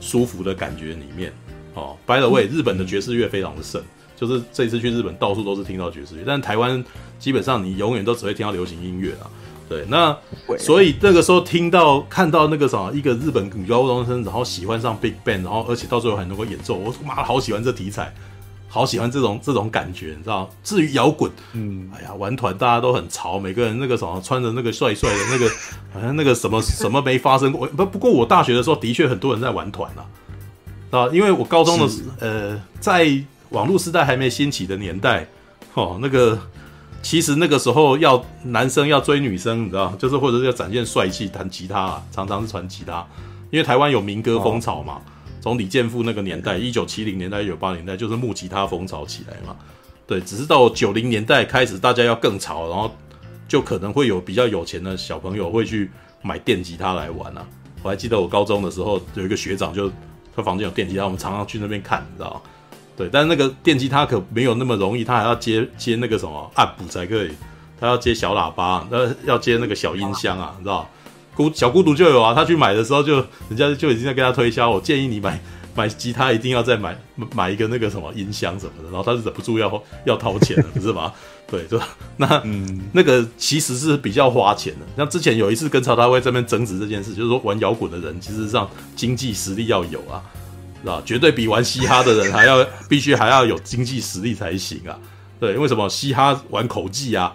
[0.00, 1.32] 舒服的感觉里面。
[1.74, 3.82] 哦，by the way，日本的爵士乐非常的盛，
[4.14, 6.84] 就是这一次去日本到处都是听到爵士乐，但台湾
[7.18, 9.26] 基本上你永远都只会听到流行音乐啊。
[9.68, 10.16] 对，那
[10.58, 18.14] 所以那个时候听到看到那个什么一个日本女高中生，然后喜欢上 Big Bang，然后而且到最后还能够演奏，我他妈好喜欢这题材，
[18.68, 20.48] 好喜欢这种这种感觉，你知道？
[20.62, 25.50] 至于摇滚，嗯，哎呀，玩团大家都很潮，每个人那个什么穿着那个帅帅的那个，
[25.92, 27.66] 好像那个什么什么没发生过。
[27.66, 30.06] 不不过我大学的时候的确很多人在玩团啊，
[30.92, 33.10] 啊，因为我高中的时呃，在
[33.48, 35.26] 网络时代还没兴起的年代，
[35.74, 36.38] 哦，那个。
[37.06, 43.06] 其实那个时候要男生要追女生，你知道，就是或者是要展现帅气，弹吉他啊，常常是弹吉他。
[43.52, 45.00] 因为台湾有民歌风潮嘛，
[45.40, 49.54] 从李健富那个年代，一九七零年代、一九八零年代，就是木吉他风潮起来嘛。
[50.04, 52.92] 对，只是到九零年代开始，大家要更潮，然后
[53.46, 55.88] 就可能会有比较有钱的小朋友会去
[56.22, 57.46] 买电吉他来玩啊。
[57.84, 59.88] 我还记得我高中的时候有一个学长，就
[60.34, 62.42] 他房间有电吉他，我们常常去那边看，你知道。
[62.96, 67.30] 对，但是那个电吉他可没有那么容易，他还要接接那个什么暗谱才可以，
[67.78, 70.88] 他要接小喇叭，那要接那个小音箱啊，你知道？
[71.34, 73.16] 孤小孤独就有啊，他去买的时候就
[73.50, 75.38] 人家就已经在跟他推销，我建议你买
[75.74, 76.98] 买吉他一定要再买
[77.34, 81.12] 买一个那个什么音箱什么的，然后他就忍不住要要掏钱了，不是吧？
[81.46, 81.78] 对，就
[82.16, 84.86] 那嗯，那个其实是比较花钱的。
[84.96, 88.66] 像之前有一次跟曹大卫这边争执这件事，就是说玩摇滚的人其实上
[88.96, 90.24] 经济实力要有啊。
[90.84, 94.98] 啊，绝对比玩嘻哈的人还要必须还要有经济实力才行啊！
[95.40, 97.34] 对，因为什么嘻哈玩口技啊？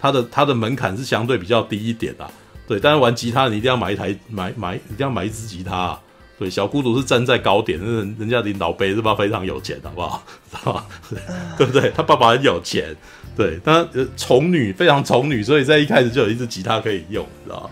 [0.00, 2.28] 他的他的门槛是相对比较低一点的。
[2.66, 6.00] 对，但是玩吉他你一定要买一台买买一定要买一支吉他啊。
[6.38, 9.14] 对，小孤独是站在高点，人人家领导杯是吧？
[9.14, 10.86] 非常有钱，好不好？
[11.58, 11.92] 对不对？
[11.94, 12.96] 他爸爸很有钱，
[13.36, 13.86] 对，他
[14.16, 17.70] 宠女非常宠女，所以在一开始就有一支吉他可以用，知道吗？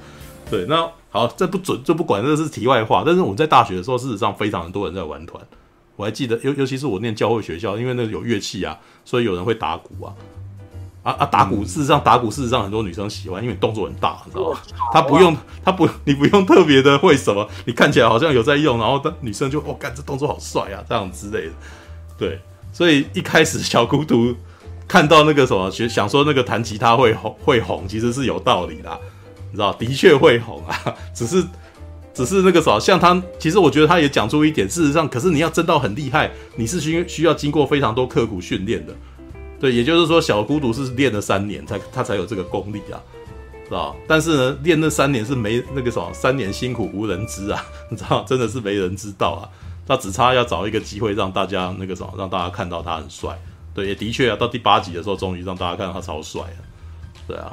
[0.51, 0.87] 对，那。
[1.11, 3.03] 好，这不准就不管，这是题外话。
[3.05, 5.43] 但是我们在大学的时候，事实上非常很多人在玩团。
[5.97, 10.15] 我还记得，尤尤其是我念教会学校，因为那个有乐器啊，所以有人会打鼓啊。
[11.05, 14.59] 啊啊，打鼓，事实上打鼓，事实上很多女生喜欢，因为动作很大，你知道吗？
[14.93, 21.53] 他不用，他不，你不用特别的会什么，你看起来好像有在用，然后女生就哦，干这动作好帅啊，这样之类的。
[22.19, 22.39] 对，
[22.73, 24.35] 所以一开始小孤独
[24.87, 29.01] 看到那个什么学，想说那个弹吉他会红会红，其实是有道理的。
[29.51, 31.45] 你知道，的确会红啊， 只是，
[32.13, 38.93] 只是那个啥，像他，其实我觉得他也讲出一点，事实上，可是你要真到很厉害，你是需需要经过非常多刻苦训练的，
[39.61, 43.01] 对，也就是说，小孤独是练了三年才他才有这个功力啊，
[43.69, 43.97] 知道？
[44.07, 49.49] 但是呢，练那三年是没那个什么，三年辛苦无人知啊， 你知道，真的是没人知道啊，
[49.87, 53.39] 他只差要找一个机会让大家那个什么，让大家看到他很帅，
[53.73, 56.65] 对，也的确啊，到第八集的时候，终于让大家看到他超帅了，
[57.29, 57.53] 对啊，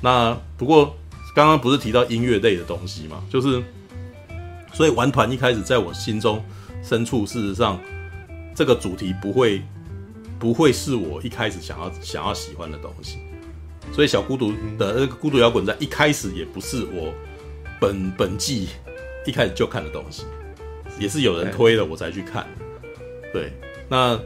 [0.00, 0.96] 那不过。
[1.36, 3.22] 刚刚不是提到音乐类的东西嘛？
[3.28, 3.62] 就是，
[4.72, 6.42] 所以玩团一开始在我心中
[6.82, 7.78] 深处，事实上
[8.54, 9.62] 这个主题不会
[10.38, 13.18] 不会是我一开始想要想要喜欢的东西。
[13.92, 17.12] 所以小孤独的那个孤独摇滚在一开始也不是我
[17.78, 18.68] 本本季
[19.26, 20.24] 一开始就看的东西，
[20.98, 22.46] 也是有人推了我才去看。
[23.30, 23.52] 对，
[23.90, 24.18] 那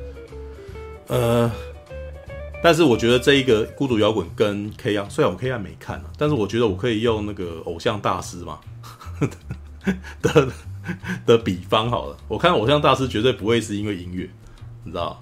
[1.09, 1.51] 呃。
[2.63, 8.59] 但是我觉得这一个孤独摇滚跟 K-ON，虽然我 K-ON 没看啊，但是我觉得我可以用那个偶像大师嘛
[10.21, 10.49] 的
[11.25, 12.17] 的比方好了。
[12.29, 14.29] 我看偶像大师绝对不会是因为音乐，
[14.85, 15.19] 你知道？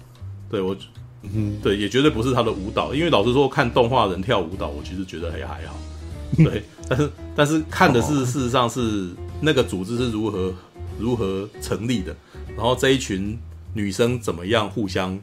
[0.49, 0.75] 对我，
[1.21, 5.75] 嗯，对，也绝对不是他的舞蹈，因为老实说，看动画人跳舞蹈，我其实觉得也还好。
[6.37, 10.53] 对，但是但是看的是事实上是那个组织是如何
[10.99, 12.13] 如何成立的，
[12.57, 13.39] 然后这一群
[13.73, 15.17] 女生怎么样互相。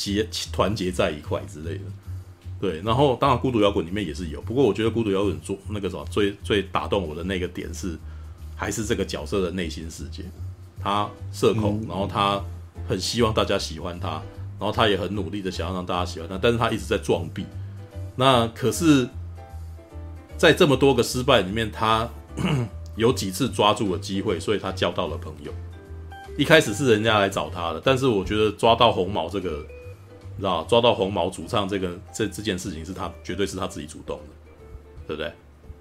[0.00, 1.84] 结团结在一块之类的，
[2.58, 7.98] 对，然后当然孤独摇滚里面也是有，不过我觉得孤独摇滚做那个什么最最打动我的那个点是，
[8.56, 10.24] 还是这个角色的内心世界，
[10.82, 12.42] 他社恐，然后他
[12.88, 14.22] 很希望大家喜欢他，
[14.58, 17.44] 然后他也很努力的想要让大家喜欢他，但是他一直在撞壁，
[18.16, 19.06] 那可是，
[20.38, 22.08] 在这么多个失败里面，他
[22.96, 25.52] 有几次抓住了机会，所以他交到了朋友。
[26.38, 29.79] 一开始是人家来找他的，但是我觉得抓到红毛这个，你
[30.40, 34.34] 知道抓到红毛主唱这个这这件事情是他绝对是他自己主动的，
[35.06, 35.32] 对不对？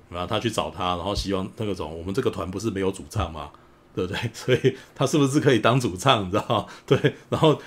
[0.09, 3.49] 然后他去找他，然后希望那个种我们这个团不是没有主唱吗？
[3.95, 4.19] 对不对？
[4.33, 6.25] 所以他是不是可以当主唱？
[6.25, 6.67] 你知道？
[6.85, 7.59] 对，然后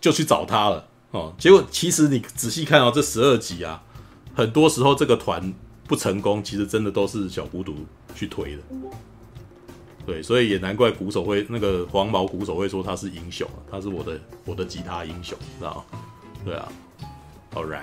[0.00, 1.34] 就去找他了哦。
[1.38, 3.82] 结果其实你仔细看哦这十二集啊，
[4.34, 5.52] 很多时候这个团
[5.88, 7.74] 不成功，其实真的都是小孤独
[8.14, 8.62] 去推的。
[10.06, 15.98] 对，所以也难怪鼓手会那个黄毛鼓手会说他是英雄，他是我的我的吉他英雄，知道吗？
[16.44, 16.68] 对啊
[17.54, 17.82] ，All right，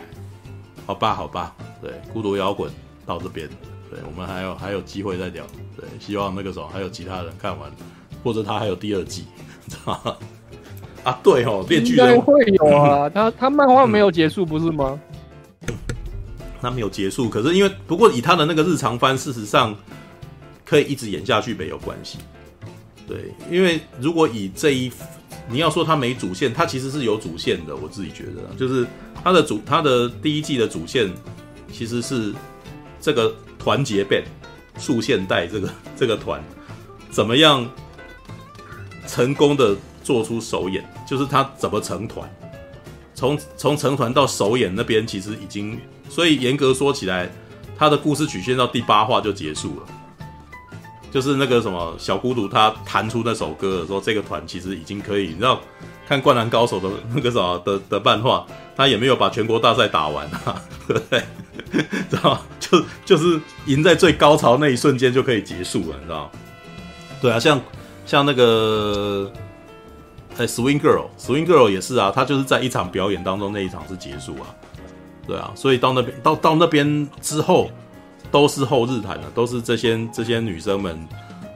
[0.85, 2.71] 好吧，好吧，对，孤独摇滚
[3.05, 3.47] 到这边。
[3.89, 5.43] 对，我们还有还有机会再聊。
[5.75, 7.71] 对，希望那个时候还有其他人看完，
[8.23, 9.25] 或者他还有第二季，
[9.67, 10.17] 知道吗？
[11.03, 14.99] 啊，对哦，电锯人会有啊， 嗯、他他漫画没有结束不是吗？
[16.61, 19.73] 他没有结束，可是因为不过以他的那个日常番，事实上
[20.65, 22.19] 可以一直演下去没有关系。
[23.07, 24.91] 对，因为如果以这一
[25.49, 28.85] 你要说他没主线，他其实是有主线的，我自己觉得，就是
[29.23, 31.11] 他的主他的第一季的主线
[31.71, 32.33] 其实是
[33.01, 33.33] 这个。
[33.61, 34.23] 团结 band
[34.77, 36.41] 束线带这个这个团
[37.11, 37.69] 怎么样
[39.05, 40.81] 成功的做出首演？
[41.05, 42.27] 就是他怎么成团？
[43.13, 45.77] 从从成团到首演那边其实已经，
[46.09, 47.29] 所以严格说起来，
[47.77, 49.85] 他的故事曲线到第八话就结束了。
[51.11, 55.59] 就是那个什么小孤独他弹出那首歌的时候，这个团其实已经可以，你知道
[56.07, 61.23] 看《灌篮高手》的 那个什么的的漫画，他也没有把全国大赛打完啊，对 不对？
[62.09, 66.31] 知道就就是赢在最高潮那一瞬间就可以结束了，你知道
[67.21, 67.59] 对啊，像
[68.05, 69.31] 像那个
[70.37, 74.47] 哎，Swing Girl，Swing Girl 也是啊，他就是在一场表演当中那一场是结束啊，
[75.27, 77.69] 对啊，所以到那边到到那边之后
[78.31, 81.07] 都是后日谈了，都是这些这些女生们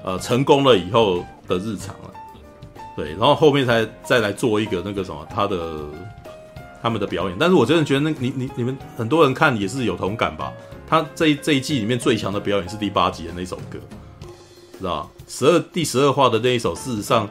[0.04, 2.12] 呃成功了以后的日常了，
[2.96, 5.82] 对，然后后面才再来做一个那个什么他的。
[6.82, 10.52] 他们的表演，但是我真的觉得那，你你你们很多人看也是有同感吧？
[10.86, 13.80] 他这这一季里面最强的表演是第八集的那首歌，
[14.78, 17.26] 知道十二第十二话的那一首，事实上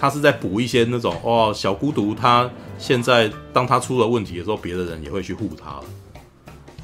[0.00, 5.84] 他是在补一些那种哦，小孤独他现在当他出了问题的时候，别的人也会去护他了。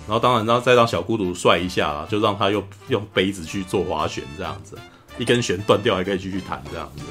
[0.06, 4.78] 然后当然，然后再让小孤独帅一下啦，就让他用用杯子去做划弦这样子，
[5.18, 7.02] 一根弦断掉还可以继续弹这样子。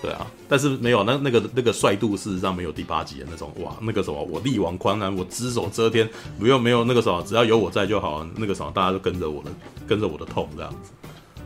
[0.00, 6.08] 对啊，但是没有那那个那个帅度，事实上没有第八集的那种哇，那个什么我力挽狂澜，我只手遮天，
[6.40, 9.50] 不用没有那个什么，只要有我在就好，那个什么大家都跟着我的，
[9.86, 10.90] 跟着我的痛这样子。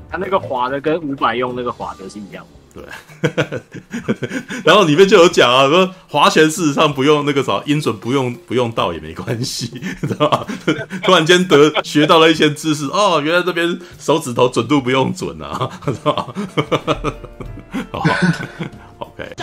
[0.08, 2.46] 他那个滑的跟伍佰用那个滑的是一样。
[2.76, 2.84] 对，
[4.64, 9.68] 然后里面就有讲啊，说划拳事实上不用那个啥音准不用不用到也没关系，
[10.06, 10.46] 知道吧？
[11.02, 17.14] 突然间得学到了一些知识哦，原来这边手指头准度不用准啊，知道吧？
[17.92, 18.02] 好
[18.98, 19.34] ，OK。